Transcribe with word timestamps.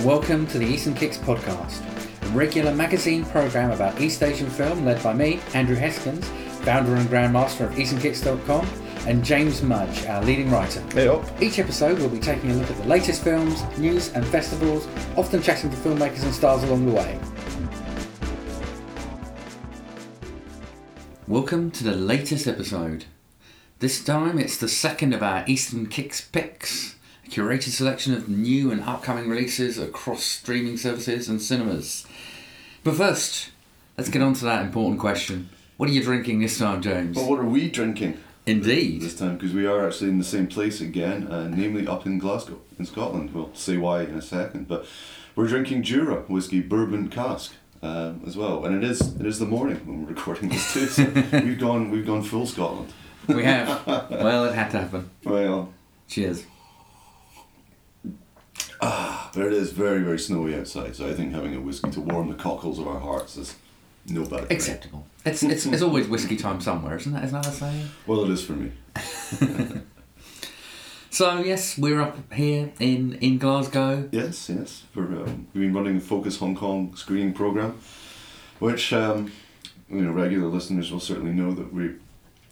and 0.00 0.08
welcome 0.08 0.46
to 0.46 0.58
the 0.58 0.64
Eastern 0.64 0.94
Kicks 0.94 1.18
podcast, 1.18 1.82
a 2.22 2.28
regular 2.28 2.74
magazine 2.74 3.22
program 3.26 3.70
about 3.70 4.00
East 4.00 4.22
Asian 4.22 4.48
film 4.48 4.86
led 4.86 5.02
by 5.02 5.12
me, 5.12 5.40
Andrew 5.52 5.76
Heskins, 5.76 6.24
founder 6.64 6.94
and 6.94 7.06
grandmaster 7.08 7.66
of 7.66 7.72
EasternKicks.com, 7.72 8.66
and 9.06 9.22
James 9.22 9.62
Mudge, 9.62 10.06
our 10.06 10.24
leading 10.24 10.50
writer. 10.50 10.80
Hey 10.94 11.06
up. 11.06 11.22
Each 11.42 11.58
episode, 11.58 11.98
we'll 11.98 12.08
be 12.08 12.18
taking 12.18 12.50
a 12.50 12.54
look 12.54 12.70
at 12.70 12.78
the 12.78 12.88
latest 12.88 13.22
films, 13.22 13.62
news, 13.76 14.10
and 14.14 14.24
festivals, 14.26 14.88
often 15.18 15.42
chatting 15.42 15.68
to 15.68 15.76
filmmakers 15.76 16.22
and 16.22 16.34
stars 16.34 16.62
along 16.62 16.86
the 16.86 16.92
way. 16.92 17.20
Welcome 21.28 21.70
to 21.72 21.84
the 21.84 21.94
latest 21.94 22.46
episode. 22.46 23.04
This 23.80 24.02
time, 24.02 24.38
it's 24.38 24.56
the 24.56 24.68
second 24.68 25.12
of 25.12 25.22
our 25.22 25.44
Eastern 25.46 25.88
Kicks 25.88 26.22
picks, 26.22 26.96
curated 27.30 27.70
selection 27.70 28.12
of 28.12 28.28
new 28.28 28.70
and 28.70 28.82
upcoming 28.82 29.28
releases 29.28 29.78
across 29.78 30.24
streaming 30.24 30.76
services 30.76 31.28
and 31.28 31.40
cinemas. 31.40 32.06
But 32.82 32.96
first, 32.96 33.50
let's 33.96 34.10
get 34.10 34.22
on 34.22 34.34
to 34.34 34.44
that 34.44 34.64
important 34.64 35.00
question. 35.00 35.48
What 35.76 35.88
are 35.88 35.92
you 35.92 36.02
drinking 36.02 36.40
this 36.40 36.58
time, 36.58 36.82
James? 36.82 37.16
But 37.16 37.26
what 37.26 37.38
are 37.38 37.44
we 37.44 37.70
drinking 37.70 38.18
Indeed. 38.46 39.02
this 39.02 39.16
time? 39.16 39.36
Because 39.36 39.54
we 39.54 39.66
are 39.66 39.86
actually 39.86 40.10
in 40.10 40.18
the 40.18 40.24
same 40.24 40.46
place 40.46 40.80
again, 40.80 41.28
uh, 41.28 41.48
namely 41.48 41.86
up 41.86 42.04
in 42.04 42.18
Glasgow, 42.18 42.60
in 42.78 42.84
Scotland. 42.84 43.32
We'll 43.32 43.54
say 43.54 43.76
why 43.76 44.02
in 44.02 44.14
a 44.14 44.22
second. 44.22 44.66
But 44.66 44.86
we're 45.36 45.46
drinking 45.46 45.84
Jura 45.84 46.22
whiskey 46.22 46.60
bourbon 46.60 47.08
cask. 47.08 47.54
Um, 47.82 48.20
as 48.26 48.36
well, 48.36 48.66
and 48.66 48.76
it 48.76 48.86
is 48.86 49.00
it 49.18 49.24
is 49.24 49.38
the 49.38 49.46
morning 49.46 49.78
when 49.86 50.02
we're 50.02 50.10
recording 50.14 50.50
this 50.50 50.70
too. 50.74 50.84
So 50.84 51.04
we've 51.32 51.58
gone 51.58 51.90
we've 51.90 52.04
gone 52.04 52.22
full 52.22 52.44
Scotland. 52.44 52.92
We 53.26 53.42
have. 53.44 53.86
well, 53.86 54.44
it 54.44 54.54
had 54.54 54.70
to 54.72 54.80
happen. 54.80 55.08
Well, 55.24 55.72
Cheers. 56.06 56.44
There 58.80 59.46
it 59.46 59.52
is, 59.52 59.72
very 59.72 60.00
very 60.00 60.18
snowy 60.18 60.54
outside. 60.54 60.96
So 60.96 61.08
I 61.08 61.14
think 61.14 61.32
having 61.32 61.54
a 61.54 61.60
whiskey 61.60 61.90
to 61.90 62.00
warm 62.00 62.28
the 62.28 62.34
cockles 62.34 62.78
of 62.78 62.88
our 62.88 63.00
hearts 63.00 63.36
is 63.36 63.56
no 64.06 64.24
bad. 64.24 64.48
thing. 64.48 64.56
Acceptable. 64.56 65.06
It's, 65.24 65.42
it's, 65.42 65.66
it's 65.66 65.82
always 65.82 66.08
whiskey 66.08 66.36
time 66.36 66.60
somewhere, 66.60 66.96
isn't 66.96 67.12
that? 67.12 67.24
Isn't 67.24 67.42
that 67.42 67.50
a 67.50 67.52
saying? 67.52 67.88
Well, 68.06 68.24
it 68.24 68.30
is 68.30 68.42
for 68.42 68.52
me. 68.54 68.72
So 71.12 71.40
yes, 71.40 71.76
we're 71.76 72.00
up 72.00 72.32
here 72.32 72.70
in, 72.78 73.14
in 73.14 73.38
Glasgow. 73.38 74.08
Yes, 74.12 74.48
yes. 74.48 74.84
For 74.94 75.02
um, 75.02 75.48
we've 75.52 75.64
been 75.64 75.74
running 75.74 75.96
the 75.96 76.00
Focus 76.00 76.38
Hong 76.38 76.54
Kong 76.54 76.94
screening 76.94 77.32
program, 77.32 77.80
which 78.60 78.92
um, 78.92 79.32
you 79.90 80.02
know 80.02 80.12
regular 80.12 80.46
listeners 80.46 80.92
will 80.92 81.00
certainly 81.00 81.32
know 81.32 81.52
that 81.52 81.74
we 81.74 81.96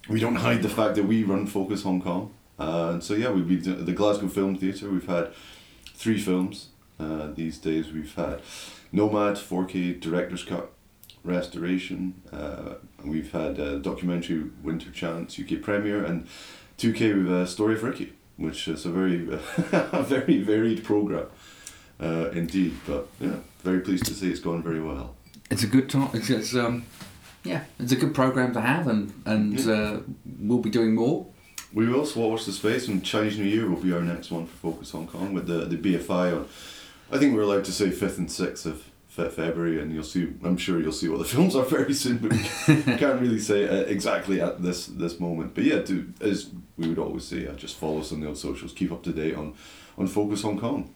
we 0.09 0.19
don't 0.19 0.35
hide 0.35 0.63
the 0.63 0.69
fact 0.69 0.97
that 0.97 1.05
we 1.05 1.23
run 1.23 1.47
Focus 1.47 1.85
Hong 1.85 2.03
Kong. 2.03 2.35
Uh, 2.59 2.91
and 2.95 3.05
so 3.05 3.15
yeah, 3.15 3.31
we've 3.31 3.47
been 3.47 3.73
at 3.73 3.87
the 3.87 3.93
Glasgow 3.93 4.27
Film 4.27 4.57
Theatre. 4.57 4.91
We've 4.91 5.07
had 5.07 5.33
three 5.99 6.19
films 6.19 6.69
uh, 7.01 7.29
these 7.35 7.59
days. 7.59 7.93
We've 7.93 8.15
had 8.15 8.41
Nomad 8.93 9.35
4K 9.35 10.01
director's 10.01 10.45
cut 10.45 10.71
restoration. 11.25 12.23
Uh, 12.33 12.75
and 12.99 13.11
we've 13.11 13.33
had 13.33 13.59
uh, 13.59 13.79
documentary 13.79 14.45
Winter 14.63 14.91
Chance 14.91 15.39
UK 15.39 15.61
premiere 15.61 16.05
and 16.05 16.27
2K 16.79 17.25
with 17.25 17.33
a 17.33 17.47
story 17.47 17.75
of 17.75 17.83
Ricky, 17.83 18.13
which 18.37 18.69
is 18.69 18.87
a 18.87 18.91
very 18.91 19.29
a 19.73 20.03
very 20.15 20.39
varied 20.39 20.85
program. 20.85 21.27
Uh, 22.01 22.31
indeed, 22.31 22.75
but 22.87 23.09
yeah, 23.19 23.37
very 23.65 23.81
pleased 23.81 24.07
to 24.07 24.15
say 24.15 24.29
it's 24.29 24.39
gone 24.39 24.63
very 24.63 24.81
well. 24.81 25.17
It's 25.51 25.65
a 25.65 25.67
good 25.67 25.91
time. 25.91 26.11
It's, 26.15 26.31
it's 26.31 26.55
um, 26.55 26.85
yeah, 27.43 27.65
it's 27.81 27.91
a 27.91 27.97
good 27.97 28.15
program 28.15 28.53
to 28.53 28.61
have, 28.61 28.87
and 28.87 29.13
and 29.27 29.69
uh, 29.69 29.99
we'll 30.39 30.61
be 30.61 30.71
doing 30.71 30.95
more. 30.95 31.27
We 31.73 31.87
will 31.87 32.01
also 32.01 32.27
watch 32.29 32.47
the 32.47 32.53
space, 32.53 32.89
and 32.89 33.05
Chinese 33.05 33.39
New 33.39 33.45
Year 33.45 33.69
will 33.69 33.81
be 33.81 33.93
our 33.93 34.01
next 34.01 34.31
one 34.31 34.47
for 34.47 34.57
Focus 34.73 34.91
Hong 34.93 35.07
Kong 35.07 35.35
with 35.35 35.47
the 35.47 35.67
the 35.67 35.77
BFI 35.77 36.35
on. 36.37 36.49
I 37.11 37.19
think 37.19 37.35
we're 37.35 37.43
allowed 37.43 37.65
to 37.67 37.73
say 37.73 37.91
fifth 37.91 38.19
and 38.19 38.31
sixth 38.31 38.65
of 38.67 38.85
Fe- 39.09 39.29
February, 39.31 39.81
and 39.81 39.93
you'll 39.93 40.03
see. 40.05 40.33
I'm 40.45 40.57
sure 40.57 40.81
you'll 40.81 40.93
see 40.93 41.09
what 41.09 41.19
the 41.19 41.25
films 41.37 41.55
are 41.55 41.65
very 41.65 41.93
soon, 41.93 42.19
but 42.19 42.33
we 42.33 42.39
can't 42.97 43.21
really 43.21 43.39
say 43.41 43.69
uh, 43.69 43.83
exactly 43.85 44.41
at 44.41 44.63
this 44.63 44.87
this 44.87 45.21
moment. 45.21 45.55
But 45.55 45.65
yeah, 45.65 45.81
do 45.81 46.07
as 46.21 46.51
we 46.79 46.89
would 46.89 46.99
always 46.99 47.25
say, 47.25 47.47
uh, 47.47 47.53
just 47.55 47.77
follow 47.77 48.01
us 48.01 48.13
on 48.13 48.21
the 48.21 48.29
old 48.29 48.39
socials, 48.39 48.73
keep 48.73 48.91
up 48.93 49.03
to 49.03 49.13
date 49.13 49.35
on 49.35 49.55
on 49.99 50.07
Focus 50.07 50.43
Hong 50.43 50.59
Kong. 50.59 50.95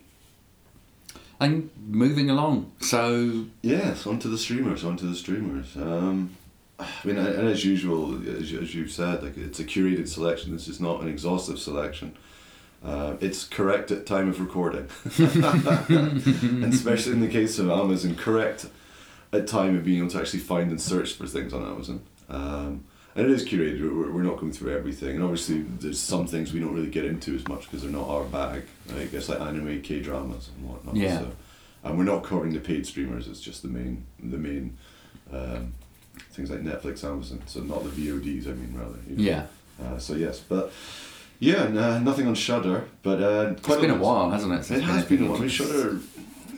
And 1.41 1.71
moving 1.89 2.31
along. 2.31 2.71
So 2.81 3.47
Yes, 3.63 4.07
onto 4.07 4.31
the 4.31 4.39
streamers, 4.39 4.85
onto 4.85 5.09
the 5.09 5.17
streamers. 5.17 5.77
Um, 5.77 6.37
I 7.05 7.07
mean, 7.07 7.17
and 7.19 7.49
as 7.49 7.65
usual, 7.65 8.15
as, 8.29 8.51
you- 8.53 8.61
as 8.61 8.75
you've 8.75 8.91
said, 8.91 9.23
like 9.23 9.37
it's 9.37 9.61
a 9.61 9.65
curated 9.65 10.09
selection. 10.09 10.53
This 10.53 10.69
is 10.69 10.81
not 10.81 11.01
an 11.03 11.09
exhaustive 11.09 11.59
selection. 11.59 12.17
Uh, 12.85 13.17
it's 13.21 13.45
correct 13.45 13.91
at 13.93 14.07
time 14.07 14.29
of 14.29 14.41
recording, 14.41 14.89
and 15.89 16.65
especially 16.75 17.13
in 17.13 17.21
the 17.21 17.29
case 17.29 17.59
of 17.59 17.71
Amazon, 17.71 18.15
correct 18.17 18.67
at 19.33 19.47
time 19.47 19.77
of 19.77 19.85
being 19.85 19.99
able 19.99 20.11
to 20.11 20.19
actually 20.19 20.41
find 20.41 20.71
and 20.71 20.81
search 20.81 21.13
for 21.15 21.27
things 21.27 21.53
on 21.55 21.63
Amazon. 21.65 22.01
Um, 22.29 22.85
and 23.15 23.27
it 23.27 23.31
is 23.31 23.45
curated. 23.47 23.81
We're, 23.83 24.11
we're 24.11 24.23
not 24.23 24.39
going 24.39 24.53
through 24.53 24.75
everything, 24.77 25.17
and 25.17 25.23
obviously 25.23 25.63
there's 25.63 26.01
some 26.01 26.27
things 26.27 26.53
we 26.53 26.61
don't 26.61 26.75
really 26.75 26.91
get 26.91 27.05
into 27.05 27.35
as 27.35 27.47
much 27.47 27.63
because 27.63 27.83
they're 27.83 27.91
not 27.91 28.09
our 28.09 28.25
bag. 28.25 28.65
I 28.97 29.05
guess 29.05 29.29
like 29.29 29.41
anime, 29.41 29.81
K 29.83 30.01
dramas, 30.01 30.51
and 30.57 30.69
whatnot. 30.69 30.97
Yeah. 30.97 31.21
So, 31.21 31.33
and 31.85 31.99
we're 31.99 32.05
not 32.05 32.25
covering 32.25 32.53
the 32.53 32.61
paid 32.61 32.87
streamers. 32.87 33.29
It's 33.29 33.41
just 33.41 33.63
the 33.63 33.69
main, 33.69 34.07
the 34.23 34.39
main 34.39 34.77
um, 35.33 35.75
things 36.33 36.51
like 36.51 36.61
Netflix, 36.61 37.05
Amazon. 37.05 37.43
So 37.47 37.61
not 37.61 37.85
the 37.85 37.91
VODs. 37.91 38.47
I 38.47 38.53
mean, 38.53 38.75
rather. 38.77 38.99
you 39.09 39.17
know. 39.17 39.23
yeah, 39.23 39.47
Uh, 39.85 39.99
so 39.99 40.15
yes, 40.15 40.41
but 40.41 40.73
yeah, 41.39 41.63
uh, 41.65 41.99
nothing 41.99 42.27
on 42.27 42.35
Shudder, 42.35 42.85
but 43.03 43.21
uh, 43.23 43.51
it's 43.53 43.63
quite 43.63 43.81
been 43.81 43.91
a 43.91 43.97
while, 43.97 44.31
hasn't 44.31 44.53
it? 44.53 44.65
since 44.65 44.81
It 44.81 44.85
has 44.85 45.05
been 45.05 45.25
a 45.25 45.27
while. 45.27 45.37
I 45.37 45.41
mean. 45.41 45.49
Shudder 45.49 45.99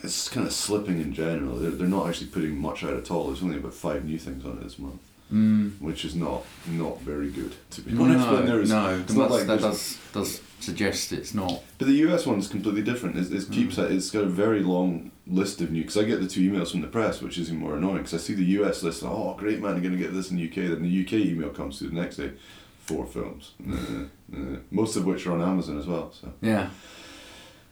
is 0.03 0.29
kind 0.29 0.47
of 0.47 0.53
slipping 0.53 1.01
in 1.01 1.13
general. 1.15 1.57
They're, 1.57 1.71
they're 1.71 1.87
not 1.87 2.09
actually 2.09 2.27
putting 2.29 2.59
much 2.59 2.85
out 2.85 2.95
at 2.95 3.11
all. 3.11 3.29
There's 3.29 3.43
only 3.43 3.57
about 3.57 3.73
five 3.75 4.05
new 4.05 4.19
things 4.19 4.45
on 4.45 4.59
it 4.59 4.63
this 4.65 4.79
month, 4.79 5.01
Mm, 5.33 5.81
which 5.81 6.05
is 6.05 6.15
not 6.15 6.45
not 6.69 7.01
very 7.01 7.31
good 7.31 7.55
to 7.71 7.81
be 7.81 7.97
honest. 7.99 8.47
there's, 8.47 8.69
no, 8.71 8.99
it's 9.01 9.15
not 9.15 9.31
like 9.31 9.47
that 9.47 9.61
does 9.61 9.99
does 10.13 10.41
suggest 10.65 11.13
it's 11.13 11.35
not. 11.35 11.63
But 11.79 11.87
the 11.89 11.95
US 12.09 12.27
one 12.27 12.39
is 12.39 12.49
completely 12.49 12.83
different. 12.83 13.17
It, 13.17 13.33
it 13.33 13.51
keeps 13.51 13.79
it. 13.79 13.93
It's 13.93 14.11
got 14.11 14.25
a 14.25 14.29
very 14.45 14.61
long 14.61 15.11
list 15.27 15.61
of 15.61 15.71
new. 15.71 15.83
Because 15.83 15.97
I 15.97 16.05
get 16.05 16.21
the 16.21 16.29
two 16.29 16.41
emails 16.51 16.71
from 16.71 16.81
the 16.81 16.87
press, 16.89 17.21
which 17.23 17.39
is 17.39 17.49
even 17.49 17.61
more 17.61 17.77
annoying. 17.77 17.99
Because 17.99 18.15
I 18.15 18.19
see 18.19 18.35
the 18.35 18.45
US 18.63 18.83
list. 18.83 19.03
Oh, 19.05 19.35
great 19.39 19.61
man, 19.61 19.75
you're 19.75 19.83
gonna 19.83 20.03
get 20.03 20.13
this 20.15 20.31
in 20.31 20.37
the 20.37 20.45
UK. 20.49 20.57
Then 20.71 20.83
the 20.83 21.03
UK 21.05 21.13
email 21.31 21.51
comes 21.51 21.79
through 21.79 21.89
the 21.91 21.95
next 22.01 22.17
day, 22.17 22.33
four 22.81 23.07
films, 23.07 23.53
Uh, 23.71 24.05
uh, 24.35 24.57
most 24.71 24.97
of 24.97 25.05
which 25.05 25.27
are 25.27 25.33
on 25.33 25.43
Amazon 25.43 25.79
as 25.79 25.87
well. 25.87 26.13
So 26.13 26.33
Yeah, 26.41 26.71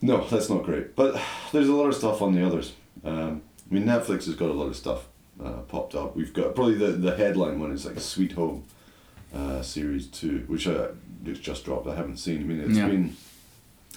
no, 0.01 0.25
that's 0.27 0.49
not 0.51 0.63
great. 0.65 0.95
But 0.97 1.21
there's 1.53 1.69
a 1.69 1.75
lot 1.75 1.89
of 1.89 1.95
stuff 1.95 2.23
on 2.23 2.35
the 2.35 2.47
others. 2.47 2.73
Um, 3.05 3.43
I 3.71 3.75
mean, 3.75 3.85
Netflix 3.85 4.27
has 4.27 4.35
got 4.35 4.51
a 4.51 4.53
lot 4.53 4.67
of 4.67 4.77
stuff 4.77 5.09
uh, 5.43 5.61
popped 5.69 5.95
up. 5.95 6.15
We've 6.17 6.33
got 6.33 6.55
probably 6.55 6.75
the 6.75 6.93
the 6.93 7.17
headline 7.17 7.59
one 7.61 7.73
is 7.73 7.85
like 7.87 7.99
Sweet 8.01 8.33
Home, 8.33 8.65
uh, 9.35 9.63
series 9.63 10.07
two, 10.07 10.45
which 10.47 10.67
I 10.67 10.89
it's 11.25 11.41
just 11.41 11.65
dropped. 11.65 11.87
I 11.87 11.95
haven't 11.95 12.17
seen. 12.19 12.41
I 12.43 12.45
mean, 12.45 12.61
it's 12.61 12.77
Yeah. 12.77 12.89
been 12.89 13.17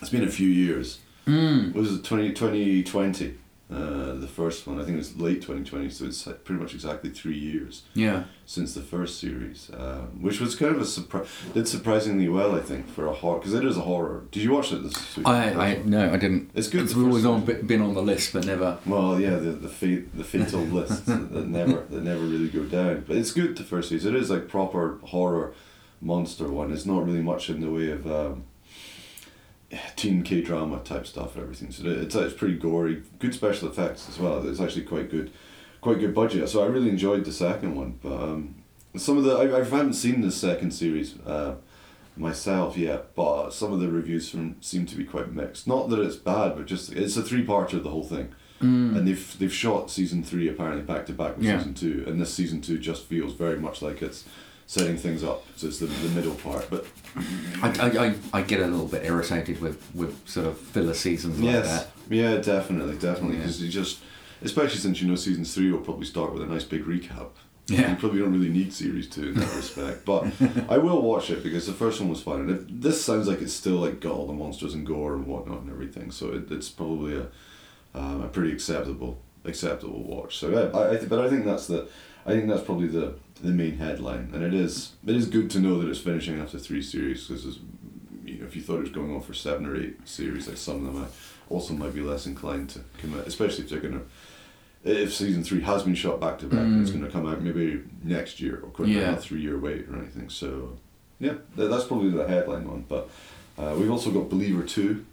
it's 0.02 0.10
been 0.10 0.24
a 0.24 0.30
few 0.32 0.48
years. 0.50 1.00
mm, 1.26 1.74
What 1.74 1.82
was 1.82 1.94
it 1.96 2.04
20, 2.04 2.34
2020? 2.34 3.34
Uh, 3.68 4.14
the 4.14 4.28
first 4.28 4.68
one. 4.68 4.80
I 4.80 4.84
think 4.84 4.94
it 4.94 4.98
was 5.00 5.18
late 5.18 5.42
2020, 5.42 5.90
so 5.90 6.06
it's 6.06 6.22
pretty 6.22 6.62
much 6.62 6.76
exactly 6.76 7.10
three 7.10 7.38
years 7.38 7.82
yeah, 7.96 8.26
since 8.46 8.76
the 8.76 8.82
first 8.82 9.20
series, 9.20 9.72
um, 9.76 10.22
which 10.22 10.40
was 10.40 10.54
kind 10.54 10.76
of 10.76 10.82
a 10.82 10.86
surprise. 10.86 11.28
Did 11.52 11.68
surprisingly 11.68 12.30
well, 12.30 12.54
I 12.54 12.60
think, 12.60 12.88
for 12.88 13.08
a 13.08 13.14
horror 13.14 13.40
because 13.40 13.56
it 13.56 13.66
is 13.66 13.76
a 13.76 13.82
horror. 13.82 14.26
Did 14.30 14.44
you 14.44 14.54
watch 14.54 14.72
it? 14.72 14.84
This 14.84 15.18
week? 15.18 15.28
I, 15.28 15.72
I 15.72 15.82
no, 15.84 16.14
I 16.14 16.18
didn't. 16.18 16.52
It's 16.54 16.68
good. 16.68 16.84
It's 16.84 16.96
always 16.96 17.26
on, 17.26 17.44
been 17.44 17.82
on 17.82 17.96
the 17.96 18.04
list, 18.04 18.34
but 18.34 18.46
never. 18.46 18.78
Well, 18.86 19.20
yeah, 19.20 19.38
the 19.38 19.54
the 19.54 20.06
the 20.14 20.24
fatal 20.24 20.60
lists 20.78 21.00
that 21.08 21.48
never 21.48 21.88
that 21.90 22.04
never 22.04 22.22
really 22.22 22.50
go 22.50 22.66
down. 22.66 23.04
But 23.08 23.18
it's 23.18 23.32
good. 23.32 23.58
The 23.58 23.64
first 23.64 23.90
series. 23.90 24.06
It 24.06 24.14
is 24.16 24.30
like 24.30 24.48
proper 24.48 25.00
horror 25.06 25.56
monster 26.02 26.48
one. 26.52 26.72
It's 26.72 26.86
not 26.86 27.04
really 27.04 27.24
much 27.24 27.50
in 27.50 27.62
the 27.62 27.72
way 27.72 27.90
of. 27.90 28.06
Um, 28.06 28.44
teen 29.96 30.24
K 30.24 30.42
drama 30.42 30.80
type 30.80 31.06
stuff, 31.08 31.36
and 31.36 31.44
everything. 31.44 31.72
So 31.72 31.88
it's 31.88 32.16
it's 32.16 32.34
pretty 32.34 32.56
gory, 32.58 33.04
good 33.20 33.34
special 33.34 33.70
effects 33.70 34.08
as 34.10 34.20
well. 34.20 34.48
It's 34.48 34.60
actually 34.60 34.84
quite 34.86 35.10
good, 35.10 35.32
quite 35.82 36.00
good 36.00 36.14
budget. 36.14 36.48
So 36.50 36.64
I 36.64 36.68
really 36.68 36.90
enjoyed 36.90 37.26
the 37.26 37.32
second 37.34 37.76
one. 37.76 38.00
But 38.02 38.14
um, 38.22 38.56
some 38.98 39.18
of 39.18 39.24
the 39.24 39.36
I, 39.36 39.56
I 39.56 39.64
haven't 39.64 39.94
seen 39.94 40.22
the 40.22 40.32
second 40.32 40.72
series 40.72 41.20
uh, 41.22 41.56
myself 42.18 42.78
yet, 42.78 43.14
but 43.16 43.52
some 43.52 43.74
of 43.74 43.80
the 43.80 43.90
reviews 43.90 44.30
from 44.30 44.56
seem 44.62 44.86
to 44.86 44.96
be 44.96 45.04
quite 45.04 45.32
mixed. 45.34 45.68
Not 45.68 45.90
that 45.90 46.00
it's 46.00 46.16
bad, 46.16 46.56
but 46.56 46.66
just 46.66 46.92
it's 46.94 47.18
a 47.18 47.24
three 47.24 47.46
parter 47.46 47.82
the 47.82 47.90
whole 47.90 48.04
thing. 48.04 48.34
Mm, 48.62 48.96
And 48.98 49.08
they've 49.08 49.36
they've 49.40 49.52
shot 49.54 49.92
season 49.92 50.24
three 50.24 50.48
apparently 50.48 50.84
back 50.84 51.06
to 51.08 51.14
back 51.14 51.36
with 51.36 51.46
Yeah. 51.46 51.58
season 51.58 51.74
two, 51.74 52.06
and 52.08 52.22
this 52.22 52.34
season 52.34 52.62
two 52.62 52.78
just 52.78 53.04
feels 53.04 53.34
very 53.34 53.60
much 53.60 53.82
like 53.82 54.02
it's 54.02 54.24
setting 54.68 54.98
things 54.98 55.24
up. 55.24 55.44
So 55.56 55.68
it's 55.68 55.80
the, 55.80 55.86
the 55.86 56.10
middle 56.10 56.36
part, 56.36 56.70
but 56.70 56.86
I, 57.62 58.16
I, 58.34 58.40
I, 58.40 58.42
get 58.42 58.60
a 58.60 58.68
little 58.68 58.88
bit 58.88 59.06
irritated 59.06 59.62
with, 59.62 59.82
with 59.94 60.28
sort 60.28 60.48
of 60.48 60.58
filler 60.58 60.94
seasons 60.94 61.40
like 61.40 61.54
yes, 61.54 61.68
that. 61.68 61.92
yeah, 62.10 62.38
definitely, 62.38 62.98
definitely, 62.98 63.36
Yeah. 63.38 63.44
because 63.44 63.62
you 63.62 63.70
just, 63.70 64.00
especially 64.42 64.80
since 64.80 65.02
you 65.02 65.08
know 65.08 65.16
season 65.16 65.46
three 65.46 65.72
will 65.72 65.80
probably 65.82 66.06
start 66.06 66.34
with 66.34 66.42
a 66.42 66.48
nice 66.48 66.64
big 66.64 66.86
recap. 66.86 67.30
Yeah. 67.68 67.92
You 67.92 67.96
probably 67.96 68.20
don't 68.20 68.32
really 68.34 68.50
need 68.50 68.74
series 68.74 69.10
two 69.10 69.30
in 69.30 69.34
that 69.36 69.56
respect, 69.56 70.06
but 70.06 70.28
I 70.70 70.78
will 70.78 71.02
watch 71.02 71.32
it 71.32 71.42
because 71.42 71.66
the 71.66 71.74
first 71.74 72.00
one 72.00 72.10
was 72.10 72.22
fun, 72.22 72.42
and 72.42 72.52
if, 72.52 72.66
this 72.70 73.04
sounds 73.04 73.28
like 73.28 73.42
it's 73.42 73.54
still 73.54 73.78
like 73.78 74.00
got 74.00 74.14
all 74.14 74.28
the 74.28 74.34
monsters 74.34 74.74
and 74.76 74.86
gore 74.86 75.16
and 75.16 75.26
whatnot 75.26 75.62
and 75.62 75.72
everything, 75.72 76.12
so 76.12 76.32
it, 76.32 76.52
it's 76.52 76.70
probably 76.70 77.18
a 77.18 77.28
um, 77.96 78.22
a 78.22 78.28
pretty 78.28 78.52
acceptable 78.52 79.20
acceptable 79.46 80.04
watch. 80.04 80.38
So 80.38 80.50
yeah, 80.50 80.78
I, 80.78 80.90
I 80.94 80.98
th- 80.98 81.10
but 81.10 81.20
I 81.20 81.30
think 81.30 81.46
that's 81.46 81.66
the 81.68 81.88
I 82.26 82.32
think 82.32 82.48
that's 82.48 82.62
probably 82.62 82.88
the 82.88 83.16
the 83.42 83.52
main 83.52 83.78
headline, 83.78 84.30
and 84.34 84.44
it 84.44 84.54
is 84.54 84.94
it 85.06 85.16
is 85.16 85.28
good 85.28 85.50
to 85.52 85.60
know 85.60 85.80
that 85.80 85.90
it's 85.90 86.00
finishing 86.00 86.40
after 86.40 86.58
three 86.60 86.82
series 86.82 87.28
because 87.28 87.60
you 88.26 88.40
know 88.40 88.46
if 88.46 88.56
you 88.56 88.62
thought 88.62 88.78
it 88.78 88.82
was 88.82 88.90
going 88.92 89.14
on 89.14 89.22
for 89.22 89.34
seven 89.34 89.66
or 89.66 89.76
eight 89.76 89.96
series, 90.08 90.48
like 90.48 90.58
some 90.58 90.86
of 90.86 90.94
them, 90.94 91.04
I 91.04 91.08
also 91.54 91.74
might 91.74 91.94
be 91.94 92.02
less 92.02 92.26
inclined 92.26 92.70
to 92.72 92.80
commit, 92.98 93.28
especially 93.28 93.64
if 93.66 93.70
they're 93.70 93.80
gonna. 93.80 94.02
If 94.84 95.16
season 95.16 95.44
three 95.44 95.62
has 95.62 95.82
been 95.82 95.96
shot 95.96 96.20
back 96.20 96.38
to 96.40 96.46
back, 96.46 96.60
and 96.60 96.80
it's 96.82 96.92
Mm. 96.92 97.00
going 97.00 97.06
to 97.08 97.12
come 97.12 97.26
out 97.28 97.42
maybe 97.42 97.82
next 98.04 98.40
year 98.40 98.60
or 98.62 98.70
quicker, 98.70 98.92
Yeah. 98.92 99.12
not 99.12 99.22
three 99.24 99.42
year 99.42 99.58
wait 99.58 99.88
or 99.90 99.98
anything. 99.98 100.30
So, 100.30 100.78
yeah, 101.20 101.34
tha- 101.56 101.68
that's 101.70 101.86
probably 101.86 102.12
the 102.12 102.28
headline 102.28 102.68
one. 102.68 102.86
But 102.88 103.10
uh, 103.58 103.76
we've 103.80 103.90
also 103.90 104.12
got 104.12 104.30
Believer 104.30 104.62
Two 104.62 105.04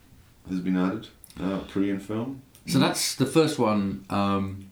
has 0.50 0.60
been 0.60 0.76
added, 0.76 1.08
uh, 1.40 1.60
Korean 1.70 2.00
film. 2.00 2.42
So 2.66 2.78
that's 2.80 3.14
the 3.14 3.24
first 3.24 3.58
one. 3.58 4.04
Um, 4.10 4.66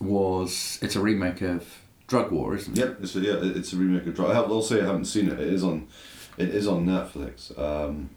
was 0.00 0.78
it's 0.82 0.94
a 0.96 1.00
remake 1.00 1.42
of 1.42 1.66
Drug 2.12 2.30
War, 2.30 2.54
isn't 2.54 2.76
it? 2.76 2.80
Yep, 2.80 2.98
it's 3.00 3.16
a, 3.16 3.20
yeah, 3.20 3.38
it's 3.40 3.72
a 3.72 3.76
remake 3.76 4.06
of. 4.06 4.14
Drug. 4.14 4.30
I 4.30 4.34
have, 4.34 4.44
I'll 4.44 4.60
say 4.60 4.82
I 4.82 4.84
haven't 4.84 5.06
seen 5.06 5.28
it. 5.30 5.40
It 5.40 5.48
is 5.48 5.64
on, 5.64 5.88
it 6.36 6.50
is 6.50 6.68
on 6.68 6.84
Netflix. 6.84 7.58
Um, 7.58 8.10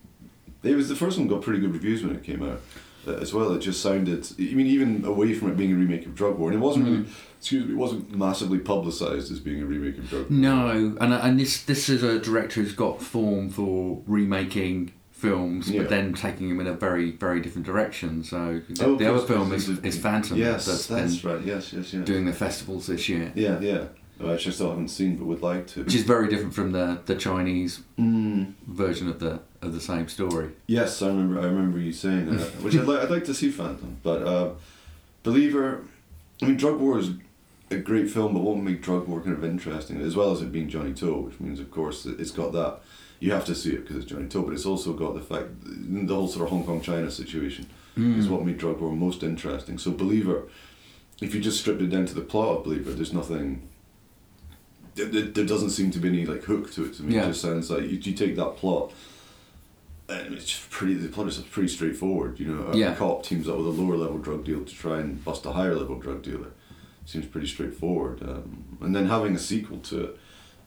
it 0.64 0.76
was 0.76 0.90
the 0.90 0.98
first 0.98 1.18
one 1.18 1.30
got 1.30 1.42
pretty 1.42 1.62
good 1.62 1.72
reviews 1.72 2.04
when 2.04 2.14
it 2.14 2.22
came 2.22 2.44
out, 2.44 2.60
uh, 3.08 3.14
as 3.14 3.34
well. 3.34 3.54
It 3.54 3.60
just 3.60 3.82
sounded. 3.82 4.28
I 4.38 4.54
mean, 4.54 4.68
even 4.68 5.06
away 5.06 5.34
from 5.34 5.50
it 5.50 5.56
being 5.56 5.72
a 5.72 5.76
remake 5.76 6.06
of 6.06 6.14
Drug 6.14 6.38
War, 6.38 6.50
and 6.52 6.62
it 6.62 6.62
wasn't 6.62 6.86
really. 6.86 7.06
Excuse 7.38 7.66
me, 7.68 7.72
it 7.72 7.78
wasn't 7.78 8.14
massively 8.14 8.60
publicised 8.60 9.32
as 9.32 9.40
being 9.40 9.62
a 9.62 9.66
remake 9.66 9.98
of 9.98 10.10
Drug 10.10 10.30
War. 10.30 10.40
No, 10.40 10.98
and 11.00 11.14
and 11.14 11.40
this 11.40 11.64
this 11.64 11.88
is 11.88 12.04
a 12.04 12.20
director 12.20 12.62
who's 12.62 12.74
got 12.76 13.02
form 13.02 13.50
for 13.50 14.02
remaking 14.08 14.92
films, 15.30 15.70
Yeah. 15.70 15.82
but 15.82 15.90
then 15.90 16.14
taking 16.14 16.50
them 16.50 16.60
in 16.60 16.68
a 16.68 16.74
very 16.74 17.12
very 17.12 17.40
different 17.42 17.66
direction. 17.66 18.24
So 18.24 18.62
the, 18.70 18.86
Oh, 18.86 18.96
the 18.96 19.08
other 19.12 19.26
film 19.26 19.52
is, 19.54 19.70
is 19.90 19.98
Phantom. 19.98 20.38
Yes, 20.38 20.66
that's 20.88 21.24
right. 21.24 21.42
Yes, 21.46 21.74
yes, 21.74 21.94
yes. 21.94 22.06
doing 22.06 22.26
the 22.26 22.34
festivals 22.34 22.88
this 22.88 23.08
year, 23.10 23.32
Yeah, 23.36 23.60
yeah. 23.60 23.84
Which 24.18 24.48
I 24.48 24.52
still 24.52 24.70
haven't 24.70 24.88
seen, 25.00 25.18
but 25.18 25.26
would 25.26 25.42
like 25.42 25.68
to. 25.74 25.84
which 25.84 25.94
is 25.96 26.04
very 26.04 26.28
different 26.30 26.54
from 26.54 26.72
the 26.72 26.88
the 27.06 27.16
Chinese 27.16 27.74
Mm, 28.00 28.54
version 28.68 29.08
of 29.10 29.18
the 29.20 29.34
of 29.66 29.74
the 29.74 29.82
same 29.82 30.08
story. 30.08 30.48
yes, 30.68 31.02
I 31.02 31.08
remember. 31.08 31.36
I 31.42 31.46
remember 31.54 31.80
you 31.80 31.92
saying 31.92 32.26
that. 32.38 32.48
which 32.64 32.76
I'd, 32.80 32.88
li- 32.88 33.02
I'd 33.04 33.10
like 33.18 33.26
to 33.26 33.34
see 33.34 33.50
Phantom, 33.52 33.92
but 34.04 34.20
uh, 34.34 34.48
Believer. 35.24 35.82
I 36.42 36.46
mean, 36.48 36.58
Drug 36.58 36.80
War 36.80 37.00
is 37.00 37.10
a 37.72 37.78
great 37.78 38.10
film, 38.10 38.34
but 38.34 38.42
won't 38.44 38.64
make 38.64 38.82
Drug 38.82 39.08
War 39.08 39.20
kind 39.22 39.36
of 39.36 39.44
interesting, 39.44 40.02
as 40.02 40.16
well 40.16 40.32
as 40.32 40.42
it 40.42 40.52
being 40.52 40.70
Johnnie 40.70 40.94
To, 41.02 41.14
which 41.26 41.40
means, 41.40 41.60
of 41.60 41.72
course, 41.72 42.06
it's 42.06 42.32
got 42.32 42.52
that. 42.54 42.80
You 43.26 43.32
have 43.32 43.46
to 43.46 43.56
see 43.56 43.72
it 43.72 43.82
because 43.82 43.96
it's 43.98 44.06
Johnnie 44.06 44.28
To, 44.30 44.44
but 44.44 44.54
it's 44.54 44.68
also 44.68 44.94
got 44.94 45.16
the 45.16 45.20
fact 45.20 45.48
the 45.64 46.14
whole 46.14 46.28
sort 46.28 46.44
of 46.46 46.50
Hong 46.52 46.64
Kong 46.64 46.80
China 46.80 47.10
situation 47.10 47.66
is 47.98 48.30
what 48.30 48.46
made 48.46 48.60
Drug 48.60 48.80
War 48.80 48.92
most 48.92 49.24
interesting. 49.24 49.80
So 49.80 49.90
Believer, 49.90 50.44
if 51.22 51.34
you 51.34 51.42
just 51.42 51.60
stripped 51.60 51.82
it 51.82 51.88
down 51.88 52.06
to 52.06 52.14
the 52.14 52.22
plot 52.22 52.58
of 52.60 52.64
Believer, 52.66 52.92
there's 52.92 53.14
nothing. 53.14 53.68
There, 54.94 55.08
there 55.08 55.24
there 55.24 55.46
doesn't 55.46 55.72
seem 55.72 55.90
to 55.92 55.98
be 56.00 56.10
any 56.10 56.26
like 56.28 56.44
hook 56.44 56.72
to 56.74 56.86
it. 56.86 56.94
To 56.98 57.04
me, 57.04 57.16
Yeah. 57.16 57.24
it 57.24 57.30
just 57.30 57.42
sounds 57.42 57.72
like 57.72 57.82
you, 57.84 57.98
you 58.00 58.14
take 58.14 58.36
that 58.36 58.58
plot, 58.58 58.94
and 60.08 60.36
it's 60.36 60.46
just 60.46 60.70
pretty. 60.70 60.94
The 60.94 61.08
plot 61.10 61.28
is 61.28 61.40
pretty 61.40 61.70
straightforward. 61.70 62.40
You 62.40 62.46
know, 62.54 62.68
a 62.74 62.78
Yeah. 62.78 62.94
cop 62.94 63.24
teams 63.24 63.50
up 63.50 63.58
with 63.58 63.66
a 63.66 63.70
lower 63.82 63.98
level 63.98 64.20
drug 64.20 64.44
dealer 64.46 64.66
to 64.66 64.76
try 64.76 65.00
and 65.00 65.24
bust 65.26 65.48
a 65.48 65.54
higher 65.54 65.74
level 65.74 65.98
drug 65.98 66.22
dealer. 66.22 66.52
Seems 67.08 67.26
pretty 67.26 67.48
straightforward. 67.48 68.22
Um, 68.22 68.78
and 68.82 68.96
then 68.96 69.08
having 69.08 69.34
a 69.36 69.40
sequel 69.40 69.80
to 69.90 69.98
it. 70.04 70.20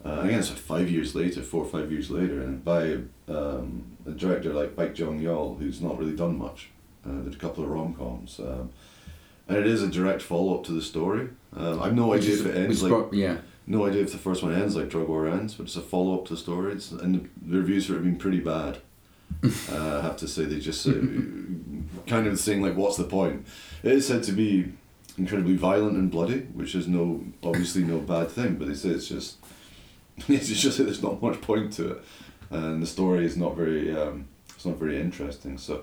Uh, 0.04 0.20
again, 0.22 0.38
it's 0.38 0.48
like 0.50 0.58
five 0.58 0.90
years 0.90 1.14
later, 1.14 1.42
four 1.42 1.64
or 1.64 1.68
five 1.68 1.90
years 1.90 2.10
later, 2.10 2.40
and 2.40 2.64
by 2.64 2.98
um, 3.28 3.84
a 4.06 4.12
director 4.12 4.52
like 4.52 4.76
Baek 4.76 4.94
Jong 4.94 5.20
Yeol, 5.20 5.58
who's 5.58 5.80
not 5.80 5.98
really 5.98 6.14
done 6.16 6.38
much. 6.38 6.70
Uh, 7.04 7.20
did 7.22 7.34
a 7.34 7.36
couple 7.36 7.64
of 7.64 7.70
rom 7.70 7.94
coms, 7.94 8.38
um, 8.40 8.70
and 9.48 9.56
it 9.58 9.66
is 9.66 9.82
a 9.82 9.88
direct 9.88 10.22
follow 10.22 10.54
up 10.58 10.64
to 10.64 10.72
the 10.72 10.82
story. 10.82 11.28
Um, 11.56 11.80
I've 11.82 11.94
no 11.94 12.08
Which 12.08 12.22
idea 12.22 12.34
is- 12.34 12.40
if 12.40 12.46
it 12.46 12.56
ends 12.56 12.82
like 12.82 12.90
brought- 12.90 13.12
yeah, 13.14 13.38
no 13.66 13.86
idea 13.86 14.02
if 14.02 14.12
the 14.12 14.18
first 14.18 14.42
one 14.42 14.54
ends 14.54 14.76
like 14.76 14.88
Drug 14.88 15.08
War 15.08 15.26
ends, 15.28 15.54
but 15.54 15.64
it's 15.64 15.76
a 15.76 15.80
follow 15.80 16.14
up 16.14 16.26
to 16.26 16.34
the 16.34 16.38
story. 16.40 16.72
It's, 16.72 16.90
and 16.92 17.14
the, 17.14 17.20
the 17.50 17.56
reviews 17.58 17.86
for 17.86 17.92
it 17.94 17.96
have 17.96 18.04
been 18.04 18.16
pretty 18.16 18.40
bad. 18.40 18.78
uh, 19.44 19.98
I 19.98 20.02
have 20.02 20.16
to 20.18 20.28
say 20.28 20.44
they 20.44 20.58
just 20.58 20.86
uh, 20.86 20.92
kind 22.06 22.26
of 22.26 22.38
saying 22.38 22.62
like, 22.62 22.76
"What's 22.76 22.96
the 22.96 23.04
point?" 23.04 23.46
It 23.82 23.92
is 23.92 24.06
said 24.06 24.22
to 24.24 24.32
be 24.32 24.72
incredibly 25.16 25.56
violent 25.56 25.96
and 25.96 26.10
bloody, 26.10 26.40
which 26.54 26.74
is 26.74 26.86
no 26.88 27.24
obviously 27.42 27.82
no 27.84 27.98
bad 27.98 28.30
thing, 28.30 28.56
but 28.56 28.68
they 28.68 28.74
say 28.74 28.90
it's 28.90 29.08
just 29.08 29.36
it's 30.28 30.48
just 30.48 30.78
that 30.78 30.84
there's 30.84 31.02
not 31.02 31.22
much 31.22 31.40
point 31.40 31.72
to 31.74 31.92
it, 31.92 32.04
and 32.50 32.82
the 32.82 32.86
story 32.86 33.24
is 33.24 33.36
not 33.36 33.56
very 33.56 33.96
um, 33.96 34.28
it's 34.54 34.66
not 34.66 34.76
very 34.76 35.00
interesting. 35.00 35.58
So. 35.58 35.82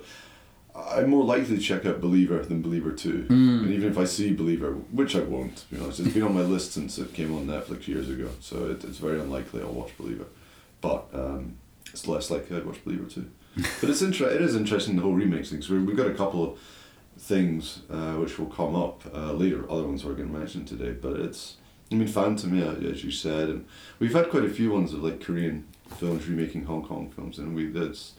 I'm 0.77 1.09
more 1.09 1.23
likely 1.23 1.55
to 1.55 1.61
check 1.61 1.85
out 1.85 2.01
Believer 2.01 2.39
than 2.39 2.61
Believer 2.61 2.91
2. 2.91 3.27
Mm. 3.29 3.63
And 3.63 3.73
even 3.73 3.89
if 3.89 3.97
I 3.97 4.03
see 4.03 4.33
Believer, 4.33 4.73
which 4.91 5.15
I 5.15 5.21
won't, 5.21 5.55
to 5.55 5.73
be 5.73 5.81
honest, 5.81 6.01
it's 6.01 6.13
been 6.13 6.23
on 6.23 6.33
my 6.33 6.41
list 6.41 6.73
since 6.73 6.97
it 6.97 7.13
came 7.13 7.33
on 7.33 7.47
Netflix 7.47 7.87
years 7.87 8.09
ago, 8.09 8.29
so 8.41 8.71
it, 8.71 8.83
it's 8.83 8.97
very 8.97 9.21
unlikely 9.21 9.61
I'll 9.61 9.71
watch 9.71 9.97
Believer. 9.97 10.25
But 10.81 11.05
um, 11.13 11.55
it's 11.93 12.09
less 12.09 12.29
likely 12.29 12.57
I'd 12.57 12.65
watch 12.65 12.83
Believer 12.83 13.05
2. 13.05 13.25
but 13.79 13.89
it's 13.89 14.01
inter- 14.01 14.27
it 14.27 14.41
is 14.41 14.53
interesting, 14.53 14.97
the 14.97 15.01
whole 15.01 15.15
remix 15.15 15.47
thing, 15.47 15.63
we 15.69 15.81
we've 15.81 15.95
got 15.95 16.07
a 16.07 16.13
couple 16.13 16.43
of 16.43 16.59
things 17.17 17.81
uh, 17.89 18.15
which 18.15 18.37
will 18.37 18.47
come 18.47 18.75
up 18.75 19.01
uh, 19.13 19.31
later, 19.31 19.69
other 19.71 19.83
ones 19.83 20.03
we're 20.03 20.13
going 20.13 20.31
to 20.31 20.37
mention 20.37 20.65
today, 20.65 20.91
but 20.91 21.13
it's, 21.13 21.55
I 21.91 21.95
mean, 21.95 22.07
Phantom, 22.07 22.57
yeah, 22.57 22.89
as 22.89 23.03
you 23.03 23.11
said, 23.11 23.49
and 23.49 23.65
we've 23.99 24.13
had 24.13 24.29
quite 24.29 24.43
a 24.45 24.49
few 24.49 24.71
ones 24.71 24.93
of 24.93 25.03
like 25.03 25.21
Korean 25.21 25.65
films 25.97 26.27
remaking 26.27 26.65
Hong 26.65 26.83
Kong 26.83 27.11
films, 27.15 27.37
and 27.37 27.55
we, 27.55 27.67
that's 27.67 28.13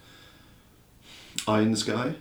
Eye 1.48 1.60
in 1.62 1.72
the 1.72 1.76
Sky. 1.76 2.14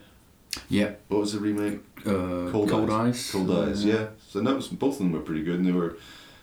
yeah. 0.69 0.94
What 1.07 1.21
was 1.21 1.33
the 1.33 1.39
remake? 1.39 1.80
Uh, 2.06 2.50
Cold 2.51 2.69
Cold, 2.69 2.89
Eyes. 2.89 3.15
Eyes. 3.15 3.31
Cold 3.31 3.51
Eyes, 3.51 3.86
yeah. 3.86 4.07
So 4.27 4.42
that 4.42 4.56
was 4.56 4.68
both 4.69 4.94
of 4.94 5.00
them 5.00 5.12
were 5.12 5.19
pretty 5.19 5.44
good, 5.44 5.56
and 5.59 5.65
they 5.68 5.71
were 5.71 5.97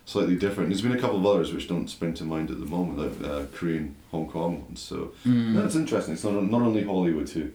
slightly 0.04 0.36
different. 0.36 0.68
There's 0.70 0.82
been 0.82 0.92
a 0.92 1.00
couple 1.00 1.18
of 1.18 1.26
others 1.26 1.52
which 1.52 1.68
don't 1.68 1.88
spring 1.88 2.14
to 2.14 2.24
mind 2.24 2.50
at 2.50 2.60
the 2.60 2.66
moment, 2.66 2.98
like 2.98 3.28
uh, 3.30 3.44
Korean, 3.54 3.94
Hong 4.12 4.28
Kong 4.28 4.62
ones. 4.62 4.80
So 4.80 5.12
Mm. 5.26 5.54
that's 5.54 5.74
interesting. 5.74 6.14
It's 6.14 6.24
not 6.24 6.34
not 6.50 6.62
only 6.62 6.84
Hollywood 6.84 7.28
who 7.30 7.50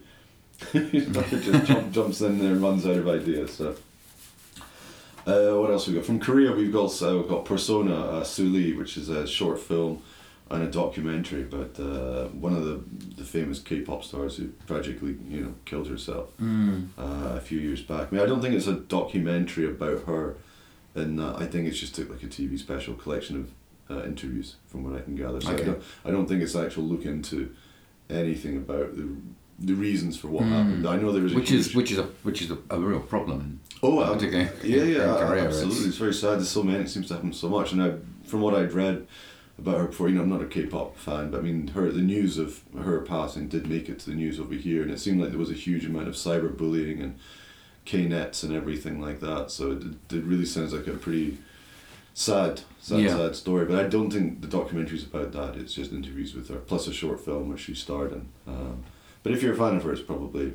just 0.73 1.65
jump, 1.65 1.91
jumps 1.91 2.21
in 2.21 2.39
there 2.39 2.51
and 2.53 2.61
runs 2.61 2.85
out 2.85 2.97
of 2.97 3.07
ideas. 3.07 3.53
So. 3.53 3.75
Uh, 5.27 5.59
what 5.59 5.69
else 5.69 5.87
we 5.87 5.93
got 5.93 6.05
from 6.05 6.19
Korea? 6.19 6.53
We've 6.53 6.71
got 6.71 7.01
uh, 7.03 7.17
we've 7.17 7.27
got 7.27 7.43
Persona 7.43 7.93
uh, 7.95 8.23
Suli, 8.23 8.71
which 8.73 8.95
is 8.95 9.09
a 9.09 9.27
short 9.27 9.59
film 9.59 10.01
and 10.49 10.63
a 10.63 10.71
documentary 10.71 11.41
about 11.41 11.77
uh, 11.77 12.27
one 12.29 12.53
of 12.55 12.63
the 12.63 12.81
the 13.17 13.25
famous 13.25 13.59
K-pop 13.59 14.05
stars 14.05 14.37
who 14.37 14.49
tragically 14.67 15.17
you 15.29 15.41
know 15.41 15.53
killed 15.65 15.87
herself 15.89 16.29
Mm. 16.41 16.87
uh, 16.97 17.35
a 17.35 17.41
few 17.41 17.59
years 17.59 17.81
back. 17.81 18.07
I 18.07 18.15
mean, 18.15 18.23
I 18.23 18.25
don't 18.25 18.41
think 18.41 18.55
it's 18.55 18.67
a 18.67 18.73
documentary 18.75 19.65
about 19.67 20.03
her, 20.05 20.37
and 20.95 21.21
I 21.21 21.45
think 21.45 21.67
it's 21.67 21.79
just 21.79 21.97
a, 21.99 22.05
like 22.05 22.23
a 22.23 22.27
TV 22.27 22.57
special 22.57 22.93
collection 22.93 23.35
of 23.89 23.97
uh, 23.97 24.03
interviews, 24.05 24.55
from 24.67 24.85
what 24.85 24.97
I 24.97 25.03
can 25.03 25.15
gather. 25.17 25.41
So 25.41 25.51
Okay. 25.51 25.63
I, 25.63 25.65
don't, 25.65 25.83
I 26.05 26.11
don't 26.11 26.27
think 26.27 26.41
it's 26.41 26.55
an 26.55 26.65
actual 26.65 26.83
look 26.83 27.03
into 27.05 27.53
anything 28.09 28.55
about 28.55 28.95
the 28.95 29.09
the 29.59 29.73
reasons 29.73 30.17
for 30.17 30.27
what 30.27 30.43
Mm. 30.43 30.49
happened. 30.49 30.87
I 30.87 30.97
know 30.97 31.11
there 31.11 31.23
was 31.23 31.33
a 31.33 31.35
Which 31.35 31.51
is 31.51 31.73
which 31.75 31.91
is 31.91 31.97
a 31.97 32.03
which 32.23 32.41
is 32.41 32.51
a, 32.51 32.57
a 32.69 32.79
real 32.79 32.99
problem. 32.99 33.59
oh 33.81 34.01
in 34.01 34.13
particular 34.13 34.49
yeah 34.63 34.81
in- 34.83 34.89
yeah 34.89 35.33
in 35.39 35.45
absolutely. 35.45 35.77
it's- 35.77 35.85
It's 35.87 35.97
very 35.97 36.13
sad. 36.13 36.35
There's 36.39 36.49
so 36.49 36.63
many. 36.63 36.83
It 36.83 36.89
seems 36.89 37.07
to 37.07 37.15
happen 37.15 37.33
so 37.33 37.49
much, 37.49 37.71
and 37.73 37.81
I 37.81 37.93
from 38.25 38.41
what 38.41 38.53
I'd 38.53 38.73
read 38.73 39.07
about 39.57 39.77
her 39.79 39.87
before, 39.87 40.07
you 40.09 40.15
know, 40.15 40.21
I'm 40.21 40.29
not 40.29 40.41
a 40.41 40.45
K-pop 40.45 40.97
fan, 40.99 41.31
but 41.31 41.39
I 41.39 41.41
mean, 41.41 41.69
her 41.69 41.91
the 41.91 42.01
news 42.15 42.37
of 42.37 42.61
her 42.77 42.99
passing 43.01 43.47
did 43.47 43.67
make 43.67 43.89
it 43.89 43.97
to 43.99 44.09
the 44.11 44.15
news 44.15 44.39
over 44.39 44.53
here, 44.53 44.83
and 44.83 44.91
it 44.91 44.99
seemed 44.99 45.19
like 45.19 45.29
there 45.31 45.39
was 45.39 45.49
a 45.49 45.53
huge 45.67 45.85
amount 45.85 46.07
of 46.07 46.13
cyberbullying 46.13 47.01
and 47.03 47.15
K-nets 47.85 48.43
and 48.43 48.53
everything 48.53 49.01
like 49.01 49.19
that. 49.21 49.49
So 49.49 49.71
it, 49.71 49.83
it 50.15 50.23
really 50.23 50.45
sounds 50.45 50.73
like 50.73 50.85
a 50.87 50.91
pretty 50.91 51.37
sad, 52.13 52.61
sad, 52.79 52.99
Yeah. 53.01 53.15
sad 53.17 53.35
story. 53.35 53.65
But 53.65 53.83
I 53.83 53.87
don't 53.87 54.11
think 54.11 54.41
the 54.41 54.47
documentary's 54.47 55.03
about 55.03 55.31
that. 55.31 55.55
It's 55.55 55.73
just 55.73 55.91
interviews 55.91 56.35
with 56.35 56.49
her, 56.49 56.57
plus 56.57 56.87
a 56.87 56.93
short 56.93 57.19
film 57.25 57.49
where 57.49 57.57
she 57.57 57.73
starred 57.73 58.11
in. 58.11 58.27
Um, 58.47 58.83
but 59.27 59.35
if 59.35 59.43
you're 59.43 59.53
a 59.53 59.57
fan 59.57 59.75
of 59.75 59.83
her, 59.83 59.91
it's 59.91 60.01
probably, 60.01 60.53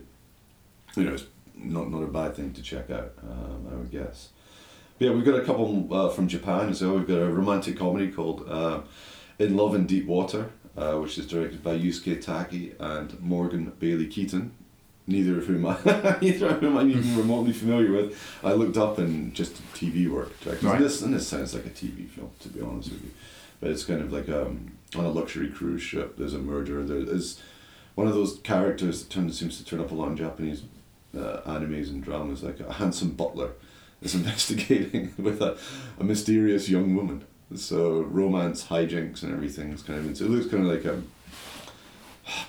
you 0.96 1.04
know, 1.04 1.12
it's 1.12 1.26
not 1.54 1.90
not 1.90 2.02
a 2.02 2.06
bad 2.06 2.34
thing 2.34 2.54
to 2.54 2.62
check 2.62 2.90
out. 2.90 3.12
Um, 3.22 3.68
I 3.70 3.74
would 3.74 3.90
guess. 3.90 4.30
But 4.98 5.04
yeah, 5.04 5.10
we've 5.12 5.26
got 5.26 5.34
a 5.34 5.44
couple 5.44 5.92
uh, 5.92 6.08
from 6.08 6.26
Japan. 6.26 6.72
So 6.72 6.94
we've 6.94 7.06
got 7.06 7.18
a 7.18 7.28
romantic 7.28 7.76
comedy 7.76 8.10
called 8.10 8.48
uh, 8.48 8.80
In 9.38 9.58
Love 9.58 9.74
in 9.74 9.86
Deep 9.86 10.06
Water, 10.06 10.52
uh, 10.74 10.94
which 10.94 11.18
is 11.18 11.26
directed 11.26 11.62
by 11.62 11.76
Yusuke 11.76 12.22
Taki 12.22 12.72
and 12.80 13.20
Morgan 13.20 13.70
Bailey 13.78 14.06
Keaton. 14.06 14.54
Neither 15.06 15.36
of 15.36 15.46
whom 15.48 15.66
I, 15.66 15.76
neither 16.22 16.46
of 16.46 16.60
whom 16.60 16.78
I'm 16.78 16.88
even 16.88 17.14
remotely 17.18 17.52
familiar 17.52 17.92
with. 17.92 18.18
I 18.42 18.54
looked 18.54 18.78
up 18.78 18.98
in 18.98 19.34
just 19.34 19.56
TV 19.74 20.08
work. 20.08 20.40
Directors. 20.40 20.64
Right. 20.64 20.80
This 20.80 21.02
and 21.02 21.12
this 21.12 21.28
sounds 21.28 21.52
like 21.52 21.66
a 21.66 21.70
TV 21.70 22.08
film, 22.08 22.30
to 22.40 22.48
be 22.48 22.62
honest 22.62 22.90
with 22.90 23.04
you. 23.04 23.10
But 23.60 23.70
it's 23.72 23.84
kind 23.84 24.00
of 24.00 24.14
like 24.14 24.30
um, 24.30 24.78
on 24.96 25.04
a 25.04 25.10
luxury 25.10 25.50
cruise 25.50 25.82
ship. 25.82 26.16
There's 26.16 26.32
a 26.32 26.38
murder. 26.38 26.82
There 26.82 26.96
is 26.96 27.38
one 27.94 28.06
of 28.06 28.14
those 28.14 28.38
characters 28.40 29.02
that 29.02 29.10
turns 29.10 29.38
seems 29.38 29.58
to 29.58 29.64
turn 29.64 29.80
up 29.80 29.90
a 29.90 29.94
lot 29.94 30.08
in 30.08 30.16
Japanese 30.16 30.62
uh, 31.16 31.40
animes 31.46 31.90
and 31.90 32.02
dramas, 32.02 32.42
like 32.42 32.60
a 32.60 32.72
handsome 32.74 33.10
butler 33.10 33.52
is 34.00 34.14
investigating 34.16 35.12
with 35.18 35.40
a, 35.42 35.58
a 35.98 36.04
mysterious 36.04 36.68
young 36.68 36.94
woman. 36.94 37.24
So 37.54 38.00
romance, 38.02 38.68
hijinks, 38.68 39.22
and 39.22 39.32
everything 39.32 39.72
is 39.72 39.82
kind 39.82 39.98
of. 39.98 40.20
It 40.20 40.24
looks 40.24 40.50
kind 40.50 40.64
of 40.64 40.72
like 40.72 40.84
a 40.86 41.02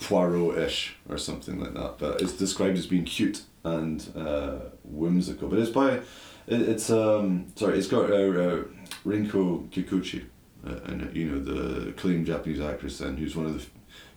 Poirot-ish 0.01 0.95
or 1.09 1.17
something 1.17 1.59
like 1.59 1.73
that, 1.73 1.95
but 1.97 2.21
it's 2.21 2.33
described 2.33 2.77
as 2.77 2.87
being 2.87 3.03
cute 3.03 3.41
and 3.63 4.07
uh, 4.15 4.59
whimsical. 4.83 5.49
But 5.49 5.59
it's 5.59 5.71
by, 5.71 5.95
it, 5.95 6.03
it's 6.47 6.89
um 6.89 7.47
sorry, 7.55 7.79
it's 7.79 7.87
got 7.87 8.09
uh, 8.11 8.13
uh, 8.13 8.63
Rinko 9.05 9.69
Kikuchi, 9.71 10.25
uh, 10.65 10.79
and 10.85 11.13
you 11.15 11.25
know 11.25 11.39
the 11.39 11.89
acclaimed 11.89 12.27
Japanese 12.27 12.61
actress 12.61 12.99
then, 12.99 13.17
who's 13.17 13.35
one 13.35 13.47
of 13.47 13.55
the 13.55 13.65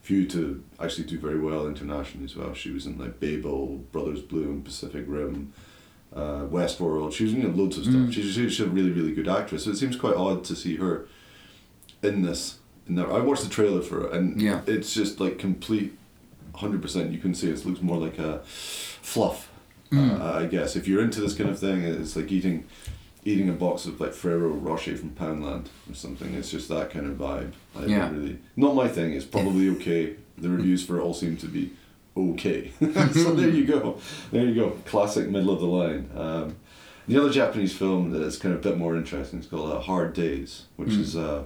few 0.07 0.25
to 0.29 0.63
actually 0.79 1.05
do 1.05 1.19
very 1.19 1.39
well 1.39 1.67
internationally 1.67 2.25
as 2.27 2.37
well. 2.37 2.55
She 2.55 2.71
was 2.71 2.87
in 2.87 2.97
like 2.97 3.19
Babel, 3.19 3.79
Brothers 3.93 4.23
Bloom, 4.23 4.63
Pacific 4.63 5.05
Rim. 5.09 5.53
Uh, 6.15 6.47
Westworld. 6.47 7.13
She 7.13 7.25
was 7.25 7.35
in 7.35 7.43
you 7.43 7.49
know, 7.49 7.55
loads 7.55 7.77
of 7.77 7.85
stuff. 7.85 7.97
Mm. 7.97 8.13
She's, 8.13 8.33
she's 8.33 8.61
a 8.61 8.67
really, 8.69 8.91
really 8.91 9.13
good 9.13 9.29
actress. 9.29 9.65
So 9.65 9.71
it 9.71 9.77
seems 9.77 9.97
quite 9.97 10.15
odd 10.15 10.45
to 10.45 10.57
see 10.57 10.77
her 10.77 11.07
in 12.03 12.23
this. 12.23 12.59
In 12.89 12.95
that, 12.95 13.09
I 13.09 13.19
watched 13.21 13.43
the 13.43 13.51
trailer 13.51 13.83
for 13.83 14.07
it, 14.07 14.13
and 14.15 14.41
Yeah. 14.41 14.63
it's 14.67 14.95
just 14.95 15.21
like 15.21 15.39
complete, 15.39 15.99
hundred 16.55 16.81
percent. 16.81 17.13
You 17.13 17.19
can 17.19 17.35
see 17.35 17.51
it 17.51 17.67
looks 17.67 17.83
more 17.83 17.99
like 17.99 18.19
a 18.19 18.41
fluff. 18.47 19.51
Mm. 19.91 20.19
Uh, 20.21 20.39
I 20.39 20.47
guess 20.47 20.75
if 20.77 20.89
you're 20.89 21.03
into 21.03 21.21
this 21.21 21.35
kind 21.35 21.51
of 21.51 21.59
thing, 21.59 21.83
it's 21.83 22.17
like 22.17 22.33
eating, 22.33 22.65
eating 23.27 23.49
a 23.49 23.53
box 23.53 23.85
of 23.87 24.01
like 24.01 24.13
Ferrero 24.15 24.49
Rocher 24.51 24.97
from 24.97 25.11
Poundland 25.11 25.67
or 25.91 25.95
something. 25.95 26.33
It's 26.35 26.51
just 26.51 26.69
that 26.69 26.91
kind 26.91 27.07
of 27.07 27.19
vibe. 27.19 27.53
I 27.77 27.81
don't 27.81 27.91
Yeah. 27.91 28.11
really 28.11 28.39
not 28.57 28.75
my 28.75 28.89
thing. 28.89 29.13
It's 29.13 29.25
probably 29.25 29.69
okay. 29.77 30.15
The 30.39 30.49
reviews 30.49 30.85
for 30.87 30.99
it 30.99 31.03
all 31.03 31.13
seem 31.15 31.37
to 31.39 31.47
be 31.47 31.73
okay. 32.17 32.71
so 33.13 33.35
there 33.41 33.49
you 33.51 33.65
go. 33.67 33.99
There 34.31 34.45
you 34.47 34.55
go. 34.55 34.71
Classic 34.87 35.29
middle 35.29 35.51
of 35.53 35.61
the 35.61 35.67
line. 35.67 36.09
Um, 36.15 36.57
the 37.09 37.19
other 37.19 37.31
Japanese 37.31 37.77
film 37.77 38.11
that's 38.11 38.37
kind 38.37 38.55
of 38.55 38.61
a 38.61 38.69
bit 38.71 38.79
more 38.79 38.97
interesting 38.97 39.41
is 39.41 39.47
called 39.47 39.73
uh, 39.73 39.81
Hard 39.81 40.13
Days, 40.15 40.67
which 40.77 40.91
Mm. 40.91 41.01
is 41.01 41.17
uh, 41.17 41.43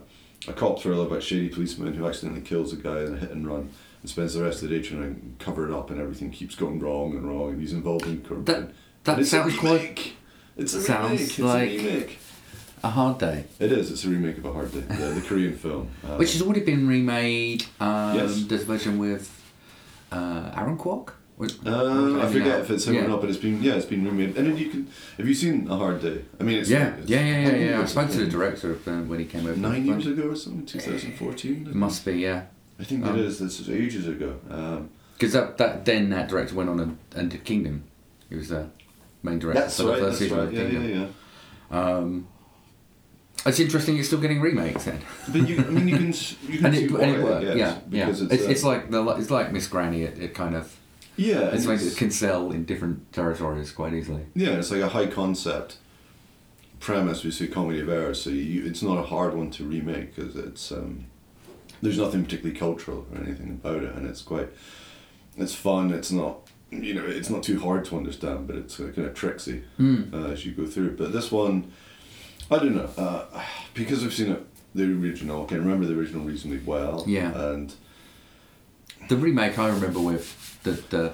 a 0.48 0.52
cop 0.52 0.80
thriller 0.80 1.06
about 1.06 1.22
shady 1.22 1.48
policeman 1.48 1.94
who 1.94 2.06
accidentally 2.06 2.42
kills 2.42 2.72
a 2.72 2.76
guy 2.76 3.00
in 3.02 3.14
a 3.14 3.18
hit 3.18 3.30
and 3.30 3.46
run 3.46 3.68
and 4.02 4.10
spends 4.10 4.34
the 4.34 4.42
rest 4.42 4.62
of 4.62 4.68
the 4.68 4.76
day 4.78 4.82
trying 4.82 5.14
to 5.38 5.44
cover 5.44 5.66
it 5.68 5.72
up 5.74 5.90
and 5.90 6.00
everything 6.00 6.30
keeps 6.30 6.54
going 6.54 6.78
wrong 6.78 7.12
and 7.12 7.28
wrong 7.28 7.50
and 7.52 7.60
he's 7.60 7.72
involved 7.74 8.06
in 8.06 8.22
corruption. 8.22 8.72
That 9.04 9.18
it's 9.18 9.30
sounds 9.30 9.56
quite. 9.56 10.12
It's 10.60 10.74
a 10.74 10.80
sounds 10.80 11.10
remake. 11.10 11.20
It's 11.28 11.38
like- 11.38 11.70
a 11.70 11.76
remake. 11.78 12.18
a 12.82 12.90
hard 12.90 13.18
day, 13.18 13.44
It 13.58 13.72
is. 13.72 13.90
It's 13.90 14.04
a 14.04 14.08
remake 14.08 14.38
of 14.38 14.44
A 14.46 14.52
Hard 14.52 14.72
Day, 14.72 14.80
the, 14.80 15.08
the 15.18 15.20
Korean 15.20 15.54
film. 15.64 15.88
Um, 16.04 16.18
which 16.18 16.32
has 16.34 16.42
already 16.42 16.60
been 16.60 16.86
remade. 16.88 17.64
Um, 17.78 18.16
Yes. 18.16 18.44
There's 18.48 18.62
a 18.62 18.66
version 18.74 18.98
with 18.98 19.24
uh, 20.12 20.52
Aaron 20.56 20.78
Kwok. 20.78 21.06
Which- 21.36 21.56
Uh, 21.64 22.20
I 22.24 22.26
forget 22.30 22.60
if 22.60 22.70
it's 22.70 22.86
him 22.86 22.94
yeah. 22.94 23.04
or 23.04 23.08
not, 23.08 23.20
but 23.22 23.30
it's 23.30 23.38
been 23.46 23.62
yeah, 23.62 23.74
it's 23.78 23.86
been 23.94 24.04
remade. 24.04 24.36
And 24.36 24.46
then 24.48 24.56
you 24.62 24.68
can 24.72 24.88
have 25.18 25.26
you 25.30 25.34
seen 25.34 25.66
A 25.70 25.76
Hard 25.76 26.00
Day? 26.02 26.18
I 26.38 26.42
mean, 26.44 26.58
it's 26.60 26.68
Yeah, 26.70 26.88
it's- 26.88 27.08
yeah, 27.08 27.20
yeah, 27.20 27.34
how 27.34 27.40
yeah, 27.40 27.48
long 27.52 27.60
yeah. 27.68 27.78
I 27.78 27.80
was 27.80 27.90
spoke 27.90 28.08
it? 28.10 28.12
to 28.12 28.18
the 28.26 28.30
director 28.36 28.68
of, 28.72 28.86
uh, 28.88 28.92
when 29.10 29.18
he 29.18 29.24
came 29.24 29.46
over. 29.46 29.56
nine 29.70 29.84
years 29.86 30.06
ago 30.06 30.24
or 30.32 30.36
something, 30.36 30.66
two 30.66 30.80
thousand 30.80 31.12
fourteen. 31.16 31.56
Must 31.72 32.04
be, 32.04 32.12
yeah. 32.28 32.42
I 32.78 32.84
think 32.84 33.04
Um, 33.06 33.18
it 33.18 33.24
is. 33.26 33.38
This 33.38 33.60
is 33.60 33.68
ages 33.70 34.06
ago. 34.14 34.30
Um, 34.50 34.88
Because 35.16 35.32
that, 35.34 35.56
that 35.58 35.84
then 35.84 36.08
that 36.10 36.28
director 36.30 36.54
went 36.54 36.68
on 36.70 36.78
and, 36.80 36.92
and 37.14 37.30
did 37.30 37.44
Kingdom. 37.44 37.84
He 38.30 38.36
was 38.36 38.48
the 38.48 38.62
main 39.22 39.38
director 39.38 39.60
that's 39.62 39.76
for 39.76 39.82
the 39.84 39.88
right. 39.90 39.98
first 40.00 40.18
That's 40.18 40.30
season 40.30 40.38
right. 40.38 40.46
of 40.48 40.52
Yeah, 40.52 40.60
Kingdom. 40.62 40.90
yeah, 40.90 41.06
yeah. 41.70 41.96
Um, 41.96 42.28
it's 43.46 43.58
interesting. 43.58 43.96
It's 43.96 44.08
still 44.08 44.20
getting 44.20 44.40
remakes 44.40 44.84
then, 44.84 45.00
But 45.28 45.48
you, 45.48 45.58
I 45.58 45.70
mean, 45.70 45.88
you 45.88 45.96
can 45.96 46.06
you 46.06 46.58
can 46.58 46.66
and 46.66 46.74
see 46.74 46.84
it, 46.84 46.90
and 46.90 47.10
it 47.16 47.22
worked. 47.22 47.44
Yeah, 47.44 47.78
yeah. 47.90 48.08
It's, 48.10 48.20
it's, 48.20 48.32
it's, 48.44 48.64
uh, 48.64 48.68
like 48.68 48.90
the 48.90 49.06
it's 49.10 49.30
like 49.30 49.50
Miss 49.52 49.66
Granny. 49.66 50.02
It, 50.02 50.18
it 50.18 50.34
kind 50.34 50.54
of 50.54 50.76
yeah, 51.16 51.50
it's 51.52 51.66
like 51.66 51.80
it 51.80 51.96
can 51.96 52.10
sell 52.10 52.50
in 52.50 52.64
different 52.64 53.12
territories 53.12 53.72
quite 53.72 53.94
easily. 53.94 54.26
Yeah, 54.34 54.50
it's 54.50 54.70
like 54.70 54.82
a 54.82 54.88
high 54.88 55.06
concept 55.06 55.78
premise. 56.80 57.24
We 57.24 57.30
see 57.30 57.46
comedy 57.48 57.80
of 57.80 57.88
errors, 57.88 58.22
so 58.22 58.30
you, 58.30 58.66
it's 58.66 58.82
not 58.82 58.98
a 58.98 59.02
hard 59.02 59.34
one 59.34 59.50
to 59.52 59.64
remake 59.64 60.14
because 60.14 60.36
it's 60.36 60.70
um, 60.72 61.06
there's 61.82 61.98
nothing 61.98 62.24
particularly 62.24 62.58
cultural 62.58 63.06
or 63.12 63.22
anything 63.22 63.50
about 63.50 63.82
it, 63.82 63.94
and 63.94 64.06
it's 64.06 64.22
quite 64.22 64.48
it's 65.36 65.54
fun. 65.54 65.92
It's 65.92 66.10
not 66.10 66.40
you 66.70 66.94
know 66.94 67.04
it's 67.06 67.30
not 67.30 67.42
too 67.42 67.58
hard 67.60 67.84
to 67.86 67.96
understand, 67.96 68.46
but 68.46 68.56
it's 68.56 68.78
uh, 68.80 68.90
kind 68.94 69.06
of 69.08 69.14
tricksy 69.14 69.62
Mm. 69.78 70.12
uh, 70.14 70.28
as 70.32 70.44
you 70.46 70.52
go 70.52 70.66
through. 70.66 70.96
But 70.96 71.12
this 71.12 71.30
one, 71.32 71.70
I 72.50 72.58
don't 72.58 72.74
know 72.74 72.88
uh, 72.96 73.24
because 73.74 74.04
I've 74.04 74.14
seen 74.14 74.32
it 74.32 74.44
the 74.74 74.84
original. 74.84 75.44
I 75.44 75.46
can 75.46 75.58
remember 75.58 75.86
the 75.86 75.98
original 75.98 76.24
reasonably 76.24 76.60
well. 76.64 77.04
Yeah. 77.06 77.32
and 77.52 77.74
The 79.08 79.16
remake 79.16 79.58
I 79.58 79.68
remember 79.68 80.00
with 80.00 80.58
the 80.62 80.72
the 80.90 81.12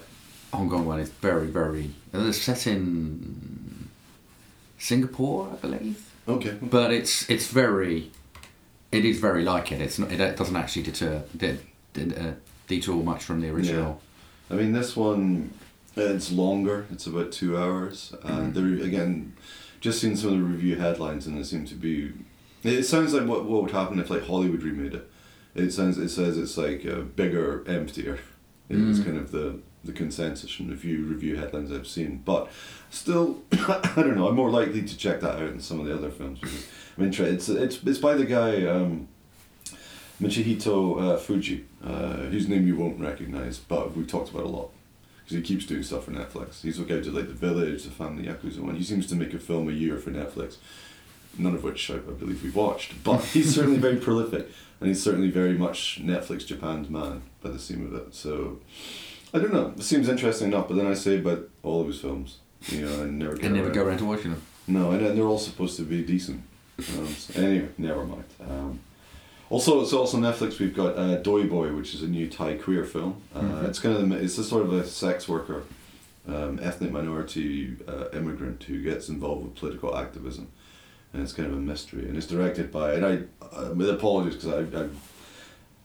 Hong 0.53 0.69
Kong 0.71 0.87
one 0.87 1.01
is 1.01 1.09
very 1.23 1.47
very. 1.49 1.91
It's 2.13 2.39
set 2.39 2.67
in 2.67 3.89
Singapore, 4.79 5.51
I 5.53 5.57
believe. 5.57 5.97
okay, 6.29 6.57
but 6.61 6.93
it's 6.93 7.29
it's 7.31 7.47
very 7.49 8.11
it 8.93 9.05
is 9.05 9.19
very 9.21 9.43
like 9.45 9.73
it 9.73 9.81
it's 9.81 9.99
not 9.99 10.13
it 10.13 10.37
doesn't 10.37 10.57
actually 10.57 10.83
deter 10.83 11.23
de, 11.37 11.59
de, 11.95 12.03
uh, 12.21 12.33
detour 12.69 13.03
much 13.03 13.23
from 13.25 13.41
the 13.41 13.49
original 13.49 14.01
I 14.51 14.55
mean, 14.55 14.73
this 14.73 14.97
one, 14.97 15.51
it's 15.97 16.31
longer. 16.33 16.87
It's 16.93 17.07
about 17.07 17.33
two 17.33 17.57
hours. 17.57 18.15
Uh, 18.23 18.29
Mhm. 18.29 18.55
there 18.55 18.87
again, 18.87 19.33
just 19.81 20.01
seen 20.01 20.17
some 20.17 20.33
of 20.33 20.39
the 20.39 20.45
review 20.45 20.77
headlines, 20.77 21.27
and 21.27 21.39
it 21.39 21.47
seems 21.47 21.71
to 21.71 21.75
be. 21.77 22.13
It 22.63 22.85
sounds 22.85 23.13
like 23.15 23.27
what 23.27 23.45
what 23.45 23.63
would 23.63 23.71
happen 23.73 23.99
if 23.99 24.11
like 24.11 24.27
Hollywood 24.27 24.63
remade 24.63 24.95
it. 24.95 25.11
It 25.55 25.71
sounds. 25.73 25.99
It 25.99 26.09
says 26.11 26.37
it's 26.39 26.57
like 26.57 26.85
uh, 26.87 27.01
bigger, 27.17 27.65
emptier. 27.67 28.19
It's 28.69 28.99
Mm. 29.01 29.05
kind 29.05 29.19
of 29.19 29.31
the 29.31 29.61
the 29.85 29.93
consensus 29.93 30.51
from 30.51 30.69
the 30.69 30.77
few 30.77 31.05
review 31.05 31.37
headlines 31.37 31.71
I've 31.71 31.87
seen. 31.87 32.23
But 32.25 32.51
still, 32.91 33.43
I 33.53 33.93
don't 33.97 34.17
know. 34.17 34.27
I'm 34.29 34.35
more 34.35 34.51
likely 34.51 34.83
to 34.83 34.97
check 34.97 35.21
that 35.21 35.35
out 35.37 35.49
than 35.51 35.61
some 35.61 35.79
of 35.81 35.87
the 35.87 35.95
other 35.95 36.11
films. 36.11 36.41
I'm 36.99 37.05
interested. 37.05 37.35
It's 37.35 37.49
it's 37.49 37.85
it's 37.87 37.99
by 37.99 38.15
the 38.15 38.25
guy. 38.25 38.65
Um, 38.67 39.07
Michihito 40.21 40.99
uh, 40.99 41.19
Fujii, 41.19 41.65
uh, 41.85 42.29
whose 42.31 42.49
name 42.49 42.67
you 42.67 42.77
won't 42.77 42.99
recognize, 43.01 43.59
but 43.59 43.95
we've 43.97 44.07
talked 44.09 44.31
about 44.31 44.45
a 44.45 44.49
lot 44.49 44.71
because 45.19 45.37
he 45.37 45.43
keeps 45.43 45.67
doing 45.67 45.83
stuff 45.83 46.05
for 46.05 46.13
Netflix. 46.13 46.63
He's 46.63 46.81
okay 46.81 47.03
to 47.03 47.11
like 47.11 47.27
The 47.29 47.35
Village, 47.35 47.83
The 47.85 47.91
Family 47.91 48.25
Yakuza 48.27 48.61
one. 48.61 48.77
He 48.77 48.85
seems 48.85 49.07
to 49.09 49.15
make 49.15 49.35
a 49.35 49.39
film 49.39 49.69
a 49.69 49.73
year 49.73 49.99
for 49.99 50.11
Netflix, 50.11 50.57
none 51.37 51.55
of 51.55 51.65
which 51.65 51.91
I, 51.91 51.95
I 51.95 51.99
believe 51.99 52.43
we've 52.43 52.55
watched. 52.55 53.03
But 53.05 53.19
he's 53.25 53.55
certainly 53.55 53.79
very 53.79 53.97
prolific, 53.97 54.49
and 54.81 54.89
he's 54.89 55.03
certainly 55.03 55.31
very 55.31 55.55
much 55.55 56.01
Netflix 56.03 56.47
Japan's 56.47 56.89
man 56.89 57.23
by 57.43 57.51
the 57.51 57.59
seam 57.59 57.85
of 57.87 57.95
it. 57.95 58.15
So 58.15 58.59
I 59.35 59.39
don't 59.39 59.53
know. 59.53 59.75
It 59.77 59.83
seems 59.83 60.09
interesting 60.09 60.49
enough, 60.49 60.69
but 60.69 60.77
then 60.77 60.87
I 60.87 60.95
say 60.95 61.19
about 61.19 61.49
all 61.63 61.83
of 61.83 61.89
his 61.89 62.01
films, 62.01 62.39
you 62.69 62.87
know, 62.87 63.03
I 63.03 63.07
never 63.07 63.35
get 63.35 63.45
and 63.47 63.55
never 63.55 63.67
around. 63.67 63.75
go 63.75 63.85
around 63.85 63.99
to 63.99 64.05
watching 64.07 64.31
them 64.31 64.43
No, 64.67 64.93
and 64.93 65.05
they're 65.19 65.27
all 65.27 65.39
supposed 65.39 65.77
to 65.77 65.83
be 65.83 66.03
decent. 66.03 66.43
Um, 66.79 67.07
so 67.09 67.43
anyway, 67.43 67.69
never 67.79 68.05
mind. 68.05 68.25
Um, 68.41 68.81
also, 69.51 69.81
it's 69.83 69.93
also 69.93 70.19
Netflix. 70.19 70.59
We've 70.59 70.75
got 70.75 70.97
uh, 70.99 71.17
Doi 71.17 71.47
Boy, 71.47 71.73
which 71.75 71.95
is 71.95 72.03
a 72.03 72.09
new 72.09 72.29
Thai 72.29 72.55
queer 72.55 72.85
film. 72.85 73.23
Uh, 73.35 73.41
Mhm. 73.41 73.69
It's 73.69 73.79
kind 73.79 73.97
of 74.13 74.13
it's 74.25 74.39
a 74.39 74.45
sort 74.45 74.63
of 74.67 74.73
a 74.73 74.85
sex 74.87 75.29
worker, 75.29 75.63
um, 76.29 76.59
ethnic 76.63 76.91
minority 76.93 77.77
uh, 77.87 78.07
immigrant 78.13 78.63
who 78.65 78.83
gets 78.83 79.09
involved 79.09 79.45
with 79.45 79.55
political 79.55 79.97
activism, 79.97 80.49
and 81.13 81.23
it's 81.23 81.33
kind 81.33 81.49
of 81.51 81.55
a 81.55 81.61
mystery. 81.61 82.05
And 82.09 82.17
it's 82.17 82.27
directed 82.27 82.71
by 82.73 82.95
and 82.95 83.05
I 83.07 83.13
uh, 83.45 83.73
with 83.75 83.91
apologies 83.91 84.35
because 84.37 84.53
I. 84.75 84.83
I 84.83 84.87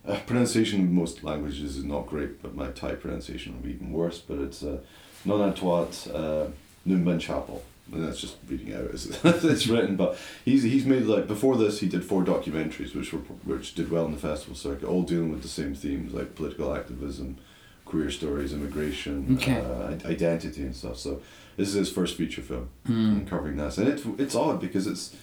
uh, 0.03 0.17
pronunciation 0.25 0.79
in 0.79 0.91
most 0.95 1.23
languages 1.23 1.77
is 1.77 1.83
not 1.83 2.07
great, 2.07 2.41
but 2.41 2.55
my 2.55 2.69
Thai 2.71 2.95
pronunciation 2.95 3.53
will 3.53 3.61
be 3.61 3.73
even 3.75 3.91
worse. 3.91 4.17
But 4.17 4.39
it's 4.39 4.63
uh, 4.63 4.79
Nonatuat 5.27 5.91
uh, 6.15 6.47
Numban 6.87 7.19
Chapel. 7.19 7.63
And 7.93 8.07
that's 8.07 8.21
just 8.21 8.37
reading 8.47 8.73
out 8.73 8.89
as 8.91 9.05
it's 9.23 9.67
written. 9.67 9.95
But 9.97 10.17
he's 10.45 10.63
he's 10.63 10.85
made 10.85 11.03
like 11.03 11.27
before 11.27 11.57
this 11.57 11.79
he 11.81 11.87
did 11.87 12.05
four 12.05 12.23
documentaries 12.23 12.95
which 12.95 13.11
were 13.11 13.19
which 13.43 13.75
did 13.75 13.91
well 13.91 14.05
in 14.05 14.11
the 14.13 14.17
festival 14.17 14.55
circuit, 14.55 14.87
all 14.87 15.03
dealing 15.03 15.31
with 15.31 15.41
the 15.41 15.47
same 15.49 15.75
themes 15.75 16.13
like 16.13 16.35
political 16.35 16.73
activism, 16.73 17.37
queer 17.85 18.09
stories, 18.09 18.53
immigration, 18.53 19.37
Okay. 19.37 19.59
uh, 19.59 20.07
identity 20.07 20.61
and 20.61 20.75
stuff. 20.75 20.97
So 20.97 21.21
this 21.57 21.67
is 21.67 21.73
his 21.73 21.91
first 21.91 22.15
feature 22.15 22.41
film 22.41 22.69
mm. 22.87 23.27
covering 23.27 23.57
that, 23.57 23.77
and 23.77 23.87
it's 23.87 24.03
it's 24.17 24.35
odd 24.35 24.61
because 24.61 24.87
it's. 24.87 25.15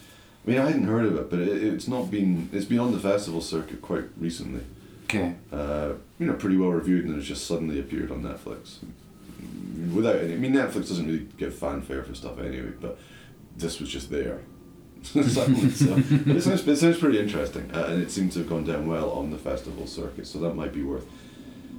I 0.46 0.50
mean, 0.50 0.60
I 0.60 0.66
hadn't 0.66 0.86
heard 0.86 1.04
of 1.04 1.16
it, 1.16 1.28
but 1.30 1.40
it, 1.40 1.62
it's 1.62 1.88
not 1.88 2.10
been. 2.10 2.48
It's 2.52 2.64
been 2.64 2.78
on 2.78 2.92
the 2.92 2.98
festival 3.00 3.40
circuit 3.40 3.82
quite 3.82 4.04
recently. 4.18 4.62
okay 5.04 5.34
Uh, 5.52 5.94
you 6.18 6.26
know, 6.26 6.34
pretty 6.34 6.56
well 6.56 6.70
reviewed, 6.70 7.04
and 7.06 7.16
it's 7.18 7.26
just 7.26 7.46
suddenly 7.46 7.78
appeared 7.80 8.10
on 8.10 8.22
Netflix. 8.22 8.76
Without 9.94 10.16
any, 10.16 10.34
I 10.34 10.36
mean, 10.36 10.52
Netflix 10.52 10.88
doesn't 10.88 11.06
really 11.06 11.26
give 11.36 11.54
fanfare 11.54 12.02
for 12.02 12.14
stuff 12.14 12.38
anyway, 12.38 12.72
but 12.80 12.98
this 13.56 13.80
was 13.80 13.88
just 13.88 14.10
there. 14.10 14.40
So, 15.04 15.22
but 15.22 15.48
it 16.36 16.42
sounds, 16.42 16.66
it 16.66 16.76
sounds 16.76 16.98
pretty 16.98 17.20
interesting, 17.20 17.70
uh, 17.72 17.84
and 17.84 18.02
it 18.02 18.10
seems 18.10 18.34
to 18.34 18.40
have 18.40 18.48
gone 18.48 18.64
down 18.64 18.88
well 18.88 19.10
on 19.10 19.30
the 19.30 19.38
festival 19.38 19.86
circuit, 19.86 20.26
so 20.26 20.40
that 20.40 20.54
might 20.54 20.72
be 20.74 20.82
worth 20.82 21.06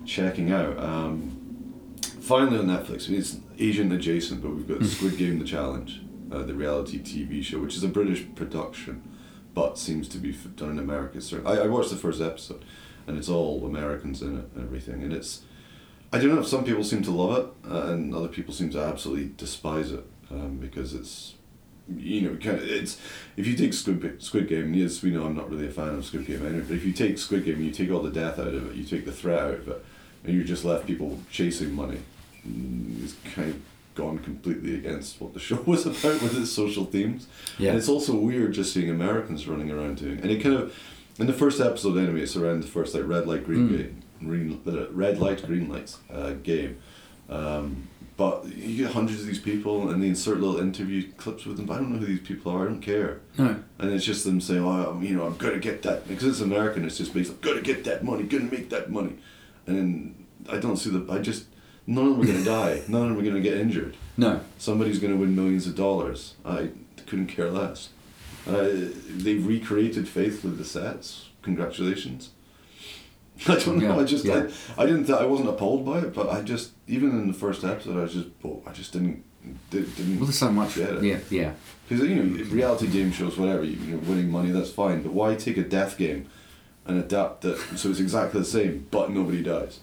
checking 0.06 0.52
out. 0.52 0.80
Um, 0.80 1.98
finally 2.22 2.58
on 2.58 2.68
Netflix, 2.68 3.10
it's 3.10 3.38
Asian 3.58 3.92
adjacent, 3.92 4.42
but 4.42 4.56
we've 4.56 4.68
got 4.68 4.86
Squid 4.86 5.18
Game: 5.18 5.38
The 5.38 5.46
Challenge, 5.46 6.02
uh, 6.32 6.44
the 6.44 6.54
reality 6.54 6.98
TV 7.00 7.44
show, 7.44 7.60
which 7.60 7.76
is 7.76 7.84
a 7.84 7.90
British 7.90 8.26
production, 8.36 9.04
but 9.54 9.78
seems 9.78 10.08
to 10.10 10.18
be 10.18 10.32
done 10.56 10.72
in 10.72 10.80
America. 10.80 11.20
So 11.20 11.42
I, 11.46 11.58
I 11.58 11.68
watched 11.68 11.90
the 11.90 11.98
first 11.98 12.22
episode, 12.22 12.64
and 13.06 13.18
it's 13.18 13.28
all 13.30 13.66
Americans 13.66 14.22
in 14.22 14.38
it 14.38 14.50
and 14.56 14.64
everything, 14.64 15.04
and 15.04 15.12
it's. 15.14 15.42
I 16.12 16.18
don't 16.18 16.34
know 16.34 16.42
if 16.42 16.48
some 16.48 16.64
people 16.64 16.84
seem 16.84 17.04
to 17.04 17.12
love 17.12 17.38
it, 17.38 17.70
uh, 17.72 17.92
and 17.92 18.14
other 18.16 18.28
people 18.30 18.54
seem 18.54 18.70
to 18.72 18.80
absolutely 18.82 19.32
despise 19.38 19.92
it 19.92 20.04
um, 20.32 20.58
because 20.58 20.94
it's, 20.96 21.36
you 21.96 22.22
know, 22.22 22.36
kind 22.38 22.58
of 22.58 22.64
it's. 22.64 23.00
If 23.38 23.46
you 23.46 23.56
take 23.56 23.74
Squid 23.74 24.22
Squid 24.24 24.48
Game, 24.48 24.74
yes, 24.74 25.02
we 25.04 25.12
know 25.12 25.26
I'm 25.26 25.36
not 25.36 25.50
really 25.50 25.68
a 25.68 25.72
fan 25.72 25.90
of 25.90 26.06
Squid 26.06 26.26
Game 26.26 26.46
anyway. 26.46 26.66
But 26.68 26.76
if 26.78 26.86
you 26.86 26.94
take 26.94 27.18
Squid 27.20 27.46
Game, 27.46 27.62
you 27.62 27.72
take 27.72 27.92
all 27.92 28.02
the 28.02 28.10
death 28.12 28.40
out 28.40 28.48
of 28.48 28.72
it, 28.72 28.76
you 28.76 28.84
take 28.84 29.06
the 29.06 29.12
threat 29.12 29.40
out 29.40 29.54
of 29.56 29.68
it, 29.68 29.86
and 30.24 30.34
you're 30.36 30.44
just 30.46 30.66
left 30.66 30.88
people 30.88 31.20
chasing 31.32 31.74
money. 31.76 32.00
mm, 32.48 33.04
It's 33.04 33.16
kind 33.36 33.50
of 33.52 33.62
gone 33.96 34.18
completely 34.20 34.76
against 34.76 35.20
what 35.22 35.34
the 35.34 35.40
show 35.48 35.62
was 35.66 35.86
about 35.86 36.22
with 36.24 36.40
its 36.40 36.52
social 36.52 36.86
themes. 36.86 37.28
Yeah. 37.60 37.70
And 37.70 37.78
it's 37.78 37.90
also 37.90 38.16
weird 38.16 38.54
just 38.54 38.74
seeing 38.74 38.90
Americans 38.90 39.48
running 39.48 39.70
around 39.70 39.98
doing, 39.98 40.20
and 40.22 40.32
it 40.32 40.42
kind 40.42 40.56
of, 40.56 40.76
in 41.20 41.28
the 41.28 41.34
first 41.34 41.60
episode 41.60 41.98
anyway, 41.98 42.22
it's 42.22 42.36
around 42.36 42.64
the 42.64 42.68
first 42.68 42.96
like 42.96 43.06
red 43.08 43.28
light 43.28 43.46
green 43.46 43.70
Mm. 43.70 43.78
game, 43.78 43.99
green 44.20 44.62
uh, 44.68 44.90
red 44.92 45.20
light 45.20 45.46
green 45.46 45.70
lights 45.70 45.98
uh, 46.14 46.34
game. 46.44 46.78
Um, 47.30 47.88
but 48.18 48.46
you 48.54 48.84
get 48.84 48.92
hundreds 48.94 49.22
of 49.22 49.28
these 49.28 49.40
people, 49.40 49.90
and 49.90 50.04
they 50.04 50.08
insert 50.08 50.40
little 50.42 50.60
interview 50.60 51.10
clips 51.14 51.46
with 51.46 51.56
them. 51.56 51.66
But 51.68 51.76
I 51.76 51.78
don't 51.78 51.94
know 51.94 52.00
who 52.00 52.06
these 52.08 52.20
people 52.28 52.52
are. 52.52 52.64
I 52.64 52.66
don't 52.66 52.82
care. 52.82 53.22
No. 53.38 53.56
And 53.78 53.92
it's 53.92 54.04
just 54.04 54.26
them 54.26 54.42
saying, 54.42 54.62
"Oh, 54.62 54.70
I'm- 54.92 55.04
you 55.04 55.16
know, 55.16 55.26
I'm 55.26 55.38
gonna 55.38 55.60
get 55.60 55.84
that," 55.84 56.06
because 56.08 56.26
it's 56.28 56.42
American. 56.42 56.84
It's 56.84 56.98
just 56.98 57.14
based, 57.14 57.40
"Gonna 57.42 57.62
get 57.62 57.86
that 57.86 58.04
money, 58.04 58.24
gonna 58.24 58.52
make 58.52 58.70
that 58.72 58.92
money," 58.92 59.14
and 59.68 59.78
then 59.78 60.16
I 60.52 60.58
don't 60.58 60.76
see 60.78 60.90
the. 60.90 61.06
I 61.12 61.20
just 61.20 61.46
none 61.88 62.08
of 62.08 62.12
them 62.18 62.22
are 62.22 62.34
gonna 62.34 62.44
die. 62.60 62.82
None 62.90 63.04
of 63.04 63.10
them 63.10 63.20
are 63.20 63.24
gonna 63.30 63.40
get 63.42 63.56
injured. 63.58 63.96
No. 64.18 64.42
Somebody's 64.58 65.00
gonna 65.00 65.16
win 65.16 65.34
millions 65.34 65.66
of 65.66 65.76
dollars. 65.76 66.34
I 66.44 66.70
couldn't 67.08 67.28
care 67.28 67.50
less. 67.50 67.90
Uh, 68.46 68.68
they've 69.10 69.46
recreated 69.46 70.08
faithfully 70.10 70.56
the 70.56 70.66
sets. 70.66 71.30
Congratulations. 71.42 72.32
I 73.48 73.56
don't 73.56 73.78
know. 73.78 73.96
Yeah, 73.96 73.98
I 73.98 74.04
just 74.04 74.26
yeah. 74.26 74.48
I, 74.78 74.84
I 74.84 74.86
didn't. 74.86 75.06
Th- 75.06 75.18
I 75.18 75.26
wasn't 75.26 75.50
appalled 75.50 75.86
by 75.86 76.00
it, 76.00 76.14
but 76.14 76.30
I 76.30 76.42
just 76.42 76.72
even 76.88 77.12
in 77.12 77.28
the 77.28 77.34
first 77.34 77.64
episode, 77.64 77.98
I 77.98 78.02
was 78.02 78.14
just 78.14 78.28
oh, 78.44 78.62
I 78.68 78.72
just 78.74 78.92
didn't 78.94 79.24
did, 79.70 79.96
didn't 79.96 80.18
Well, 80.18 80.26
there's 80.26 80.38
so 80.40 80.52
much. 80.52 80.76
get 80.76 80.94
it. 80.96 81.04
Yeah. 81.04 81.20
Yeah. 81.30 81.54
Because 81.88 82.06
you 82.08 82.16
know, 82.16 82.44
reality 82.46 82.88
game 82.88 83.12
shows, 83.12 83.38
whatever, 83.38 83.64
you, 83.64 83.78
you 83.78 83.92
know, 83.96 83.98
winning 84.00 84.30
money, 84.30 84.52
that's 84.52 84.70
fine. 84.72 85.02
But 85.02 85.14
why 85.14 85.36
take 85.36 85.58
a 85.58 85.64
death 85.64 85.98
game 85.98 86.28
and 86.86 87.00
adapt 87.00 87.46
it 87.46 87.58
so 87.76 87.90
it's 87.90 88.00
exactly 88.00 88.40
the 88.42 88.46
same, 88.46 88.88
but 88.92 89.12
nobody 89.12 89.42
dies? 89.42 89.80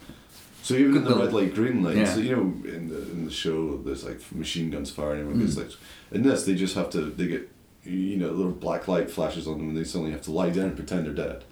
So 0.62 0.74
even 0.74 0.96
in 0.96 1.04
the 1.04 1.10
Well, 1.14 1.24
red 1.24 1.32
light, 1.32 1.54
green 1.54 1.82
light, 1.82 1.96
yeah. 1.96 2.04
so, 2.12 2.18
you 2.20 2.34
know, 2.36 2.42
in 2.68 2.88
the 2.88 3.00
in 3.12 3.24
the 3.24 3.30
show, 3.30 3.78
there's 3.78 4.04
like 4.04 4.20
machine 4.32 4.68
guns 4.70 4.90
firing. 4.90 5.20
Everyone 5.20 5.40
Mm. 5.46 5.56
like, 5.56 5.70
in 6.12 6.22
this, 6.22 6.44
they 6.44 6.54
just 6.56 6.74
have 6.74 6.90
to. 6.90 7.02
They 7.02 7.28
get, 7.28 7.48
you 7.84 8.16
know, 8.16 8.30
little 8.30 8.50
black 8.52 8.88
light 8.88 9.08
flashes 9.10 9.46
on 9.46 9.58
them, 9.58 9.68
and 9.68 9.76
they 9.76 9.84
suddenly 9.84 10.10
have 10.12 10.22
to 10.22 10.32
lie 10.32 10.50
down 10.50 10.66
and 10.66 10.76
pretend 10.76 11.06
they're 11.06 11.14
dead. 11.28 11.44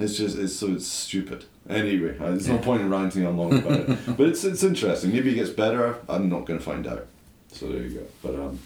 It's 0.00 0.16
just 0.16 0.38
it's 0.38 0.54
so 0.54 0.68
it's 0.72 0.86
stupid. 0.86 1.44
Anyway, 1.68 2.16
uh, 2.18 2.30
there's 2.30 2.48
no 2.48 2.58
point 2.58 2.82
in 2.82 2.90
ranting 2.90 3.26
on 3.26 3.36
long 3.36 3.58
about 3.58 3.80
it, 3.80 3.98
but 4.16 4.28
it's 4.28 4.44
it's 4.44 4.62
interesting. 4.62 5.12
Maybe 5.12 5.32
it 5.32 5.34
gets 5.34 5.50
better. 5.50 5.98
I'm 6.08 6.28
not 6.28 6.46
going 6.46 6.58
to 6.58 6.64
find 6.64 6.86
out. 6.86 7.06
So 7.48 7.68
there 7.68 7.82
you 7.82 8.00
go. 8.00 8.06
But 8.22 8.34
um, 8.40 8.58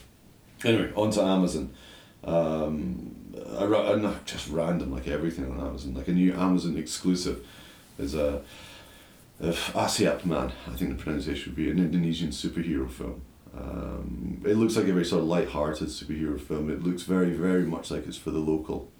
anyway, 0.64 0.92
on 0.94 1.10
to 1.12 1.22
Amazon. 1.22 1.70
Um, 2.22 3.14
I, 3.58 3.64
I'm 3.64 4.02
not 4.02 4.24
just 4.24 4.48
random 4.48 4.92
like 4.92 5.08
everything 5.08 5.50
on 5.50 5.60
Amazon. 5.60 5.94
Like 5.94 6.08
a 6.08 6.12
new 6.12 6.32
Amazon 6.32 6.76
exclusive 6.76 7.44
is 7.98 8.14
a, 8.14 8.42
a 9.40 9.48
Ashiap 9.48 10.24
Man. 10.24 10.52
I 10.66 10.76
think 10.76 10.96
the 10.96 11.02
pronunciation 11.02 11.52
would 11.52 11.56
be 11.56 11.70
an 11.70 11.78
Indonesian 11.78 12.30
superhero 12.30 12.90
film. 12.90 13.22
Um, 13.56 14.42
it 14.44 14.56
looks 14.56 14.76
like 14.76 14.86
a 14.86 14.92
very 14.92 15.04
sort 15.04 15.22
of 15.22 15.28
light-hearted 15.28 15.88
superhero 15.88 16.40
film. 16.40 16.70
It 16.70 16.82
looks 16.82 17.02
very, 17.02 17.30
very 17.30 17.62
much 17.62 17.90
like 17.90 18.06
it's 18.06 18.16
for 18.16 18.30
the 18.30 18.40
local, 18.40 18.90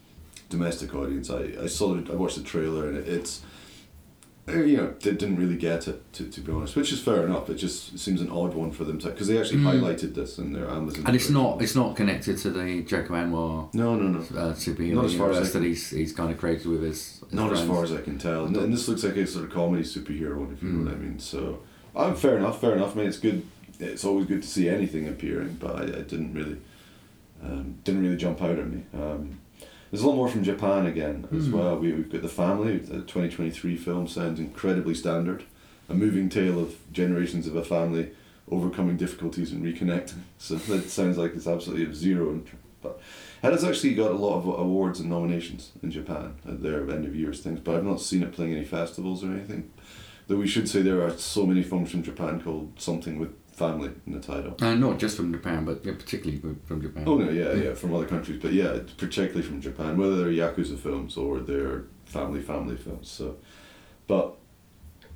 domestic 0.58 0.94
audience. 0.94 1.30
I, 1.30 1.42
I 1.62 1.66
saw 1.66 1.96
it. 1.96 2.10
I 2.10 2.14
watched 2.14 2.36
the 2.38 2.42
trailer 2.44 2.88
and 2.88 2.96
it, 2.98 3.08
it's, 3.08 3.42
uh, 4.46 4.52
you 4.62 4.76
know, 4.76 4.92
they 5.00 5.12
didn't 5.12 5.36
really 5.36 5.56
get 5.56 5.88
it 5.88 5.98
to, 6.14 6.22
to 6.28 6.40
be 6.42 6.52
honest, 6.52 6.76
which 6.76 6.92
is 6.92 7.00
fair 7.00 7.24
enough. 7.26 7.48
It 7.48 7.54
just 7.54 7.98
seems 7.98 8.20
an 8.20 8.30
odd 8.30 8.52
one 8.54 8.70
for 8.72 8.84
them 8.84 8.98
to 9.00 9.08
because 9.08 9.26
they 9.28 9.38
actually 9.40 9.60
Mm. 9.60 9.72
highlighted 9.80 10.14
this 10.14 10.38
in 10.38 10.52
their 10.52 10.68
Amazon. 10.70 11.04
And 11.06 11.14
it's 11.16 11.26
version. 11.26 11.42
not. 11.42 11.62
It's 11.62 11.74
not 11.74 11.96
connected 11.96 12.36
to 12.38 12.50
the 12.50 12.82
Joko 12.82 13.14
Anwar 13.14 13.72
No, 13.74 13.94
no, 13.96 14.08
no. 14.08 14.18
uh, 14.18 14.52
superhero 14.54 14.94
Not 14.96 15.04
as 15.06 15.14
far 15.16 15.30
as 15.32 15.52
that 15.54 15.62
he's 15.62 15.88
he's 15.90 16.12
kind 16.12 16.30
of 16.30 16.36
created 16.38 16.66
with 16.66 16.82
his. 16.82 17.20
his 17.24 17.32
Not 17.32 17.52
as 17.52 17.62
far 17.64 17.84
as 17.84 17.92
I 17.92 18.00
can 18.02 18.18
tell. 18.18 18.44
And, 18.44 18.56
and 18.56 18.72
this 18.72 18.86
looks 18.88 19.02
like 19.02 19.16
a 19.16 19.26
sort 19.26 19.46
of 19.46 19.50
comedy 19.50 19.82
superhero 19.82 20.36
one, 20.36 20.52
if 20.52 20.62
you 20.62 20.68
know 20.68 20.84
what 20.84 20.94
I 20.94 20.98
mean. 20.98 21.18
So, 21.18 21.60
um, 21.96 22.14
fair 22.14 22.36
enough, 22.36 22.60
fair 22.60 22.74
enough. 22.76 22.92
I 22.94 22.98
mean, 22.98 23.06
it's 23.08 23.18
good. 23.28 23.42
It's 23.80 24.04
always 24.04 24.26
good 24.26 24.42
to 24.42 24.48
see 24.48 24.68
anything 24.68 25.08
appearing, 25.08 25.56
but 25.58 25.74
I, 25.76 25.82
I 25.84 26.02
didn't 26.02 26.32
really, 26.34 26.58
um, 27.42 27.76
didn't 27.82 28.02
really 28.02 28.16
jump 28.16 28.40
out 28.42 28.58
at 28.58 28.68
me. 28.68 28.82
Um, 28.92 29.40
there's 29.94 30.02
a 30.02 30.08
lot 30.08 30.16
more 30.16 30.26
from 30.28 30.42
Japan 30.42 30.86
again 30.86 31.24
as 31.32 31.46
Mm. 31.46 31.52
well. 31.52 31.78
We, 31.78 31.92
we've 31.92 32.10
got 32.10 32.22
the 32.22 32.28
family. 32.28 32.78
The 32.78 33.02
2023 33.02 33.76
film 33.76 34.08
sounds 34.08 34.40
incredibly 34.40 34.92
standard. 34.92 35.44
A 35.88 35.94
moving 35.94 36.28
tale 36.28 36.58
of 36.58 36.74
generations 36.92 37.46
of 37.46 37.54
a 37.54 37.64
family 37.64 38.10
overcoming 38.50 38.96
difficulties 38.96 39.52
and 39.52 39.64
reconnecting. 39.64 40.22
So 40.36 40.56
that 40.56 40.90
sounds 40.90 41.16
like 41.16 41.36
it's 41.36 41.46
absolutely 41.46 41.84
of 41.86 41.94
zero 41.94 42.32
interest. 42.32 42.60
But 42.82 43.00
it 43.44 43.52
has 43.52 43.62
actually 43.62 43.94
got 43.94 44.10
a 44.10 44.14
lot 44.16 44.36
of 44.38 44.46
awards 44.46 44.98
and 44.98 45.08
nominations 45.08 45.70
in 45.80 45.92
Japan 45.92 46.34
at 46.44 46.60
their 46.60 46.90
end 46.90 47.04
of 47.06 47.14
years 47.14 47.38
things, 47.40 47.60
but 47.60 47.76
I've 47.76 47.84
not 47.84 48.00
seen 48.00 48.24
it 48.24 48.32
playing 48.32 48.52
any 48.54 48.64
festivals 48.64 49.22
or 49.22 49.28
anything. 49.30 49.70
Though 50.26 50.36
we 50.38 50.48
should 50.48 50.68
say 50.68 50.82
there 50.82 51.02
are 51.02 51.16
so 51.16 51.46
many 51.46 51.62
films 51.62 51.92
from 51.92 52.02
Japan 52.02 52.40
called 52.40 52.72
something 52.78 53.20
with 53.20 53.30
family 53.54 53.90
in 54.06 54.12
the 54.12 54.20
title. 54.20 54.56
Uh, 54.60 54.74
not 54.74 54.98
just 54.98 55.16
from 55.16 55.32
Japan, 55.32 55.64
but 55.64 55.84
yeah, 55.84 55.92
particularly 55.92 56.40
from 56.64 56.82
Japan. 56.82 57.04
Oh 57.06 57.16
no, 57.16 57.30
yeah, 57.30 57.52
yeah, 57.52 57.74
from 57.74 57.94
other 57.94 58.06
countries, 58.06 58.40
but 58.42 58.52
yeah, 58.52 58.78
particularly 58.98 59.42
from 59.42 59.60
Japan, 59.60 59.96
whether 59.96 60.16
they're 60.16 60.32
yakuza 60.32 60.78
films 60.78 61.16
or 61.16 61.38
they're 61.40 61.84
family 62.04 62.42
family 62.42 62.76
films. 62.76 63.08
So, 63.08 63.36
but 64.06 64.36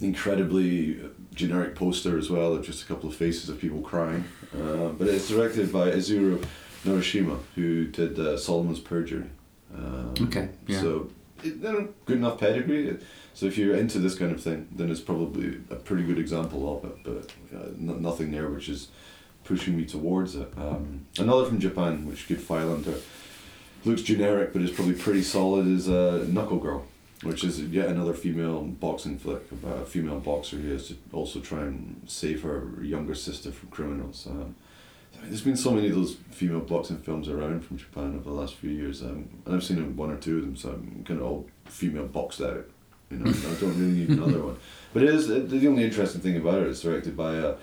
incredibly 0.00 1.00
generic 1.34 1.74
poster 1.74 2.16
as 2.16 2.30
well 2.30 2.54
of 2.54 2.64
just 2.64 2.84
a 2.84 2.86
couple 2.86 3.08
of 3.08 3.16
faces 3.16 3.48
of 3.48 3.58
people 3.60 3.80
crying. 3.80 4.24
Uh, 4.54 4.88
but 4.90 5.08
it's 5.08 5.28
directed 5.28 5.72
by 5.72 5.90
Izuru 5.90 6.44
Narushima, 6.84 7.38
who 7.56 7.86
did 7.86 8.18
uh, 8.18 8.36
Solomon's 8.36 8.80
Perjury. 8.80 9.26
Um, 9.74 10.14
Okay, 10.22 10.48
yeah. 10.66 10.80
So, 10.80 11.10
you 11.42 11.54
know, 11.56 11.88
good 12.06 12.18
enough 12.18 12.38
pedigree. 12.38 12.98
So 13.34 13.46
if 13.46 13.56
you're 13.56 13.76
into 13.76 13.98
this 13.98 14.16
kind 14.16 14.32
of 14.32 14.42
thing, 14.42 14.68
then 14.72 14.90
it's 14.90 15.00
probably 15.00 15.60
a 15.70 15.76
pretty 15.76 16.02
good 16.02 16.18
example 16.18 16.76
of 16.76 16.84
it. 16.84 16.96
But 17.04 17.56
uh, 17.56 17.66
no, 17.76 17.94
nothing 17.94 18.32
there 18.32 18.48
which 18.48 18.68
is 18.68 18.88
pushing 19.44 19.76
me 19.76 19.84
towards 19.84 20.34
it. 20.34 20.52
Um, 20.56 21.06
another 21.18 21.46
from 21.46 21.58
Japan, 21.58 22.06
which 22.06 22.26
could 22.26 22.40
file 22.40 22.72
under, 22.72 22.94
looks 23.84 24.02
generic 24.02 24.52
but 24.52 24.62
is 24.62 24.70
probably 24.70 24.94
pretty 24.94 25.22
solid, 25.22 25.66
is 25.66 25.88
uh, 25.88 26.26
Knuckle 26.28 26.58
Girl, 26.58 26.84
which 27.22 27.44
is 27.44 27.60
yet 27.62 27.88
another 27.88 28.12
female 28.12 28.62
boxing 28.62 29.18
flick 29.18 29.50
about 29.52 29.82
a 29.82 29.84
female 29.84 30.20
boxer 30.20 30.56
who 30.56 30.72
has 30.72 30.88
to 30.88 30.96
also 31.12 31.40
try 31.40 31.60
and 31.60 32.02
save 32.06 32.42
her 32.42 32.68
younger 32.82 33.14
sister 33.14 33.50
from 33.50 33.70
criminals. 33.70 34.26
Um, 34.28 34.54
there's 35.24 35.42
been 35.42 35.56
so 35.56 35.72
many 35.72 35.88
of 35.88 35.94
those 35.94 36.16
female 36.30 36.60
boxing 36.60 36.98
films 36.98 37.28
around 37.28 37.64
from 37.64 37.76
Japan 37.78 38.14
over 38.14 38.30
the 38.30 38.32
last 38.36 38.54
few 38.54 38.70
years, 38.70 39.02
um, 39.02 39.28
and 39.46 39.54
I've 39.54 39.64
seen 39.64 39.96
one 39.96 40.10
or 40.10 40.16
two 40.16 40.36
of 40.38 40.42
them, 40.42 40.56
so 40.56 40.70
I'm 40.70 41.04
kind 41.06 41.20
of 41.20 41.26
all 41.26 41.46
female 41.66 42.06
boxed 42.06 42.40
out. 42.40 42.66
You 43.10 43.18
know, 43.18 43.26
I 43.30 43.54
don't 43.60 43.78
really 43.78 43.92
need 43.92 44.08
another 44.18 44.42
one. 44.42 44.56
But 44.92 45.02
it 45.02 45.10
is 45.14 45.28
it, 45.30 45.48
the 45.50 45.66
only 45.68 45.84
interesting 45.84 46.20
thing 46.20 46.36
about 46.36 46.60
it 46.62 46.68
is 46.68 46.80
directed 46.82 47.16
by 47.16 47.36
uh, 47.38 47.56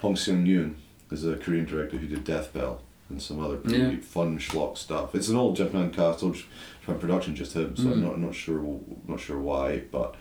Hong 0.00 0.14
Seung 0.14 0.46
Yoon, 0.46 0.74
who's 1.08 1.24
a 1.24 1.36
Korean 1.36 1.64
director 1.66 1.96
who 1.98 2.06
did 2.06 2.24
Death 2.24 2.52
Bell 2.52 2.80
and 3.08 3.20
some 3.22 3.38
other 3.38 3.56
pretty 3.56 3.78
Yeah. 3.78 3.96
fun 4.00 4.38
schlock 4.38 4.76
stuff. 4.76 5.14
It's 5.14 5.28
an 5.28 5.36
old 5.36 5.56
Japan 5.56 5.90
cast, 5.90 6.22
old 6.24 6.36
Japan 6.80 6.98
production, 6.98 7.36
just 7.36 7.52
him. 7.54 7.76
So 7.76 7.84
I'm 7.92 8.00
Mm. 8.00 8.02
not 8.02 8.20
not 8.20 8.34
sure 8.34 8.80
not 9.06 9.20
sure 9.20 9.38
why, 9.38 9.82
but 9.92 10.16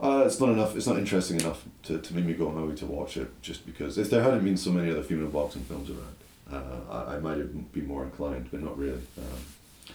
uh, 0.00 0.24
it's 0.26 0.38
not 0.40 0.50
enough. 0.50 0.76
It's 0.76 0.86
not 0.86 0.98
interesting 0.98 1.40
enough 1.40 1.64
to, 1.84 1.98
to 1.98 2.14
make 2.14 2.24
me 2.24 2.34
go 2.34 2.48
on 2.48 2.54
my 2.56 2.62
way 2.62 2.74
to 2.76 2.86
watch 2.86 3.16
it. 3.16 3.28
Just 3.42 3.64
because 3.66 3.96
if 3.98 4.10
there 4.10 4.22
hadn't 4.22 4.44
been 4.44 4.56
so 4.56 4.70
many 4.70 4.90
other 4.90 5.02
female 5.02 5.28
boxing 5.28 5.62
films 5.62 5.90
around, 5.90 6.16
uh, 6.52 6.80
I, 6.92 7.16
I 7.16 7.18
might 7.20 7.38
have 7.38 7.72
been 7.72 7.86
more 7.86 8.04
inclined, 8.04 8.48
but 8.50 8.62
not 8.62 8.76
really. 8.78 9.00
Um, 9.18 9.92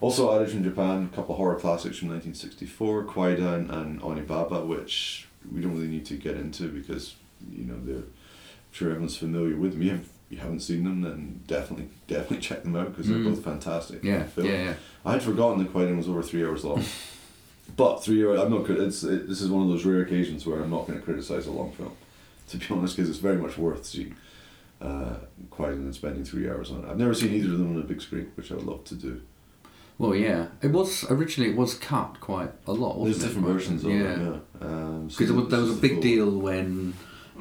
also 0.00 0.34
added 0.34 0.50
from 0.50 0.64
Japan, 0.64 1.08
a 1.12 1.14
couple 1.14 1.34
of 1.34 1.38
horror 1.38 1.54
classics 1.60 1.98
from 1.98 2.08
1964, 2.08 3.04
Kwaidan 3.04 3.70
and 3.70 4.00
Onibaba, 4.00 4.66
which 4.66 5.28
we 5.52 5.60
don't 5.60 5.74
really 5.74 5.86
need 5.88 6.06
to 6.06 6.14
get 6.14 6.36
into 6.36 6.68
because 6.68 7.14
you 7.52 7.64
know 7.64 7.78
they're 7.84 7.96
I'm 7.96 8.72
sure 8.72 8.88
everyone's 8.90 9.16
familiar 9.16 9.56
with 9.56 9.72
them. 9.72 9.82
If 9.82 10.08
you 10.30 10.38
haven't 10.38 10.60
seen 10.60 10.84
them, 10.84 11.02
then 11.02 11.42
definitely 11.46 11.88
definitely 12.08 12.38
check 12.48 12.62
them 12.62 12.74
out 12.74 12.88
because 12.90 13.08
they're 13.08 13.18
Mm. 13.18 13.24
both 13.34 13.44
fantastic. 13.44 14.02
Yeah, 14.02 14.24
yeah, 14.38 14.44
yeah. 14.44 14.74
I 15.04 15.12
had 15.12 15.22
forgotten 15.22 15.58
that 15.62 15.72
Kwaidan 15.72 15.96
was 15.98 16.08
over 16.08 16.22
three 16.22 16.44
hours 16.44 16.64
long. 16.64 16.82
but 17.76 18.02
three 18.02 18.24
hours, 18.26 18.40
I'm 18.40 18.50
not. 18.50 18.68
It's 18.70 19.02
it, 19.02 19.28
this 19.28 19.40
is 19.40 19.50
one 19.50 19.62
of 19.62 19.68
those 19.68 19.84
rare 19.84 20.02
occasions 20.02 20.46
where 20.46 20.60
I'm 20.60 20.70
not 20.70 20.86
going 20.86 20.98
to 20.98 21.04
criticize 21.04 21.46
a 21.46 21.52
long 21.52 21.72
film, 21.72 21.92
to 22.48 22.56
be 22.56 22.66
honest, 22.70 22.96
because 22.96 23.10
it's 23.10 23.18
very 23.18 23.36
much 23.36 23.58
worth 23.58 23.86
seeing. 23.86 24.16
Uh, 24.80 25.14
Kwaidan 25.52 25.74
and 25.74 25.94
spending 25.94 26.24
three 26.24 26.50
hours 26.50 26.72
on 26.72 26.82
it. 26.82 26.90
I've 26.90 26.98
never 26.98 27.14
seen 27.14 27.32
either 27.32 27.52
of 27.52 27.58
them 27.58 27.76
on 27.76 27.80
a 27.80 27.84
big 27.84 28.02
screen, 28.02 28.32
which 28.34 28.50
I 28.50 28.56
would 28.56 28.66
love 28.66 28.82
to 28.86 28.96
do. 28.96 29.22
Well, 29.98 30.16
yeah. 30.16 30.48
It 30.60 30.72
was 30.72 31.08
originally 31.08 31.52
it 31.52 31.56
was 31.56 31.74
cut 31.74 32.18
quite 32.18 32.50
a 32.66 32.72
lot. 32.72 33.04
There's 33.04 33.22
it? 33.22 33.28
different 33.28 33.46
versions 33.46 33.84
of 33.84 33.92
yeah. 33.92 33.96
it. 33.96 34.18
Yeah. 34.18 34.66
Um, 34.66 35.08
so 35.08 35.18
Because 35.18 35.48
there 35.48 35.60
was 35.60 35.78
a 35.78 35.80
big 35.80 36.00
deal 36.00 36.30
when 36.30 36.94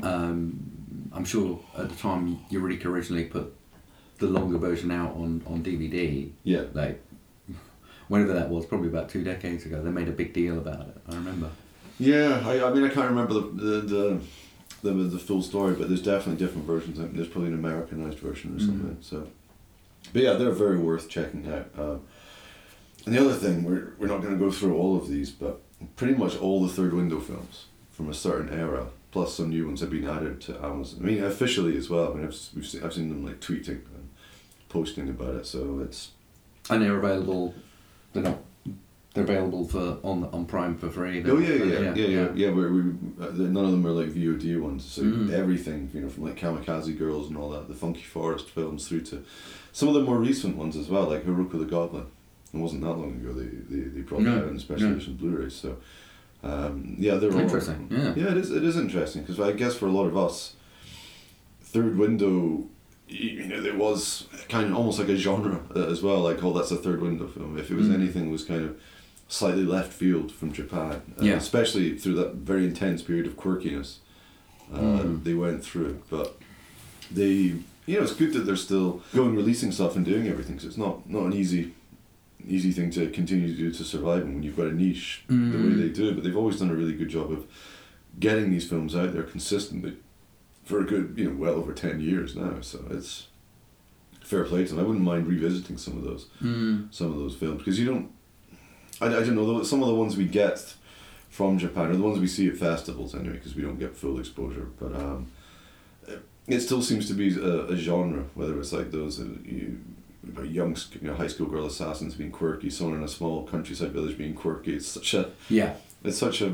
um, 0.04 1.10
I'm 1.12 1.26
sure 1.26 1.60
at 1.76 1.89
the 1.89 1.96
time 1.96 2.39
Eureka 2.52 2.88
originally 2.88 3.26
put 3.26 3.56
the 4.20 4.28
longer 4.28 4.60
version 4.60 4.91
out 4.91 5.15
on, 5.15 5.41
on 5.48 5.63
DVD. 5.63 6.30
Yeah. 6.44 6.65
Like 6.74 7.04
whenever 8.12 8.34
that 8.34 8.50
was, 8.50 8.65
probably 8.65 8.89
about 8.89 9.08
two 9.10 9.24
decades 9.24 9.65
ago, 9.65 9.82
they 9.82 9.89
made 9.89 10.10
a 10.10 10.12
big 10.12 10.34
deal 10.34 10.58
about 10.58 10.82
it. 10.89 10.97
I 11.10 11.15
remember. 11.15 11.50
Yeah, 12.00 12.43
I, 12.45 12.67
I 12.67 12.74
mean 12.74 12.84
I 12.84 12.89
can't 12.89 13.10
remember 13.10 13.34
the 13.36 13.41
the, 13.41 13.82
the 13.82 14.21
the 14.84 14.91
the 15.15 15.19
full 15.19 15.41
story, 15.41 15.76
but 15.76 15.88
there's 15.88 16.02
definitely 16.02 16.43
different 16.45 16.67
versions. 16.67 17.00
I 17.00 17.06
there's 17.06 17.28
probably 17.28 17.50
an 17.50 17.56
Americanized 17.56 18.19
version 18.19 18.56
or 18.56 18.60
Mhm. 18.60 18.65
something. 18.65 18.97
So, 19.02 19.28
but 20.13 20.21
yeah, 20.24 20.34
they're 20.34 20.52
very 20.52 20.78
worth 20.78 21.08
checking 21.10 21.47
out. 21.52 21.69
Um, 21.78 22.02
and 23.06 23.15
the 23.15 23.19
other 23.24 23.34
thing, 23.34 23.63
we're 23.63 23.93
we're 23.97 24.08
not 24.08 24.21
going 24.21 24.34
to 24.38 24.39
go 24.45 24.52
through 24.52 24.76
all 24.76 24.97
of 24.97 25.08
these, 25.08 25.30
but 25.32 25.62
pretty 25.95 26.13
much 26.15 26.38
all 26.38 26.62
the 26.62 26.74
Third 26.78 26.93
Window 26.93 27.19
films 27.19 27.65
from 27.91 28.10
a 28.10 28.13
certain 28.13 28.50
era 28.65 28.88
plus 29.12 29.34
some 29.36 29.50
new 29.50 29.65
ones 29.67 29.82
have 29.82 29.89
been 29.89 30.08
added 30.08 30.39
to 30.39 30.52
Amazon. 30.63 31.00
I 31.02 31.06
mean, 31.06 31.24
officially 31.24 31.76
as 31.78 31.89
well. 31.89 32.12
I 32.12 32.15
mean, 32.15 32.24
I've 32.28 32.38
we've 32.56 32.65
seen, 32.67 32.82
I've 32.84 32.93
seen 32.93 33.10
them 33.10 33.26
like 33.26 33.39
tweeting 33.41 33.82
and 33.95 34.10
posting 34.69 35.10
about 35.10 35.36
it. 35.36 35.45
So 35.45 35.82
it's 35.86 36.12
And 36.69 36.82
they're 36.82 36.97
available. 36.97 37.54
They're 38.13 38.24
not. 38.24 38.38
They're 39.13 39.26
available 39.26 39.67
for 39.67 39.97
on 40.04 40.24
on 40.32 40.45
Prime 40.45 40.78
for 40.78 40.89
free. 40.89 41.21
oh 41.26 41.38
yeah 41.38 41.50
yeah 41.56 41.63
yeah 41.80 41.93
yeah 41.95 42.06
yeah, 42.06 42.28
yeah. 42.34 42.50
where 42.52 42.69
we 42.71 42.80
uh, 43.19 43.32
none 43.32 43.65
of 43.65 43.71
them 43.71 43.86
are 43.86 43.91
like 43.91 44.08
VOD 44.10 44.60
ones. 44.62 44.86
So 44.86 45.02
Mm. 45.04 45.32
everything 45.34 45.89
you 45.93 46.00
know 46.02 46.08
from 46.10 46.24
like 46.24 46.38
Kamikaze 46.38 46.97
Girls 46.97 47.28
and 47.28 47.38
all 47.38 47.50
that, 47.50 47.67
the 47.67 47.74
Funky 47.74 48.04
Forest 48.04 48.50
films 48.50 48.88
through 48.88 49.02
to 49.02 49.24
some 49.74 49.89
of 49.89 49.95
the 49.95 50.02
more 50.02 50.17
recent 50.17 50.56
ones 50.56 50.78
as 50.78 50.88
well, 50.88 51.10
like 51.10 51.26
Haruka 51.26 51.60
the 51.60 51.65
Goblin. 51.65 52.06
It 52.54 52.58
wasn't 52.58 52.82
that 52.84 52.93
long 52.93 53.12
ago 53.15 53.34
they 53.34 53.47
they, 53.76 53.82
they 53.89 54.02
brought 54.02 54.24
that 54.24 54.38
out 54.43 54.47
in 54.47 54.60
special 54.60 54.91
edition 54.91 55.15
Blu-ray. 55.15 55.50
So 55.50 55.76
um, 56.43 56.95
yeah, 56.97 57.15
they're 57.15 57.34
all 57.34 57.39
Interesting. 57.39 57.88
Yeah. 57.91 58.13
Yeah, 58.15 58.32
it 58.32 58.38
is. 58.38 58.50
It 58.52 58.63
is 58.63 58.78
interesting 58.78 59.24
because 59.24 59.41
I 59.41 59.52
guess 59.52 59.76
for 59.76 59.88
a 59.88 59.91
lot 59.91 60.06
of 60.06 60.15
us, 60.17 60.56
third 61.62 61.97
window, 61.97 62.67
you 63.12 63.45
know, 63.45 63.62
there 63.62 63.76
was 63.78 64.28
kind 64.50 64.67
of 64.71 64.76
almost 64.78 65.00
like 65.00 65.10
a 65.10 65.15
genre 65.17 65.60
uh, 65.76 65.88
as 65.88 66.02
well. 66.02 66.19
Like, 66.21 66.43
oh, 66.43 66.54
that's 66.54 66.71
a 66.71 66.76
third 66.78 67.02
window 67.02 67.28
film. 67.28 67.58
If 67.58 67.69
it 67.69 67.76
was 67.76 67.88
Mm. 67.88 67.95
anything, 67.95 68.28
it 68.30 68.32
was 68.32 68.43
kind 68.43 68.63
of 68.63 68.80
slightly 69.28 69.63
left 69.63 69.91
field 69.93 70.32
from 70.32 70.52
Japan. 70.54 71.02
Uh, 71.19 71.24
Yeah. 71.24 71.34
Especially 71.36 71.97
through 71.97 72.15
that 72.15 72.36
very 72.36 72.65
intense 72.65 73.02
period 73.02 73.28
of 73.28 73.36
quirkiness, 73.38 73.97
uh, 74.74 74.80
Mm. 74.80 75.24
they 75.24 75.34
went 75.34 75.63
through. 75.63 76.02
But 76.10 76.38
they, 77.12 77.32
you 77.86 77.97
know, 77.97 78.04
it's 78.04 78.13
good 78.13 78.34
that 78.34 78.45
they're 78.45 78.56
still 78.56 79.02
going 79.13 79.36
releasing 79.36 79.71
stuff 79.71 79.95
and 79.95 80.06
doing 80.06 80.28
everything. 80.28 80.56
Because 80.56 80.67
it's 80.69 80.78
not 80.78 81.10
not 81.10 81.26
an 81.26 81.34
easy. 81.34 81.74
Easy 82.47 82.71
thing 82.71 82.89
to 82.89 83.08
continue 83.12 83.47
to 83.50 83.56
do 83.56 83.71
to 83.71 83.84
survive 83.84 84.24
when 84.24 84.41
you've 84.41 84.58
got 84.58 84.65
a 84.65 84.74
niche 84.74 85.21
the 85.28 85.36
way 85.36 85.41
Mm. 85.76 85.78
they 85.78 85.89
do 85.89 86.12
but 86.15 86.24
they've 86.24 86.36
always 86.36 86.58
done 86.58 86.71
a 86.71 86.74
really 86.74 86.93
good 86.95 87.08
job 87.10 87.32
of 87.32 87.45
getting 88.19 88.50
these 88.50 88.67
films 88.67 88.95
out 88.95 89.13
there 89.13 89.21
consistently 89.21 89.93
for 90.71 90.79
a 90.79 90.86
good, 90.86 91.13
you 91.17 91.25
know, 91.29 91.36
well 91.36 91.55
over 91.55 91.73
10 91.73 91.99
years 91.99 92.36
now. 92.36 92.55
So 92.62 92.79
it's 92.89 93.27
fair 94.21 94.43
play 94.45 94.63
to 94.65 94.73
them. 94.73 94.79
I 94.84 94.88
wouldn't 94.88 95.03
mind 95.05 95.27
revisiting 95.27 95.77
some 95.77 95.97
of 95.97 96.03
those 96.03 96.27
Mm. 96.41 96.93
some 96.93 97.12
of 97.12 97.19
those 97.19 97.36
films 97.36 97.57
because 97.60 97.77
you 97.79 97.86
don't, 97.91 98.10
I, 99.01 99.07
I 99.07 99.10
don't 99.25 99.36
know, 99.36 99.63
some 99.63 99.81
of 99.84 99.89
the 99.89 99.95
ones 99.95 100.15
we 100.17 100.25
get 100.25 100.57
from 101.29 101.57
Japan 101.57 101.88
are 101.91 101.95
the 101.95 102.01
ones 102.10 102.19
we 102.19 102.27
see 102.27 102.47
at 102.47 102.57
festivals 102.57 103.13
anyway 103.15 103.34
because 103.36 103.55
we 103.55 103.62
don't 103.63 103.79
get 103.79 103.95
full 103.95 104.19
exposure. 104.19 104.67
But 104.79 104.95
um, 104.95 105.27
it- 106.47 106.62
still 106.62 106.81
seems 106.81 107.07
to 107.07 107.13
be 107.13 107.27
a, 107.36 107.65
a 107.73 107.77
genre, 107.77 108.23
whether 108.36 108.60
it's 108.60 108.73
like 108.73 108.91
those 108.91 109.19
uh, 109.21 109.25
you, 109.45 109.79
about 110.27 110.49
young 110.49 110.75
you 111.01 111.07
know, 111.07 111.15
high 111.15 111.27
school 111.34 111.47
girl 111.47 111.65
assassins 111.65 112.15
being 112.15 112.31
quirky, 112.31 112.69
someone 112.69 112.97
in 112.97 113.03
a 113.03 113.07
small 113.07 113.45
countryside 113.47 113.91
village 113.91 114.17
being 114.17 114.34
quirky. 114.36 114.75
It's 114.75 114.88
such 114.88 115.13
a 115.13 115.31
Yeah. 115.49 115.73
it's 116.03 116.17
such 116.17 116.41
a, 116.41 116.49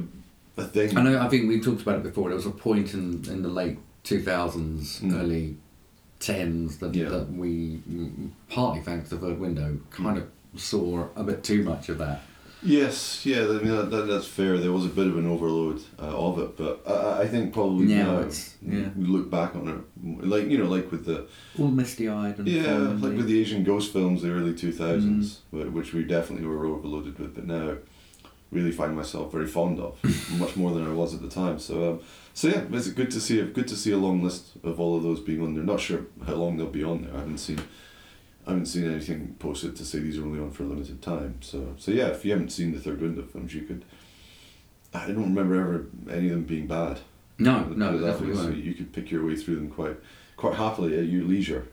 a 0.58 0.63
thing. 0.65 0.97
I 0.97 1.01
know. 1.03 1.19
I 1.19 1.27
think 1.30 1.47
we 1.49 1.60
talked 1.60 1.82
about 1.82 1.97
it 1.97 2.03
before. 2.03 2.30
There 2.30 2.36
was 2.36 2.45
a 2.45 2.51
point 2.51 2.93
in, 2.93 3.23
in 3.27 3.41
the 3.41 3.49
late 3.49 3.77
two 4.08 4.22
thousands, 4.22 5.02
Mm. 5.02 5.20
early 5.22 5.56
tens 6.20 6.78
that, 6.78 6.96
Yeah. 6.96 7.10
that 7.10 7.32
we 7.34 7.80
partly 8.50 8.82
thanks 8.82 9.10
to 9.10 9.17
Third 9.17 9.39
Window 9.39 9.78
kind 9.91 10.17
of 10.17 10.24
saw 10.56 11.08
a 11.15 11.24
bit 11.24 11.43
too 11.43 11.62
much 11.63 11.89
of 11.89 11.98
that. 12.00 12.24
Yes, 12.63 13.24
yeah, 13.24 13.41
I 13.43 13.60
mean 13.63 13.67
that, 13.67 13.91
that, 13.91 14.08
that's 14.08 14.26
fair. 14.26 14.58
There 14.58 14.72
was 14.72 14.84
a 14.86 14.89
bit 14.89 15.06
of 15.06 15.15
an 15.15 15.28
overload 15.28 15.80
uh, 16.02 16.06
of 16.28 16.39
it, 16.39 16.58
but 16.58 16.82
I, 16.88 17.22
I 17.22 17.28
think 17.28 17.54
probably 17.54 17.86
now 17.86 18.17
it's- 18.22 18.56
yeah. 18.67 18.89
we 18.98 19.06
look 19.06 19.30
back 19.30 19.56
on 19.56 19.67
it 19.67 20.26
like 20.26 20.50
you 20.50 20.58
know 20.58 20.65
like 20.67 20.91
with 20.91 21.06
the 21.06 21.28
All 21.60 21.67
misty 21.67 22.08
eyed 22.10 22.39
and 22.39 22.48
yeah 22.48 22.78
like 22.78 23.15
with 23.15 23.28
the 23.28 23.39
Asian 23.39 23.63
ghost 23.63 23.93
films 23.93 24.24
the 24.24 24.32
early 24.32 24.56
two 24.56 24.72
thousands, 24.72 25.41
Mm. 25.54 25.72
which 25.72 25.93
we 25.93 26.04
definitely 26.04 26.48
were 26.48 26.65
overloaded 26.65 27.20
with, 27.20 27.36
but 27.36 27.46
now 27.46 27.76
really 28.51 28.71
find 28.71 28.95
myself 28.95 29.31
very 29.31 29.47
fond 29.47 29.79
of 29.79 29.97
much 30.39 30.55
more 30.55 30.71
than 30.71 30.88
I 30.88 30.93
was 30.93 31.13
at 31.13 31.21
the 31.21 31.29
time. 31.29 31.60
So 31.60 31.91
um, 31.91 31.99
so 32.33 32.47
yeah, 32.49 32.63
it's 32.71 32.89
good 32.89 33.12
to 33.12 33.19
see 33.19 33.39
a 33.39 33.45
good 33.45 33.67
to 33.69 33.75
see 33.75 33.91
a 33.91 33.97
long 33.97 34.23
list 34.23 34.51
of 34.63 34.79
all 34.79 34.95
of 34.95 35.03
those 35.03 35.19
being 35.19 35.41
on 35.41 35.53
there. 35.53 35.63
Not 35.63 35.79
sure 35.79 36.05
how 36.25 36.36
long 36.36 36.57
they'll 36.57 36.67
be 36.67 36.83
on 36.83 37.03
there. 37.03 37.13
I 37.15 37.19
haven't 37.19 37.39
seen. 37.39 37.60
I 38.45 38.51
haven't 38.51 38.67
seen 38.67 38.89
anything 38.89 39.36
posted 39.39 39.75
to 39.75 39.83
say 39.83 39.99
these 39.99 40.17
are 40.17 40.23
only 40.23 40.39
on 40.39 40.51
for 40.51 40.63
a 40.63 40.67
limited 40.67 41.01
time. 41.01 41.39
So 41.41 41.73
so 41.77 41.91
yeah, 41.91 42.07
if 42.07 42.23
you 42.23 42.31
haven't 42.31 42.49
seen 42.51 42.71
the 42.73 42.79
third 42.79 43.01
window 43.01 43.23
films, 43.23 43.53
you 43.53 43.62
could. 43.63 43.83
I 44.93 45.07
don't 45.07 45.36
remember 45.36 45.55
ever 45.60 45.86
any 46.10 46.27
of 46.27 46.31
them 46.31 46.43
being 46.45 46.65
bad. 46.67 47.01
no, 47.38 47.63
Put 47.63 47.77
no, 47.77 47.89
it 47.89 47.97
that 47.97 48.03
way. 48.05 48.12
definitely 48.12 48.36
So 48.36 48.49
you 48.49 48.73
could 48.73 48.93
pick 48.93 49.12
your 49.12 49.25
way 49.25 49.36
through 49.36 49.55
them 49.55 49.69
quite 49.69 49.97
quite 50.38 50.55
happily 50.55 50.97
at 50.97 51.05
your 51.05 51.23
leisure. 51.25 51.67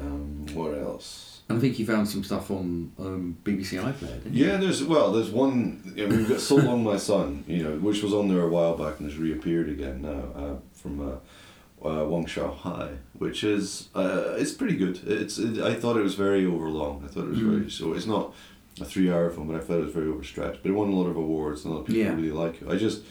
Um, 0.00 0.46
what 0.54 0.76
else? 0.78 1.31
And 1.52 1.58
I 1.58 1.60
think 1.60 1.78
you 1.78 1.84
found 1.84 2.08
some 2.08 2.24
stuff 2.24 2.50
on 2.50 2.92
um, 2.98 3.36
BBC 3.44 3.78
iPlayer, 3.78 4.22
didn't 4.24 4.32
you? 4.34 4.46
Yeah, 4.46 4.56
there's 4.56 4.82
well, 4.82 5.12
there's 5.12 5.28
one. 5.30 5.92
You 5.94 6.08
know, 6.08 6.16
we've 6.16 6.28
got 6.28 6.40
so 6.40 6.56
long, 6.56 6.82
my 6.82 6.96
son. 6.96 7.44
You 7.46 7.62
know, 7.64 7.76
which 7.76 8.02
was 8.02 8.14
on 8.14 8.28
there 8.28 8.40
a 8.42 8.48
while 8.48 8.74
back 8.76 8.98
and 9.00 9.08
has 9.10 9.18
reappeared 9.18 9.68
again 9.68 10.00
now 10.00 10.22
uh, 10.34 10.54
from 10.72 11.00
uh, 11.00 11.86
uh, 11.86 12.04
Wang 12.06 12.24
Xiaoshuai, 12.24 12.96
which 13.18 13.44
is 13.44 13.88
uh, 13.94 14.34
it's 14.38 14.52
pretty 14.52 14.76
good. 14.76 14.98
It's 15.06 15.38
it, 15.38 15.58
I 15.62 15.74
thought 15.74 15.96
it 15.98 16.02
was 16.02 16.14
very 16.14 16.46
overlong. 16.46 17.02
I 17.04 17.08
thought 17.08 17.24
it 17.24 17.30
was 17.30 17.38
Mm. 17.40 17.50
very 17.58 17.70
so. 17.70 17.92
It's 17.92 18.06
not 18.06 18.32
a 18.80 18.84
three-hour 18.86 19.28
film, 19.30 19.48
but 19.48 19.56
I 19.56 19.60
thought 19.60 19.78
it 19.80 19.84
was 19.84 19.92
very 19.92 20.08
overstretched. 20.08 20.62
But 20.62 20.70
it 20.70 20.74
won 20.74 20.88
a 20.88 20.96
lot 20.96 21.06
of 21.08 21.16
awards, 21.16 21.64
and 21.66 21.72
a 21.72 21.76
lot 21.76 21.80
of 21.82 21.86
people 21.88 22.02
Yeah. 22.02 22.14
really 22.14 22.32
like 22.32 22.62
it. 22.62 22.68
I 22.68 22.76
just 22.76 23.02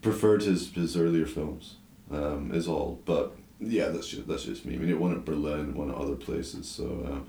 preferred 0.00 0.42
his 0.42 0.70
his 0.72 0.96
earlier 0.96 1.26
films. 1.26 1.74
Um, 2.12 2.50
is 2.52 2.66
all, 2.66 3.00
but 3.04 3.36
yeah, 3.60 3.88
that's 3.88 4.06
just 4.08 4.28
that's 4.28 4.44
just 4.44 4.64
me. 4.64 4.74
I 4.74 4.78
mean, 4.78 4.90
it 4.90 4.98
won 5.00 5.12
at 5.12 5.24
Berlin, 5.24 5.74
won 5.74 5.90
at 5.90 5.96
other 5.96 6.16
places. 6.16 6.68
So 6.68 6.84
um, 7.08 7.26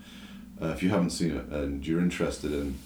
uh, 0.62 0.67
if 0.67 0.84
you 0.84 0.89
haven't 0.89 1.10
seen 1.12 1.32
it 1.36 1.45
and 1.50 1.86
you're 1.86 2.00
interested 2.00 2.52
in 2.54 2.78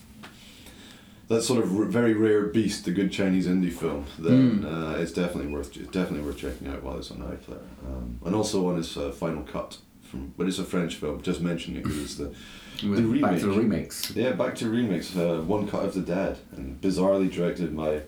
that 1.27 1.41
sort 1.41 1.63
of 1.63 1.75
r- 1.77 1.85
very 1.85 2.13
rare 2.13 2.43
beast, 2.45 2.85
the 2.85 2.91
good 2.91 3.11
Chinese 3.11 3.47
indie 3.47 3.71
film, 3.73 4.05
then 4.19 4.61
Mm. 4.61 4.65
uh, 4.95 4.99
it's 5.01 5.11
definitely 5.11 5.51
worth 5.51 5.75
it's 5.75 5.91
definitely 5.91 6.21
worth 6.25 6.37
checking 6.37 6.67
out 6.67 6.83
while 6.83 6.97
it's 6.97 7.11
on 7.11 7.17
iPlayer. 7.17 7.65
Um, 7.87 8.19
and 8.25 8.35
also 8.35 8.67
on 8.69 8.77
his 8.77 8.95
uh, 8.97 9.11
Final 9.11 9.43
Cut 9.43 9.77
from, 10.03 10.33
but 10.37 10.47
it's 10.47 10.59
a 10.59 10.63
French 10.63 10.95
film. 10.95 11.21
Just 11.21 11.41
mentioning 11.41 11.79
it 11.79 11.83
because 11.83 12.01
it's 12.01 12.15
the 12.15 12.31
With 12.87 13.11
The 13.11 13.21
Back 13.21 13.39
to 13.39 13.47
the 13.47 13.59
remake. 13.59 13.91
yeah 14.15 14.33
back 14.33 14.53
to 14.55 14.69
remakes. 14.69 15.15
Uh, 15.15 15.41
One 15.47 15.67
Cut 15.67 15.83
of 15.85 15.93
the 15.95 16.01
Dead 16.01 16.37
and 16.55 16.79
bizarrely 16.81 17.31
directed 17.31 17.75
by 17.75 18.01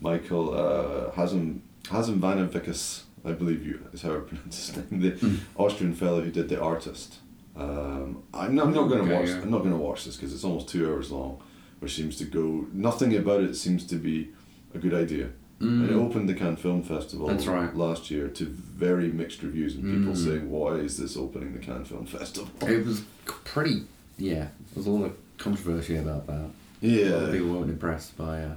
Michael 0.00 0.54
uh, 0.54 1.10
Hazem 1.16 1.60
Hazem 1.84 3.02
I 3.24 3.32
believe 3.32 3.66
you 3.66 3.84
is 3.92 4.02
how 4.02 4.14
I 4.14 4.20
pronounce 4.28 4.56
his 4.68 4.76
name. 4.76 5.00
The 5.00 5.10
Mm. 5.12 5.38
Austrian 5.56 5.94
fellow 5.94 6.20
who 6.22 6.30
did 6.30 6.48
The 6.48 6.60
Artist. 6.60 7.16
Um, 7.60 8.22
I'm 8.32 8.54
not, 8.54 8.66
I'm 8.66 8.74
not 8.74 8.88
going 8.88 9.04
to 9.04 9.10
Okay, 9.12 9.20
watch. 9.20 9.28
yeah. 9.28 9.40
I'm 9.42 9.50
not 9.50 9.58
going 9.58 9.72
to 9.72 9.76
watch 9.76 10.04
this 10.04 10.16
because 10.16 10.32
it's 10.32 10.44
almost 10.44 10.68
two 10.68 10.88
hours 10.90 11.10
long, 11.10 11.40
which 11.80 11.94
seems 11.94 12.16
to 12.18 12.24
go. 12.24 12.66
Nothing 12.72 13.14
about 13.16 13.42
it 13.42 13.54
seems 13.54 13.84
to 13.88 13.96
be 13.96 14.30
a 14.74 14.78
good 14.78 14.94
idea. 14.94 15.30
And 15.60 15.84
it 15.84 15.92
Mm. 15.92 16.06
opened 16.08 16.26
the 16.26 16.32
Cannes 16.32 16.56
Film 16.56 16.82
Festival 16.82 17.28
right. 17.28 17.76
last 17.76 18.10
year 18.10 18.28
to 18.28 18.44
very 18.46 19.08
mixed 19.12 19.42
reviews 19.42 19.74
and 19.74 19.84
people 19.84 20.14
Mm. 20.14 20.24
saying, 20.24 20.50
"Why 20.50 20.76
is 20.76 20.96
this 20.96 21.18
opening 21.18 21.52
the 21.52 21.58
Cannes 21.58 21.84
Film 21.84 22.06
Festival?" 22.06 22.48
It 22.66 22.86
was 22.86 23.02
pretty, 23.26 23.82
yeah, 24.16 24.44
there 24.44 24.76
was 24.76 24.86
a 24.86 24.90
lot 24.90 25.04
of 25.04 25.12
controversy 25.36 25.96
about 25.96 26.26
that. 26.28 26.32
A 26.32 26.36
lot 26.36 26.44
of 26.46 26.90
Yeah, 27.26 27.30
people 27.30 27.48
weren't 27.58 27.68
impressed 27.70 28.16
by 28.16 28.42
uh, 28.42 28.54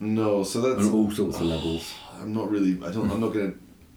no. 0.00 0.42
So 0.44 0.60
that's 0.60 0.86
on 0.88 0.92
all 0.92 1.10
sorts 1.10 1.36
of 1.40 1.46
levels. 1.46 1.90
I'm 2.20 2.34
not 2.34 2.50
really. 2.50 2.72
I 2.84 2.90
don't. 2.90 3.10
I'm 3.10 3.20
not 3.20 3.32
gonna. 3.32 3.54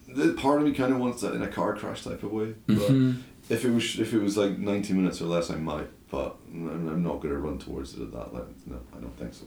the 0.08 0.32
Part 0.32 0.62
of 0.62 0.66
me 0.66 0.72
kind 0.74 0.94
of 0.94 1.00
wants 1.00 1.20
that 1.24 1.34
in 1.34 1.42
a 1.42 1.50
car 1.50 1.76
crash 1.76 2.06
type 2.06 2.24
of 2.24 2.32
way. 2.32 2.54
But 2.68 2.78
Mhm. 2.78 3.16
If 3.50 3.66
it 3.66 3.72
was 3.72 4.00
if 4.00 4.14
it 4.14 4.20
was 4.20 4.38
like 4.38 4.58
ninety 4.58 4.94
minutes 4.94 5.22
or 5.22 5.26
less, 5.26 5.50
I 5.50 5.56
might. 5.56 5.88
But 6.10 6.36
I'm, 6.52 6.88
I'm 6.88 7.04
not 7.04 7.22
gonna 7.22 7.38
run 7.38 7.58
towards 7.58 7.94
it 7.96 8.02
at 8.02 8.12
that 8.14 8.34
length. 8.34 8.66
No, 8.66 8.80
I 8.96 9.00
don't 9.00 9.18
think 9.18 9.34
so. 9.34 9.46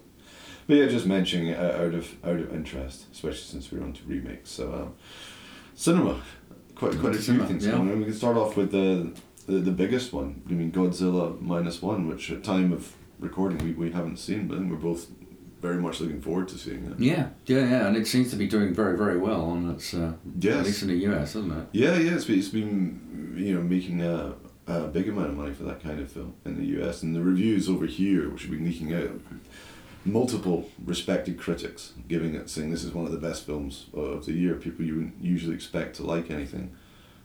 But 0.67 0.77
yeah, 0.77 0.87
just 0.87 1.07
mentioning 1.07 1.49
it 1.49 1.59
out 1.59 1.95
of 1.95 2.15
out 2.25 2.39
of 2.39 2.53
interest, 2.53 3.07
especially 3.13 3.39
since 3.39 3.73
we're 3.73 3.83
on 3.83 3.95
to 3.95 4.05
remakes. 4.05 4.51
So, 4.51 4.73
um, 4.73 4.95
cinema, 5.75 6.21
quite 6.75 6.99
quite 6.99 7.13
a 7.13 7.17
few 7.17 7.23
Cinema, 7.23 7.47
things 7.47 7.65
yeah. 7.65 7.73
going 7.73 7.91
on. 7.91 7.99
We 7.99 8.05
can 8.05 8.15
start 8.15 8.37
off 8.37 8.57
with 8.57 8.71
the, 8.71 9.13
the 9.47 9.61
the 9.61 9.71
biggest 9.71 10.13
one. 10.13 10.43
I 10.49 10.53
mean, 10.53 10.71
Godzilla 10.71 11.41
minus 11.41 11.81
one, 11.81 12.07
which 12.07 12.31
at 12.31 12.45
time 12.45 12.73
of 12.73 12.95
recording 13.19 13.59
we, 13.59 13.73
we 13.73 13.91
haven't 13.93 14.19
seen, 14.19 14.47
but 14.47 14.57
I 14.57 14.59
think 14.59 14.71
we're 14.71 14.77
both 14.77 15.07
very 15.61 15.77
much 15.77 16.01
looking 16.01 16.21
forward 16.21 16.49
to 16.49 16.59
seeing 16.59 16.85
it. 16.87 17.01
Yeah, 17.01 17.29
yeah, 17.47 17.59
yeah, 17.69 17.87
and 17.89 17.97
it 17.97 18.07
seems 18.07 18.31
to 18.31 18.37
be 18.37 18.47
doing 18.47 18.73
very, 18.75 18.97
very 18.97 19.19
well 19.19 19.43
on 19.47 19.71
its, 19.71 19.93
uh, 19.95 20.13
Yes. 20.39 20.57
at 20.57 20.65
least 20.67 20.83
in 20.83 20.89
the 20.89 21.07
US, 21.09 21.35
isn't 21.37 21.53
it? 21.53 21.67
Yeah, 21.73 21.97
yeah, 21.99 22.15
it's 22.15 22.25
been, 22.27 22.39
it's 22.39 22.49
been 22.49 23.35
you 23.37 23.55
know 23.55 23.63
making 23.63 24.01
a, 24.01 24.35
a 24.67 24.87
big 24.89 25.09
amount 25.09 25.31
of 25.31 25.37
money 25.37 25.55
for 25.55 25.65
that 25.65 25.83
kind 25.83 25.99
of 26.01 26.11
film 26.11 26.35
in 26.45 26.57
the 26.59 26.67
US, 26.83 27.03
and 27.03 27.15
the 27.17 27.23
reviews 27.23 27.69
over 27.69 27.87
here, 27.87 28.29
which 28.31 28.43
have 28.43 28.51
been 28.51 28.65
leaking 28.65 28.93
out, 28.95 29.11
multiple 30.05 30.71
respected 30.85 31.39
critics 31.39 31.93
giving 32.07 32.35
it, 32.35 32.49
saying 32.49 32.71
this 32.71 32.85
is 32.85 32.93
one 32.95 33.05
of 33.05 33.13
the 33.13 33.19
best 33.19 33.45
films 33.45 33.87
of 33.93 34.25
the 34.27 34.33
year. 34.33 34.55
People 34.55 34.85
you 34.85 34.95
wouldn't 34.95 35.15
usually 35.21 35.55
expect 35.55 35.97
to 35.97 36.03
like 36.05 36.31
anything 36.31 36.71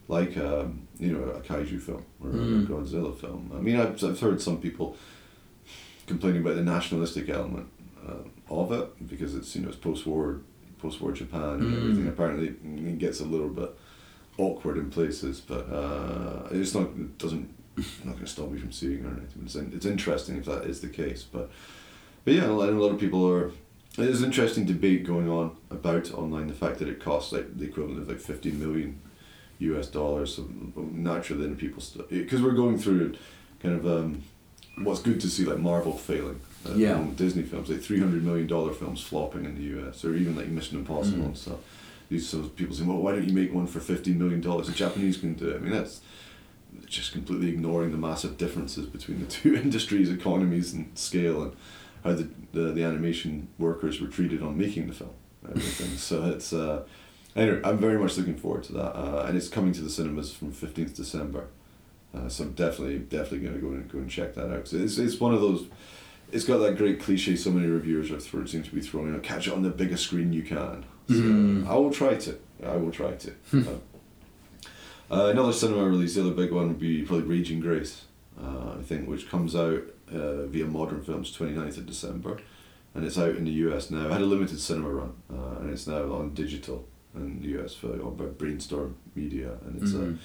like 0.07 0.35
um, 0.37 0.87
you 0.99 1.11
know 1.11 1.23
a 1.29 1.39
kaiju 1.41 1.79
film 1.81 2.03
or 2.21 2.29
Mm. 2.29 2.63
a 2.63 2.71
Godzilla 2.71 3.15
film. 3.17 3.51
I 3.55 3.59
mean, 3.59 3.77
I've, 3.79 4.03
I've 4.03 4.19
heard 4.19 4.41
some 4.41 4.57
people 4.59 4.97
complaining 6.07 6.41
about 6.41 6.55
the 6.55 6.63
nationalistic 6.63 7.29
element 7.29 7.67
uh, 8.07 8.53
of 8.61 8.71
it 8.71 9.07
because 9.09 9.35
it's 9.35 9.55
you 9.55 9.61
know 9.61 9.69
it's 9.69 9.77
post-war 9.77 10.41
post-war 10.79 11.11
Japan 11.13 11.41
and 11.55 11.63
Mm. 11.73 11.77
everything. 11.77 12.07
Apparently, 12.07 12.47
it 12.91 12.97
gets 12.99 13.19
a 13.21 13.25
little 13.25 13.49
bit 13.49 13.71
awkward 14.37 14.77
in 14.77 14.89
places, 14.89 15.39
but 15.41 15.65
uh, 15.71 16.47
it's 16.51 16.73
not 16.73 16.87
it 16.97 17.17
doesn't 17.17 17.49
not 18.03 18.13
going 18.13 18.19
to 18.25 18.27
stop 18.27 18.49
me 18.51 18.59
from 18.59 18.71
seeing 18.71 18.99
it 18.99 19.05
or 19.05 19.17
anything. 19.17 19.43
It's, 19.45 19.55
it's 19.55 19.85
interesting 19.85 20.37
if 20.37 20.45
that 20.45 20.63
is 20.65 20.81
the 20.81 20.89
case, 20.89 21.23
but 21.23 21.49
but 22.25 22.33
yeah, 22.33 22.47
a 22.47 22.51
lot, 22.51 22.69
a 22.69 22.71
lot 22.73 22.91
of 22.91 22.99
people 22.99 23.27
are 23.29 23.51
there's 23.95 24.19
an 24.21 24.25
interesting 24.25 24.65
debate 24.65 25.05
going 25.05 25.29
on 25.29 25.55
about 25.69 26.11
online 26.13 26.47
the 26.47 26.53
fact 26.53 26.79
that 26.79 26.87
it 26.89 26.99
costs 26.99 27.31
like 27.31 27.57
the 27.57 27.65
equivalent 27.65 27.99
of 28.01 28.07
like 28.09 28.19
15 28.19 28.59
million 28.59 28.99
US 29.59 29.87
dollars. 29.87 30.35
So 30.35 30.47
naturally, 30.75 31.43
then 31.45 31.55
people 31.55 31.83
because 32.09 32.41
we're 32.41 32.51
going 32.63 32.77
through 32.77 33.15
kind 33.61 33.75
of 33.75 33.85
um, 33.85 34.23
what's 34.83 35.01
good 35.01 35.21
to 35.21 35.27
see 35.29 35.45
like 35.45 35.59
Marvel 35.59 35.93
failing. 35.97 36.39
Uh, 36.65 36.73
Yeah. 36.75 36.97
and 36.99 37.15
Disney 37.17 37.43
films 37.43 37.69
like 37.69 37.81
three 37.81 37.99
hundred 37.99 38.23
million 38.23 38.47
dollar 38.47 38.71
films 38.73 39.01
flopping 39.01 39.45
in 39.45 39.55
the 39.55 39.63
US, 39.79 40.03
or 40.05 40.15
even 40.15 40.35
like 40.35 40.47
Mission 40.47 40.77
Impossible 40.77 41.23
Mm. 41.23 41.25
and 41.27 41.37
stuff. 41.37 41.57
These 42.09 42.27
so 42.29 42.43
people 42.43 42.75
saying, 42.75 42.87
well, 42.87 42.99
why 42.99 43.11
don't 43.13 43.27
you 43.27 43.33
make 43.33 43.53
one 43.53 43.67
for 43.67 43.79
fifteen 43.79 44.17
million 44.17 44.41
dollars? 44.41 44.67
The 44.67 44.73
Japanese 44.73 45.17
can 45.17 45.33
do 45.33 45.49
it. 45.49 45.55
I 45.57 45.59
mean, 45.59 45.71
that's 45.71 46.01
just 46.85 47.11
completely 47.11 47.49
ignoring 47.49 47.91
the 47.91 47.97
massive 47.97 48.37
differences 48.37 48.85
between 48.85 49.19
the 49.19 49.25
two 49.37 49.55
industries, 49.55 50.09
economies, 50.09 50.73
and 50.73 50.89
scale, 50.97 51.43
and 51.43 51.53
how 52.03 52.13
the 52.13 52.29
the, 52.53 52.71
the 52.71 52.83
animation 52.83 53.47
workers 53.57 53.99
were 53.99 54.07
treated 54.07 54.41
on 54.41 54.57
making 54.57 54.87
the 54.87 54.93
film. 54.93 55.11
Everything. 55.49 55.97
so 56.09 56.23
it's 56.25 56.53
uh, 56.53 56.83
anyway. 57.35 57.59
I'm 57.63 57.77
very 57.77 57.97
much 57.99 58.17
looking 58.17 58.37
forward 58.37 58.63
to 58.65 58.73
that, 58.73 58.95
uh, 58.95 59.25
and 59.27 59.35
it's 59.35 59.49
coming 59.49 59.73
to 59.73 59.81
the 59.81 59.89
cinemas 59.89 60.33
from 60.33 60.51
fifteenth 60.51 60.95
December. 60.95 61.47
Uh, 62.15 62.29
so 62.29 62.43
I'm 62.43 62.51
definitely 62.53 62.99
definitely 62.99 63.39
gonna 63.47 63.57
go 63.59 63.69
and 63.69 63.91
go 63.91 63.97
and 63.97 64.09
check 64.09 64.35
that 64.35 64.49
out. 64.51 64.59
'Cause 64.63 64.73
it's 64.73 64.97
it's 64.97 65.19
one 65.19 65.33
of 65.33 65.41
those. 65.41 65.65
It's 66.33 66.45
got 66.45 66.57
that 66.59 66.77
great 66.77 66.99
cliche. 66.99 67.35
So 67.35 67.51
many 67.51 67.67
reviewers 67.67 68.11
are 68.11 68.19
throw, 68.19 68.45
seem 68.45 68.63
to 68.63 68.71
be 68.73 68.81
throwing. 68.81 69.13
out, 69.15 69.23
Catch 69.23 69.47
it 69.47 69.53
on 69.53 69.61
the 69.61 69.69
biggest 69.69 70.03
screen 70.05 70.33
you 70.33 70.43
can. 70.43 70.85
So 71.07 71.15
Mm. 71.15 71.67
I 71.67 71.75
will 71.75 71.91
try 71.91 72.15
to. 72.15 72.37
I 72.65 72.77
will 72.77 72.91
try 72.91 73.11
to. 73.13 73.31
Uh, 73.53 75.15
uh, 75.15 75.29
another 75.29 75.53
cinema 75.53 75.83
release, 75.83 76.15
the 76.15 76.21
other 76.21 76.31
big 76.31 76.51
one 76.51 76.69
would 76.69 76.79
be 76.79 77.03
probably 77.03 77.25
Raging 77.27 77.59
Grace, 77.59 78.05
uh, 78.41 78.75
I 78.79 78.81
think, 78.83 79.07
which 79.07 79.29
comes 79.29 79.55
out 79.55 79.83
uh, 80.11 80.45
via 80.47 80.65
Modern 80.65 81.03
Films 81.03 81.35
29th 81.37 81.77
of 81.77 81.85
December. 81.85 82.39
And 82.95 83.03
it's 83.05 83.17
out 83.17 83.35
in 83.35 83.45
the 83.45 83.51
US 83.67 83.89
now. 83.91 84.05
It 84.07 84.11
had 84.11 84.21
a 84.21 84.25
limited 84.25 84.59
cinema 84.59 84.89
run, 84.89 85.13
uh, 85.31 85.59
and 85.59 85.69
it's 85.71 85.87
now 85.87 86.11
on 86.13 86.33
digital 86.33 86.87
in 87.15 87.41
the 87.41 87.59
US 87.59 87.73
for, 87.75 87.87
on 88.01 88.15
by 88.15 88.25
Brainstorm 88.25 88.95
Media. 89.15 89.57
And 89.65 89.81
it's 89.81 89.91
Mhm. 89.93 90.15
a 90.15 90.17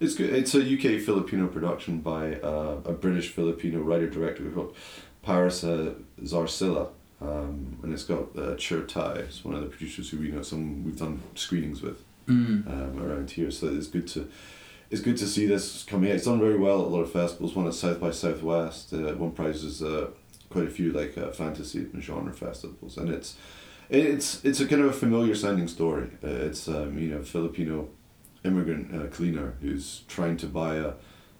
it's 0.00 0.14
good. 0.14 0.30
It's 0.30 0.54
a 0.54 0.62
UK 0.62 0.98
Filipino 1.00 1.46
production 1.48 2.00
by 2.00 2.34
uh, 2.40 2.80
a 2.84 2.92
British 2.92 3.28
Filipino 3.30 3.80
writer 3.80 4.08
director 4.08 4.44
called 4.50 4.74
Paris 5.24 5.64
uh, 5.64 5.94
Zarcilla. 6.22 6.88
Um, 7.20 7.78
and 7.82 7.92
it's 7.94 8.04
got 8.04 8.36
uh, 8.36 8.54
Chi 8.56 8.80
Thai, 8.86 9.12
it's 9.20 9.44
one 9.44 9.54
of 9.54 9.62
the 9.62 9.68
producers 9.68 10.10
who 10.10 10.18
we 10.18 10.28
know, 10.28 10.42
some 10.42 10.84
we've 10.84 10.98
done 10.98 11.20
screenings 11.34 11.80
with 11.82 12.02
Mm. 12.26 12.66
um, 12.66 13.02
around 13.02 13.30
here. 13.32 13.50
So 13.50 13.68
it's 13.68 13.86
good 13.86 14.08
to 14.08 14.26
it's 14.90 15.02
good 15.02 15.18
to 15.18 15.26
see 15.26 15.44
this 15.46 15.82
coming 15.84 16.08
out. 16.10 16.16
It's 16.16 16.24
done 16.24 16.38
very 16.40 16.56
well 16.56 16.80
at 16.80 16.86
a 16.86 16.88
lot 16.88 17.00
of 17.02 17.12
festivals. 17.12 17.54
One 17.54 17.66
at 17.66 17.74
South 17.74 18.00
by 18.00 18.12
Southwest. 18.12 18.94
Uh, 18.94 19.14
won 19.18 19.32
prizes 19.32 19.82
uh, 19.82 20.08
quite 20.48 20.64
a 20.66 20.70
few 20.70 20.90
like 20.92 21.18
uh, 21.18 21.30
fantasy 21.32 21.80
and 21.80 22.02
genre 22.02 22.32
festivals, 22.32 22.96
and 22.96 23.10
it's 23.10 23.36
it's 23.90 24.42
it's 24.42 24.58
a 24.60 24.66
kind 24.66 24.80
of 24.80 24.88
a 24.88 24.92
familiar 24.94 25.34
sounding 25.34 25.68
story. 25.68 26.08
Uh, 26.22 26.28
it's 26.48 26.66
um, 26.66 26.98
you 26.98 27.08
know 27.10 27.22
Filipino 27.22 27.88
immigrant 28.42 28.94
uh, 28.94 29.06
cleaner 29.08 29.54
who's 29.60 30.02
trying 30.08 30.38
to 30.38 30.46
buy 30.46 30.76
a 30.76 30.92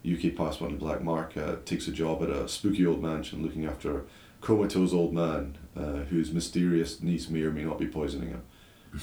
UK 0.05 0.37
passport 0.37 0.71
the 0.71 0.77
black 0.77 1.03
market. 1.03 1.65
takes 1.67 1.89
a 1.89 1.93
job 1.93 2.23
at 2.23 2.31
a 2.31 2.47
spooky 2.49 2.85
old 2.87 3.03
mansion 3.03 3.43
looking 3.43 3.65
after 3.65 3.99
a 3.99 4.03
comatose 4.41 4.93
old 4.93 5.13
man 5.15 5.57
uh, 5.77 6.05
whose 6.11 6.33
mysterious 6.33 7.01
niece 7.03 7.29
may 7.31 7.43
or 7.43 7.51
may 7.51 7.65
not 7.65 7.79
be 7.79 7.87
poisoning 7.87 8.29
him. 8.31 8.43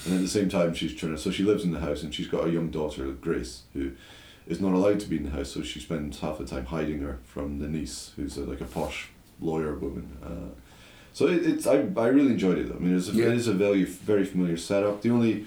And 0.06 0.14
at 0.14 0.20
the 0.20 0.28
same 0.28 0.48
time, 0.48 0.72
she's 0.74 0.94
trying 0.94 1.12
to. 1.14 1.18
So 1.20 1.30
she 1.30 1.42
lives 1.42 1.64
in 1.64 1.70
the 1.72 1.80
house, 1.80 2.02
and 2.02 2.14
she's 2.14 2.28
got 2.28 2.46
a 2.46 2.50
young 2.50 2.70
daughter, 2.70 3.04
Grace, 3.12 3.62
who 3.74 3.92
is 4.46 4.58
not 4.60 4.72
allowed 4.72 5.00
to 5.00 5.06
be 5.06 5.18
in 5.18 5.24
the 5.24 5.30
house. 5.30 5.50
So 5.50 5.62
she 5.62 5.80
spends 5.80 6.20
half 6.20 6.38
the 6.38 6.46
time 6.46 6.64
hiding 6.66 7.00
her 7.00 7.18
from 7.24 7.58
the 7.58 7.68
niece, 7.68 8.12
who's 8.16 8.38
a, 8.38 8.44
like 8.44 8.62
a 8.62 8.64
posh 8.64 9.08
lawyer 9.40 9.74
woman. 9.74 10.16
Uh, 10.24 10.54
so 11.12 11.26
it, 11.26 11.44
it's 11.44 11.66
I, 11.66 11.86
I 11.96 12.06
really 12.06 12.30
enjoyed 12.30 12.56
it. 12.58 12.70
I 12.74 12.78
mean, 12.78 12.96
it's 12.96 13.08
a, 13.10 13.12
Yeah. 13.12 13.26
it 13.26 13.34
is 13.34 13.48
a 13.48 13.52
very 13.52 13.84
very 13.84 14.24
familiar 14.24 14.56
setup. 14.56 15.02
The 15.02 15.10
only 15.10 15.46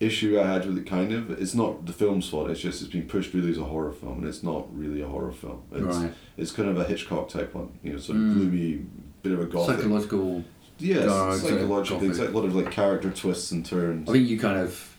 issue 0.00 0.40
I 0.40 0.46
had 0.46 0.66
with 0.66 0.78
it, 0.78 0.86
kind 0.86 1.12
of, 1.12 1.30
it's 1.30 1.54
not 1.54 1.84
the 1.86 1.92
film's 1.92 2.28
fault. 2.28 2.50
It's 2.50 2.60
just 2.60 2.80
it's 2.82 2.90
been 2.90 3.06
pushed 3.06 3.34
really 3.34 3.50
as 3.50 3.58
a 3.58 3.64
horror 3.64 3.92
film, 3.92 4.18
and 4.20 4.26
it's 4.26 4.42
not 4.42 4.66
really 4.76 5.02
a 5.02 5.06
horror 5.06 5.32
film. 5.32 5.62
It's, 5.72 5.82
Right. 5.98 6.12
it's 6.38 6.50
kind 6.52 6.68
of 6.70 6.78
a 6.78 6.84
Hitchcock 6.84 7.28
type 7.28 7.54
one. 7.54 7.68
You 7.82 7.92
know, 7.92 7.98
sort 7.98 8.16
of 8.16 8.24
Mm. 8.24 8.34
gloomy, 8.34 8.80
bit 9.22 9.32
of 9.32 9.40
a 9.40 9.44
gothic. 9.46 9.76
Psychological. 9.76 10.42
Yeah, 10.78 11.04
dark, 11.04 11.38
psychological. 11.40 12.02
It's 12.08 12.16
gothic. 12.18 12.18
like 12.18 12.34
a 12.34 12.38
lot 12.38 12.44
of 12.46 12.54
like 12.56 12.70
character 12.70 13.10
twists 13.10 13.50
and 13.52 13.64
turns. 13.64 14.08
I 14.08 14.12
think 14.12 14.28
you 14.28 14.38
kind 14.38 14.58
of 14.58 14.96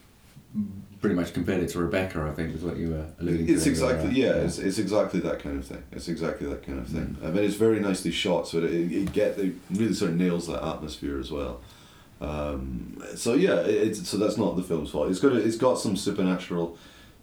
pretty 1.01 1.15
much 1.15 1.33
compared 1.33 1.63
it 1.63 1.69
to 1.69 1.79
Rebecca. 1.79 2.21
I 2.21 2.35
think 2.35 2.53
is 2.53 2.61
what 2.61 2.77
you 2.77 2.89
were 2.91 3.05
alluding 3.19 3.47
to. 3.47 3.53
It's 3.53 3.65
exactly 3.65 4.09
earlier. 4.09 4.35
yeah, 4.35 4.41
It's, 4.43 4.59
it's 4.59 4.77
exactly 4.77 5.19
that 5.21 5.39
kind 5.39 5.57
of 5.57 5.65
thing. 5.65 5.81
It's 5.91 6.07
exactly 6.07 6.47
that 6.47 6.61
kind 6.63 6.77
of 6.77 6.87
thing. 6.87 7.17
Mm. 7.19 7.25
I 7.27 7.31
mean, 7.31 7.43
it's 7.43 7.55
very 7.55 7.79
nicely 7.79 8.11
shot, 8.11 8.47
so 8.47 8.59
it, 8.59 8.65
it, 8.65 8.91
it 8.91 9.13
get 9.13 9.39
it 9.39 9.55
really 9.71 9.93
sort 9.95 10.11
of 10.11 10.17
nails 10.17 10.45
that 10.47 10.63
atmosphere 10.63 11.17
as 11.19 11.31
well. 11.31 11.61
Um, 12.21 13.01
so 13.15 13.33
yeah, 13.33 13.55
it's 13.61 14.07
so 14.07 14.17
that's 14.17 14.37
not 14.37 14.55
the 14.55 14.63
film's 14.63 14.91
fault. 14.91 15.09
It's 15.09 15.19
got 15.19 15.31
a, 15.33 15.37
it's 15.37 15.57
got 15.57 15.79
some 15.79 15.95
supernatural 15.97 16.77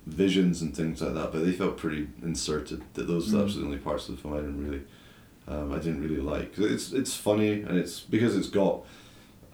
visions 0.07 0.61
and 0.63 0.75
things 0.77 1.01
like 1.01 1.15
that, 1.15 1.33
but 1.33 1.45
they 1.45 1.53
felt 1.53 1.77
pretty 1.77 2.09
inserted. 2.23 2.83
That 2.95 3.07
those 3.07 3.29
Mm. 3.33 3.55
the 3.55 3.65
only 3.65 3.79
parts 3.79 4.09
of 4.09 4.17
the 4.17 4.23
film 4.23 4.35
I 4.35 4.39
didn't 4.39 4.65
really, 4.65 4.83
um, 5.47 5.73
I 5.73 5.79
didn't 5.79 6.03
really 6.03 6.21
like. 6.21 6.59
It's 6.59 6.93
it's 6.93 7.15
funny 7.15 7.63
and 7.63 7.79
it's 7.79 8.01
because 8.01 8.37
it's 8.37 8.49
got. 8.49 8.85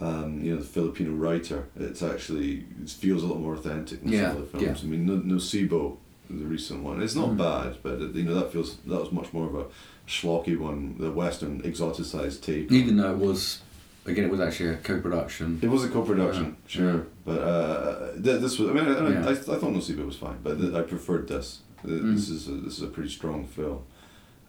Um, 0.01 0.43
you 0.43 0.53
know 0.53 0.59
the 0.59 0.65
Filipino 0.67 1.13
writer. 1.13 1.67
It's 1.79 2.03
actually 2.03 2.65
it 2.83 2.91
feels 2.91 3.23
a 3.23 3.27
lot 3.29 3.39
more 3.39 3.55
authentic 3.55 4.03
than 4.03 4.11
Yeah, 4.13 4.33
some 4.33 4.43
of 4.43 4.53
the 4.53 4.59
films. 4.59 4.83
I 4.83 4.87
mean, 4.89 5.07
no, 5.07 5.19
Nocebo, 5.19 5.97
the 6.29 6.45
recent 6.45 6.83
one. 6.83 7.01
It's 7.01 7.15
not 7.15 7.31
Mm. 7.31 7.37
bad, 7.39 7.77
but 7.81 8.03
it, 8.03 8.13
you 8.17 8.25
know 8.25 8.35
that 8.35 8.53
feels 8.53 8.77
that 8.87 9.01
was 9.01 9.13
much 9.13 9.33
more 9.33 9.47
of 9.47 9.55
a 9.55 9.67
schlocky 10.09 10.59
one, 10.59 10.97
the 10.99 11.13
Western 11.13 11.63
exoticized 11.63 12.43
take. 12.43 12.73
Even 12.73 12.97
though 12.97 13.13
it 13.13 13.19
was, 13.19 13.61
again, 14.07 14.25
it 14.25 14.31
was 14.31 14.41
actually 14.41 14.71
a 14.71 14.77
co-production. 14.77 15.59
It 15.63 15.69
was 15.69 15.85
a 15.85 15.89
co-production, 15.89 16.45
Yeah, 16.45 16.69
sure, 16.69 16.95
yeah. 16.95 17.01
but 17.25 17.39
uh, 17.41 18.13
th- 18.13 18.41
this 18.41 18.59
was. 18.59 18.71
I 18.71 18.73
mean, 18.73 18.87
I, 18.87 18.95
I, 18.99 19.09
Yeah. 19.11 19.27
I, 19.29 19.31
I 19.31 19.35
thought 19.35 19.73
Nocebo 19.73 20.05
was 20.07 20.17
fine, 20.17 20.39
but 20.43 20.61
th- 20.61 20.75
I 20.75 20.83
preferred 20.83 21.29
this. 21.29 21.61
Th- 21.85 22.01
Mm. 22.03 22.15
This 22.15 22.29
is 22.31 22.49
a, 22.49 22.53
this 22.53 22.79
is 22.79 22.83
a 22.83 22.87
pretty 22.87 23.11
strong 23.11 23.47
film. 23.47 23.81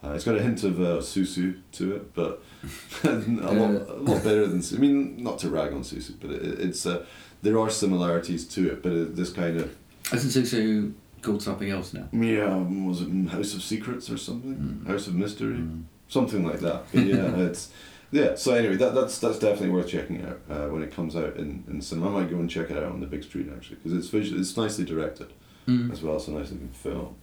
Uh, 0.02 0.12
it's 0.12 0.24
got 0.24 0.36
a 0.36 0.42
hint 0.42 0.62
of 0.64 0.78
uh, 0.80 1.00
Susu 1.00 1.60
to 1.72 1.96
it, 1.96 2.14
but 2.14 2.42
a, 3.04 3.08
lot, 3.08 3.70
a 3.88 3.94
lot 4.10 4.22
better 4.24 4.46
than. 4.46 4.62
I 4.74 4.78
mean, 4.78 5.22
not 5.22 5.38
to 5.40 5.50
rag 5.50 5.72
on 5.72 5.82
Susu, 5.82 6.12
but 6.20 6.30
it, 6.30 6.42
it's 6.60 6.86
uh, 6.86 7.04
there 7.42 7.58
are 7.58 7.68
similarities 7.70 8.46
to 8.48 8.68
it, 8.72 8.82
but 8.82 8.92
it, 8.92 9.16
this 9.16 9.30
kind 9.32 9.58
of 9.60 9.74
Isn't 10.12 10.42
Susu 10.44 10.92
called 11.22 11.42
something 11.42 11.68
else 11.70 11.92
now? 11.92 12.08
yeah, 12.12 12.54
was 12.54 13.02
it 13.02 13.08
House 13.28 13.54
of 13.54 13.62
Secrets 13.62 14.08
or 14.10 14.16
something? 14.16 14.54
Mm. 14.56 14.86
House 14.86 15.06
of 15.08 15.14
Mystery. 15.14 15.56
Mm. 15.56 15.84
something 16.08 16.42
like 16.46 16.60
that. 16.60 16.84
But 16.92 17.04
yeah, 17.04 17.36
it's 17.48 17.70
yeah. 18.12 18.34
So 18.36 18.54
anyway, 18.54 18.76
that 18.76 18.94
that's 18.94 19.18
that's 19.18 19.38
definitely 19.38 19.70
worth 19.70 19.88
checking 19.88 20.24
out 20.24 20.40
uh, 20.50 20.66
when 20.68 20.82
it 20.82 20.92
comes 20.94 21.14
out 21.16 21.36
in, 21.36 21.64
in 21.68 21.80
cinema. 21.80 22.08
I 22.08 22.20
might 22.22 22.30
go 22.30 22.36
and 22.36 22.48
check 22.50 22.70
it 22.70 22.76
out 22.76 22.84
on 22.92 23.00
the 23.00 23.06
big 23.06 23.24
screen 23.24 23.52
actually 23.54 23.76
because 23.76 23.92
it's 23.92 24.08
visual, 24.08 24.40
it's 24.40 24.56
nicely 24.56 24.84
directed 24.84 25.32
Mm. 25.66 25.90
as 25.92 26.00
well. 26.00 26.14
It's 26.16 26.28
a 26.28 26.30
nice 26.30 26.52
looking 26.52 26.68
film. 26.68 27.16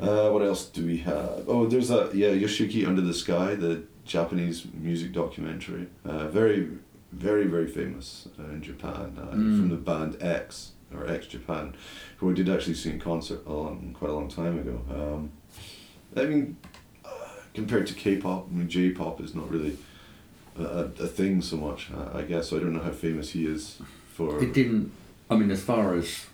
Uh, 0.00 0.30
what 0.30 0.40
else 0.40 0.66
do 0.66 0.86
we 0.86 0.98
have? 0.98 1.44
Oh, 1.48 1.66
there's 1.66 1.88
that 1.88 2.14
yeah, 2.14 2.28
Yoshiki 2.28 2.86
Under 2.86 3.02
the 3.02 3.12
Sky, 3.12 3.56
the 3.56 3.82
Japanese 4.04 4.66
music 4.72 5.12
documentary. 5.12 5.88
Uh, 6.04 6.28
very, 6.28 6.68
very, 7.12 7.46
very 7.48 7.66
famous 7.66 8.28
uh, 8.38 8.44
in 8.52 8.62
Japan 8.62 9.18
uh, 9.18 9.34
Mm. 9.34 9.58
from 9.58 9.68
the 9.68 9.76
band 9.76 10.16
X 10.22 10.72
or 10.94 11.08
X 11.08 11.26
Japan, 11.26 11.74
who 12.18 12.30
I 12.30 12.34
did 12.34 12.48
actually 12.48 12.74
see 12.74 12.90
in 12.90 13.00
concert 13.00 13.40
a 13.46 13.52
long, 13.52 13.94
quite 13.98 14.10
a 14.12 14.14
long 14.14 14.28
time 14.28 14.56
ago. 14.60 14.80
Um, 14.88 15.30
I 16.16 16.26
mean, 16.26 16.56
compared 17.54 17.86
to 17.88 17.94
K-pop, 17.94 18.46
I 18.50 18.54
mean 18.54 18.68
J-pop 18.68 19.20
is 19.20 19.34
not 19.34 19.50
really 19.50 19.76
a, 20.58 20.62
a, 20.62 21.06
thing 21.06 21.40
so 21.42 21.56
much. 21.56 21.90
Uh, 21.90 22.18
I 22.18 22.22
guess 22.22 22.48
so. 22.48 22.56
I 22.56 22.60
don't 22.60 22.72
know 22.72 22.82
how 22.82 22.90
famous 22.90 23.30
he 23.30 23.46
is 23.46 23.80
for. 24.12 24.42
It 24.42 24.52
didn't. 24.52 24.92
I 25.30 25.36
mean, 25.36 25.50
as 25.50 25.62
far 25.62 25.94
as 25.94 26.26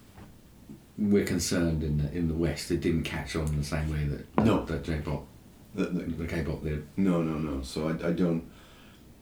we're 0.98 1.24
concerned 1.26 1.82
in 1.82 1.98
the, 1.98 2.10
in 2.16 2.28
the 2.28 2.34
West, 2.34 2.70
it 2.70 2.80
didn't 2.80 3.02
catch 3.04 3.36
on 3.36 3.46
in 3.48 3.58
the 3.58 3.64
same 3.64 3.90
way 3.92 4.04
that 4.04 4.44
No. 4.44 4.64
that 4.64 4.82
J-pop, 4.84 5.26
the, 5.74 5.84
the, 5.84 6.04
the 6.04 6.26
K-pop 6.26 6.62
did. 6.62 6.86
No, 6.96 7.22
no, 7.22 7.38
no. 7.38 7.62
So 7.62 7.88
I, 7.88 8.08
I 8.08 8.12
don't. 8.12 8.44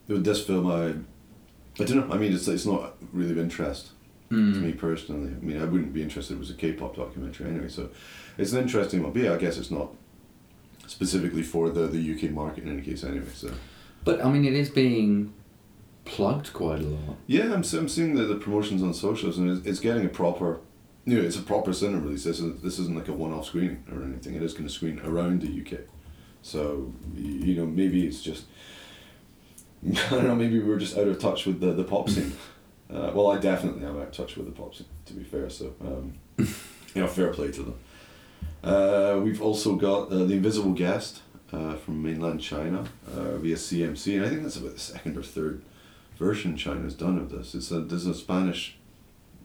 With 0.07 0.23
this 0.23 0.45
film, 0.45 0.67
I, 0.67 0.89
I 1.81 1.85
don't 1.85 2.07
know. 2.07 2.13
I 2.13 2.17
mean, 2.17 2.33
it's 2.33 2.47
it's 2.47 2.65
not 2.65 2.95
really 3.11 3.31
of 3.31 3.39
interest 3.39 3.87
to 3.87 4.35
Mm. 4.35 4.61
me 4.61 4.71
personally. 4.71 5.31
I 5.39 5.45
mean, 5.45 5.61
I 5.61 5.65
wouldn't 5.65 5.93
be 5.93 6.01
interested 6.01 6.33
if 6.33 6.37
it 6.37 6.39
was 6.39 6.49
a 6.49 6.55
K-pop 6.55 6.95
documentary 6.95 7.47
anyway. 7.47 7.67
So, 7.69 7.89
it's 8.39 8.53
an 8.53 8.63
interesting 8.63 9.03
one. 9.03 9.11
But 9.11 9.21
yeah, 9.21 9.33
I 9.33 9.37
guess 9.37 9.57
it's 9.57 9.69
not 9.69 9.89
specifically 10.87 11.43
for 11.43 11.69
the 11.69 11.87
the 11.87 12.13
UK 12.13 12.31
market 12.31 12.63
in 12.63 12.69
any 12.71 12.81
case 12.81 13.03
anyway. 13.03 13.27
So 13.33 13.51
But 14.03 14.23
I 14.23 14.29
mean, 14.31 14.45
it 14.45 14.53
is 14.53 14.69
being 14.69 15.33
plugged 16.05 16.53
quite 16.53 16.79
a 16.79 16.83
lot. 16.83 17.15
yeah, 17.27 17.45
I'm 17.53 17.63
I'm 17.63 17.89
seeing 17.89 18.15
the, 18.15 18.23
the 18.23 18.35
promotions 18.35 18.83
on 18.83 18.93
socials 18.93 19.37
and 19.37 19.49
it's, 19.49 19.65
it's 19.67 19.79
getting 19.79 20.05
a 20.05 20.09
proper. 20.09 20.59
You 21.07 21.17
know, 21.19 21.23
it's 21.23 21.37
a 21.37 21.43
proper 21.43 21.71
cinema 21.71 22.01
release. 22.01 22.23
This 22.23 22.39
isn't, 22.39 22.63
this 22.63 22.79
isn't 22.79 22.95
like 22.95 23.07
a 23.09 23.13
one-off 23.13 23.45
screening 23.45 23.83
or 23.91 24.01
anything. 24.01 24.33
It 24.33 24.41
is 24.41 24.53
going 24.53 24.65
to 24.67 24.73
screen 24.73 24.99
around 25.05 25.43
the 25.43 25.61
UK. 25.61 25.81
So, 26.41 26.91
you 27.15 27.53
know, 27.55 27.67
maybe 27.67 28.07
it's 28.07 28.21
just 28.23 28.45
I 29.87 30.09
don't 30.09 30.23
know. 30.25 30.33
Maybe 30.35 30.59
we 30.59 30.71
are 30.71 30.79
just 30.79 30.97
out 30.97 31.07
of 31.07 31.19
touch 31.19 31.45
with 31.45 31.59
the, 31.59 31.73
the 31.73 31.83
pop 31.83 32.09
scene. 32.09 32.33
Uh, 32.87 33.11
well, 33.15 33.31
I 33.31 33.39
definitely 33.39 33.83
am 33.83 33.97
out 33.97 34.09
of 34.09 34.11
touch 34.11 34.37
with 34.37 34.45
the 34.45 34.51
pop 34.51 34.75
scene. 34.75 34.85
To 35.07 35.13
be 35.13 35.23
fair, 35.23 35.49
so 35.49 35.73
um, 35.81 36.13
you 36.37 37.01
know, 37.01 37.07
fair 37.07 37.33
play 37.33 37.49
to 37.51 37.63
them. 37.63 37.75
Uh, 38.65 39.21
we've 39.23 39.43
also 39.43 39.75
got 39.75 40.11
uh, 40.11 40.25
the 40.25 40.33
Invisible 40.33 40.73
Guest 40.73 41.21
uh, 41.53 41.75
from 41.75 42.01
mainland 42.01 42.41
China 42.41 42.85
uh, 43.15 43.37
via 43.37 43.55
CMC, 43.55 44.15
and 44.15 44.25
I 44.25 44.29
think 44.29 44.41
that's 44.41 44.55
about 44.55 44.73
the 44.73 44.79
second 44.79 45.15
or 45.17 45.23
third 45.23 45.61
version 46.17 46.57
China's 46.57 46.95
done 46.95 47.19
of 47.19 47.29
this. 47.29 47.53
It's 47.53 47.69
a 47.69 47.81
there's 47.81 48.07
a 48.07 48.15
Spanish 48.15 48.75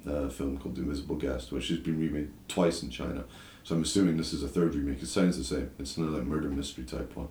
uh, 0.08 0.28
film 0.28 0.56
called 0.56 0.76
The 0.76 0.82
Invisible 0.82 1.16
Guest, 1.16 1.52
which 1.52 1.68
has 1.68 1.78
been 1.78 2.00
remade 2.00 2.30
twice 2.48 2.82
in 2.82 2.88
China. 2.88 3.24
So 3.62 3.74
I'm 3.74 3.82
assuming 3.82 4.16
this 4.16 4.32
is 4.32 4.42
a 4.42 4.48
third 4.48 4.74
remake. 4.74 5.02
It 5.02 5.06
sounds 5.06 5.36
the 5.36 5.44
same. 5.44 5.70
It's 5.78 5.98
another 5.98 6.18
like 6.18 6.26
murder 6.26 6.48
mystery 6.48 6.84
type 6.84 7.14
one. 7.14 7.28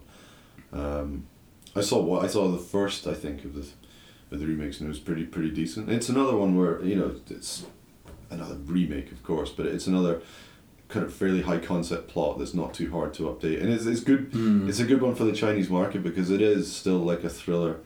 Um, 0.72 1.26
I 1.76 1.82
saw 1.82 2.04
what 2.04 2.24
I 2.24 2.28
saw 2.28 2.48
the 2.50 2.60
first 2.60 3.08
I 3.08 3.16
think 3.16 3.46
of 3.46 3.56
the 3.56 3.68
of 4.32 4.40
the 4.40 4.46
remakes 4.46 4.80
and 4.80 4.88
it 4.88 4.90
was 4.90 5.00
pretty 5.00 5.26
pretty 5.26 5.50
decent. 5.50 5.90
It's 5.90 6.10
another 6.10 6.36
one 6.36 6.56
where 6.56 6.84
you 6.84 6.96
know 6.96 7.16
it's 7.32 7.66
another 8.30 8.56
remake 8.56 9.12
of 9.12 9.24
course, 9.24 9.50
but 9.50 9.66
it's 9.66 9.88
another 9.88 10.22
kind 10.90 11.06
of 11.06 11.14
fairly 11.14 11.42
high 11.44 11.60
concept 11.60 12.08
plot 12.10 12.38
that's 12.40 12.54
not 12.56 12.74
too 12.74 12.90
hard 12.92 13.14
to 13.14 13.24
update 13.24 13.62
and 13.62 13.72
it's, 13.72 13.86
it's 13.86 14.02
good 14.02 14.32
Mm. 14.32 14.68
it's 14.68 14.80
a 14.80 14.86
good 14.86 15.02
one 15.02 15.16
for 15.16 15.24
the 15.24 15.32
Chinese 15.32 15.70
market 15.70 16.04
because 16.04 16.30
it 16.32 16.42
is 16.42 16.76
still 16.76 16.98
like 17.00 17.24
a 17.24 17.30
thriller. 17.30 17.78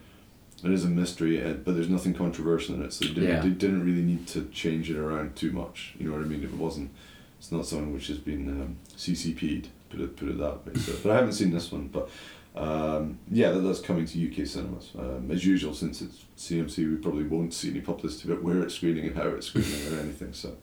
It 0.63 0.72
is 0.72 0.86
a 0.86 0.88
mystery, 0.88 1.44
uh, 1.44 1.54
but 1.56 1.76
there's 1.76 1.89
nothing 1.89 2.13
controversial 2.13 2.74
in 2.76 2.84
it, 2.84 2.94
so 2.94 3.04
they 3.06 3.13
didn't, 3.13 3.30
Yeah. 3.30 3.42
they 3.42 3.50
didn't 3.50 3.84
really 3.84 4.02
need 4.02 4.26
to 4.28 4.46
change 4.54 4.89
it 4.89 4.96
around 4.98 5.36
too 5.36 5.52
much. 5.52 5.94
You 6.00 6.08
know 6.08 6.13
what 6.16 6.22
I 6.26 6.28
mean? 6.30 6.42
If 6.42 6.54
it 6.54 6.58
wasn't. 6.58 6.92
It's 7.38 7.52
not 7.52 7.66
something 7.66 7.92
which 7.94 8.08
has 8.08 8.20
been 8.20 8.48
um, 8.48 8.78
CCP'd. 8.96 9.68
Put 9.89 10.00
it 10.00 10.16
put 10.16 10.30
it 10.30 10.38
that 10.38 10.66
way. 10.66 10.74
So, 10.76 10.94
but 11.04 11.12
I 11.12 11.16
haven't 11.16 11.34
seen 11.34 11.52
this 11.52 11.70
one. 11.70 11.89
But 11.89 12.10
um, 12.56 13.20
yeah, 13.30 13.52
that, 13.52 13.60
that's 13.60 13.82
coming 13.82 14.06
to 14.06 14.28
UK 14.32 14.48
cinemas 14.48 14.92
um, 14.98 15.30
as 15.30 15.46
usual. 15.46 15.74
Since 15.74 16.02
it's 16.02 16.24
CMC, 16.38 16.78
we 16.89 16.96
probably 16.96 17.26
won't 17.26 17.54
see 17.54 17.70
any 17.72 17.82
publicity 17.82 18.32
about 18.32 18.42
where 18.44 18.62
it's 18.63 18.76
screening 18.76 19.06
and 19.08 19.18
how 19.18 19.28
it's 19.28 19.48
screening 19.48 19.94
or 19.94 20.00
anything. 20.00 20.32
So, 20.32 20.56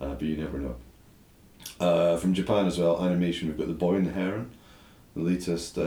uh, 0.00 0.14
but 0.14 0.22
you 0.22 0.36
never 0.36 0.58
know. 0.58 0.74
Uh, 1.80 2.16
from 2.16 2.34
Japan 2.34 2.66
as 2.66 2.78
well, 2.78 3.04
animation. 3.04 3.48
We've 3.48 3.56
got 3.58 3.68
The 3.68 3.72
Boy 3.74 3.94
and 3.96 4.06
the 4.06 4.12
Heron, 4.12 4.50
the 5.14 5.22
latest 5.22 5.78
uh, 5.78 5.82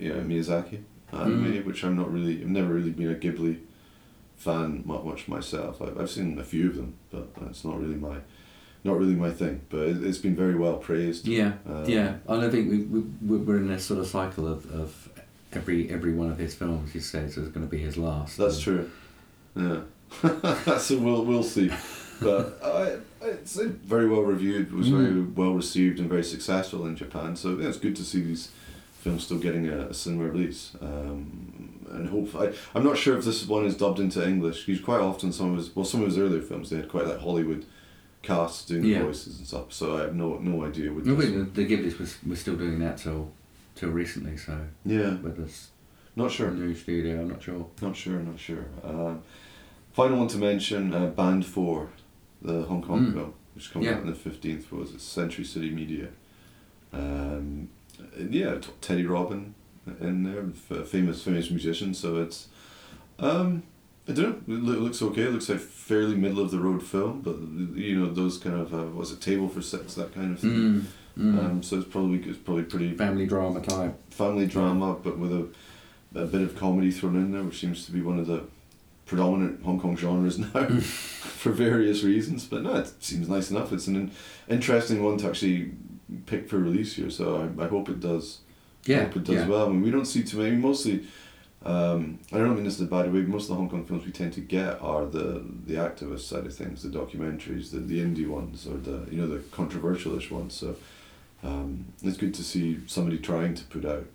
you 0.00 0.12
know, 0.14 0.20
Miyazaki 0.22 0.82
anime, 1.12 1.64
which 1.66 1.82
I'm 1.84 1.96
not 1.96 2.12
really. 2.12 2.40
I've 2.42 2.46
never 2.48 2.72
really 2.74 2.90
been 2.90 3.10
a 3.10 3.14
Ghibli 3.14 3.58
fan 4.36 4.82
much 4.84 5.26
myself. 5.28 5.82
I've, 5.82 5.98
I've 6.00 6.10
seen 6.10 6.38
a 6.38 6.44
few 6.44 6.68
of 6.70 6.76
them, 6.76 6.94
but 7.10 7.28
it's 7.50 7.64
not 7.64 7.80
really 7.80 7.96
my, 7.96 8.18
not 8.84 8.98
really 8.98 9.14
my 9.16 9.30
thing. 9.30 9.62
But 9.68 9.80
it, 9.88 10.04
it's 10.04 10.18
been 10.18 10.36
very 10.36 10.54
well 10.54 10.76
praised. 10.76 11.26
Yeah, 11.26 11.52
Um, 11.66 11.84
yeah. 11.86 12.16
And 12.28 12.42
I 12.44 12.48
think 12.50 12.70
we, 12.70 12.78
we 12.84 13.00
we- 13.26 13.38
we're 13.38 13.56
in 13.56 13.66
this 13.68 13.84
sort 13.84 13.98
of 14.00 14.06
cycle 14.06 14.46
of, 14.46 14.70
of 14.72 15.08
every 15.52 15.90
every 15.90 16.12
one 16.14 16.30
of 16.30 16.38
his 16.38 16.54
films. 16.54 16.92
He 16.92 17.00
says 17.00 17.36
is 17.36 17.48
going 17.48 17.66
to 17.66 17.70
be 17.70 17.78
his 17.78 17.96
last. 17.96 18.36
That's 18.36 18.54
And- 18.56 18.62
true. 18.62 18.90
Yeah. 19.56 19.80
so 20.78 20.98
we'll 20.98 21.24
we'll 21.24 21.42
see, 21.42 21.68
but 22.20 22.58
uh, 22.62 22.96
it's 23.22 23.56
very 23.60 24.08
well 24.08 24.22
reviewed. 24.22 24.68
It 24.68 24.72
was 24.72 24.88
very 24.88 25.06
Mm. 25.06 25.34
well 25.34 25.52
received 25.54 25.98
and 26.00 26.08
very 26.08 26.24
successful 26.24 26.86
in 26.86 26.96
Japan. 26.96 27.36
So 27.36 27.58
yeah, 27.58 27.68
it's 27.68 27.78
good 27.78 27.96
to 27.96 28.04
see 28.04 28.20
these 28.20 28.48
films 29.02 29.24
still 29.24 29.38
getting 29.38 29.68
a, 29.68 29.88
a 29.88 29.94
cinema 29.94 30.24
release. 30.24 30.72
Um, 30.80 31.86
and 31.90 32.08
hope 32.08 32.34
I, 32.34 32.52
I'm 32.74 32.84
not 32.84 32.98
sure 32.98 33.16
if 33.16 33.24
this 33.24 33.46
one 33.46 33.64
is 33.64 33.76
dubbed 33.76 34.00
into 34.00 34.26
English. 34.26 34.66
Because 34.66 34.82
quite 34.82 35.00
often 35.00 35.32
some 35.32 35.52
of 35.52 35.56
his 35.58 35.74
well 35.74 35.84
some 35.84 36.00
of 36.02 36.06
his 36.06 36.18
earlier 36.18 36.42
films 36.42 36.70
they 36.70 36.76
had 36.76 36.88
quite 36.88 37.06
like 37.06 37.20
Hollywood 37.20 37.64
casts 38.22 38.64
doing 38.66 38.84
Yeah. 38.84 38.98
the 39.00 39.04
voices 39.06 39.38
and 39.38 39.46
stuff. 39.46 39.72
So 39.72 39.96
I 39.98 40.00
have 40.02 40.14
no 40.14 40.38
no 40.38 40.64
idea 40.64 40.92
with 40.92 41.06
No, 41.06 41.14
this. 41.14 41.30
but 41.30 41.54
the, 41.54 41.62
the 41.62 41.66
Ghiblis 41.76 41.98
was 41.98 42.16
was 42.26 42.40
still 42.40 42.56
doing 42.56 42.78
that 42.80 42.96
till 42.98 43.30
till 43.76 43.90
recently. 43.90 44.36
So 44.36 44.58
Yeah, 44.84 45.14
with 45.16 45.36
this 45.36 45.70
not 46.16 46.30
sure. 46.32 46.50
new 46.50 46.74
studio, 46.74 47.20
I'm 47.20 47.28
not 47.28 47.42
sure. 47.42 47.66
Not 47.82 47.94
sure, 47.94 48.18
not 48.20 48.38
sure. 48.40 48.64
Um, 48.82 49.20
final 49.92 50.18
one 50.18 50.28
to 50.28 50.38
mention, 50.38 50.94
uh, 50.94 51.06
Band 51.06 51.44
4, 51.44 51.88
the 52.46 52.62
Hong 52.62 52.82
Kong 52.82 53.06
Mm. 53.06 53.12
film, 53.14 53.32
which 53.54 53.72
comes 53.72 53.84
Yeah. 53.86 53.94
out 53.94 54.00
on 54.02 54.06
the 54.06 54.12
15th, 54.14 54.70
was 54.72 54.92
it 54.94 55.00
Century 55.00 55.44
City 55.44 55.70
Media. 55.70 56.08
Um, 56.92 57.68
yeah, 58.30 58.56
t- 58.58 58.70
Teddy 58.80 59.04
Robin 59.06 59.54
in 60.00 60.22
there, 60.22 60.46
f- 60.70 60.86
famous 60.88 61.22
famous 61.22 61.50
musician, 61.50 61.94
so 61.94 62.16
it's, 62.22 62.48
um, 63.18 63.62
I 64.08 64.12
don't 64.12 64.46
know, 64.48 64.54
it 64.56 64.62
loo- 64.62 64.80
looks 64.80 65.02
okay, 65.02 65.22
it 65.22 65.32
looks 65.32 65.48
like 65.48 65.58
fairly 65.60 66.14
middle 66.14 66.40
of 66.40 66.50
the 66.50 66.58
road 66.58 66.82
film, 66.82 67.20
but 67.22 67.36
you 67.78 67.98
know, 67.98 68.12
those 68.12 68.38
kind 68.38 68.56
of, 68.60 68.72
uh, 68.74 68.84
was 68.94 69.12
it 69.12 69.20
Table 69.20 69.48
for 69.48 69.62
Six, 69.62 69.94
that 69.94 70.14
kind 70.14 70.32
of 70.34 70.40
thing. 70.40 70.50
Mm, 70.50 70.82
mm. 71.18 71.38
Um, 71.44 71.62
so 71.62 71.78
it's 71.78 71.88
probably 71.88 72.18
it's 72.28 72.38
probably 72.38 72.64
pretty 72.64 72.92
Family 72.94 73.26
drama 73.26 73.60
type. 73.60 73.94
family 74.12 74.46
drama, 74.46 74.96
but 75.02 75.18
with 75.18 75.32
a, 75.32 75.46
a 76.14 76.26
bit 76.26 76.42
of 76.42 76.56
comedy 76.56 76.90
thrown 76.90 77.16
in 77.16 77.32
there, 77.32 77.42
which 77.42 77.58
seems 77.60 77.84
to 77.86 77.92
be 77.92 78.00
one 78.02 78.18
of 78.18 78.26
the 78.26 78.42
predominant 79.06 79.62
Hong 79.64 79.80
Kong 79.80 79.96
genres 79.96 80.38
now, 80.54 80.66
for 80.80 81.52
various 81.52 82.02
reasons. 82.02 82.44
But 82.44 82.62
no, 82.62 82.74
it 82.76 82.92
seems 83.02 83.28
nice 83.28 83.50
enough. 83.50 83.72
It's 83.72 83.86
an 83.86 84.10
interesting 84.48 85.02
one 85.02 85.16
to 85.18 85.28
actually 85.28 85.70
pick 86.26 86.48
for 86.48 86.58
release 86.58 86.94
here, 86.94 87.10
so 87.10 87.24
I, 87.58 87.64
I 87.64 87.68
hope 87.68 87.88
it 87.88 88.00
does. 88.00 88.40
I 88.86 88.92
Yeah, 88.92 89.04
hope 89.04 89.16
it 89.16 89.24
does 89.24 89.36
yeah. 89.36 89.46
well. 89.48 89.66
I 89.66 89.68
mean, 89.70 89.82
we 89.82 89.90
don't 89.90 90.06
see 90.06 90.22
too 90.22 90.38
many. 90.38 90.56
Mostly, 90.56 91.04
um, 91.64 92.18
I 92.32 92.38
don't 92.38 92.54
mean 92.54 92.64
this 92.64 92.78
in 92.78 92.86
a 92.86 92.88
bad 92.88 93.12
way. 93.12 93.20
But 93.22 93.28
most 93.30 93.44
of 93.44 93.48
the 93.50 93.54
Hong 93.56 93.68
Kong 93.68 93.84
films 93.84 94.04
we 94.04 94.12
tend 94.12 94.32
to 94.34 94.40
get 94.40 94.80
are 94.80 95.06
the 95.06 95.42
the 95.66 95.74
activist 95.74 96.20
side 96.20 96.46
of 96.46 96.54
things, 96.54 96.82
the 96.82 96.88
documentaries, 96.88 97.70
the 97.70 97.78
the 97.78 97.98
indie 98.00 98.28
ones, 98.28 98.66
or 98.66 98.76
the 98.76 99.06
you 99.10 99.20
know 99.20 99.28
the 99.28 99.38
controversialish 99.38 100.30
ones. 100.30 100.54
So. 100.54 100.76
Um, 101.44 101.84
it's 102.02 102.16
good 102.16 102.32
to 102.34 102.42
see 102.42 102.78
somebody 102.86 103.18
trying 103.18 103.54
to 103.54 103.64
put 103.64 103.84
out, 103.84 104.06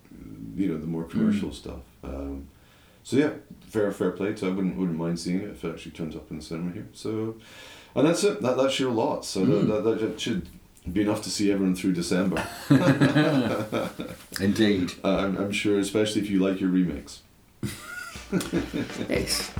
you 0.56 0.66
know, 0.68 0.76
the 0.76 0.86
more 0.88 1.04
commercial 1.04 1.50
Mm. 1.50 1.54
stuff. 1.54 1.80
Um, 2.04 2.48
so 3.02 3.16
yeah, 3.16 3.30
fair 3.68 3.90
fair 3.92 4.10
play. 4.12 4.34
So 4.36 4.48
I 4.48 4.50
wouldn't 4.50 4.76
wouldn't 4.76 4.98
mind 4.98 5.18
seeing 5.20 5.40
it 5.40 5.50
if 5.50 5.64
it 5.64 5.70
actually 5.70 5.92
turns 5.92 6.14
up 6.16 6.30
in 6.30 6.36
the 6.38 6.42
cinema 6.42 6.72
here. 6.72 6.88
So, 6.92 7.36
and 7.94 8.06
that's 8.06 8.24
it. 8.24 8.40
That 8.42 8.56
that's 8.56 8.78
your 8.80 8.90
lot. 8.90 9.24
So 9.24 9.40
Mm. 9.44 9.66
that, 9.68 9.84
that 9.84 10.00
that 10.00 10.20
should 10.20 10.48
be 10.92 11.00
enough 11.02 11.22
to 11.22 11.30
see 11.30 11.52
everyone 11.52 11.74
through 11.76 11.92
December. 11.92 12.44
Indeed. 14.40 14.92
Uh, 15.04 15.16
I'm 15.16 15.36
I'm 15.36 15.52
sure, 15.52 15.78
especially 15.78 16.22
if 16.22 16.30
you 16.30 16.38
like 16.40 16.60
your 16.60 16.70
remakes. 16.70 17.22
Yes. 19.10 19.52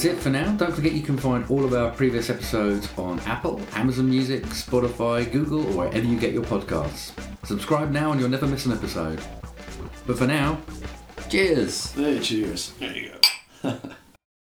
That's 0.00 0.16
it 0.16 0.22
for 0.22 0.30
now. 0.30 0.50
Don't 0.56 0.72
forget 0.72 0.92
you 0.92 1.02
can 1.02 1.18
find 1.18 1.44
all 1.50 1.62
of 1.62 1.74
our 1.74 1.90
previous 1.90 2.30
episodes 2.30 2.88
on 2.96 3.20
Apple, 3.20 3.60
Amazon 3.74 4.08
Music, 4.08 4.44
Spotify, 4.44 5.30
Google, 5.30 5.60
or 5.60 5.88
wherever 5.88 6.06
you 6.06 6.18
get 6.18 6.32
your 6.32 6.42
podcasts. 6.44 7.12
Subscribe 7.44 7.90
now 7.90 8.10
and 8.10 8.18
you'll 8.18 8.30
never 8.30 8.46
miss 8.46 8.64
an 8.64 8.72
episode. 8.72 9.20
But 10.06 10.16
for 10.16 10.26
now, 10.26 10.58
cheers! 11.28 11.92
Hey, 11.92 12.18
cheers. 12.18 12.72
There 12.78 12.96
you 12.96 13.12
go. 13.62 13.78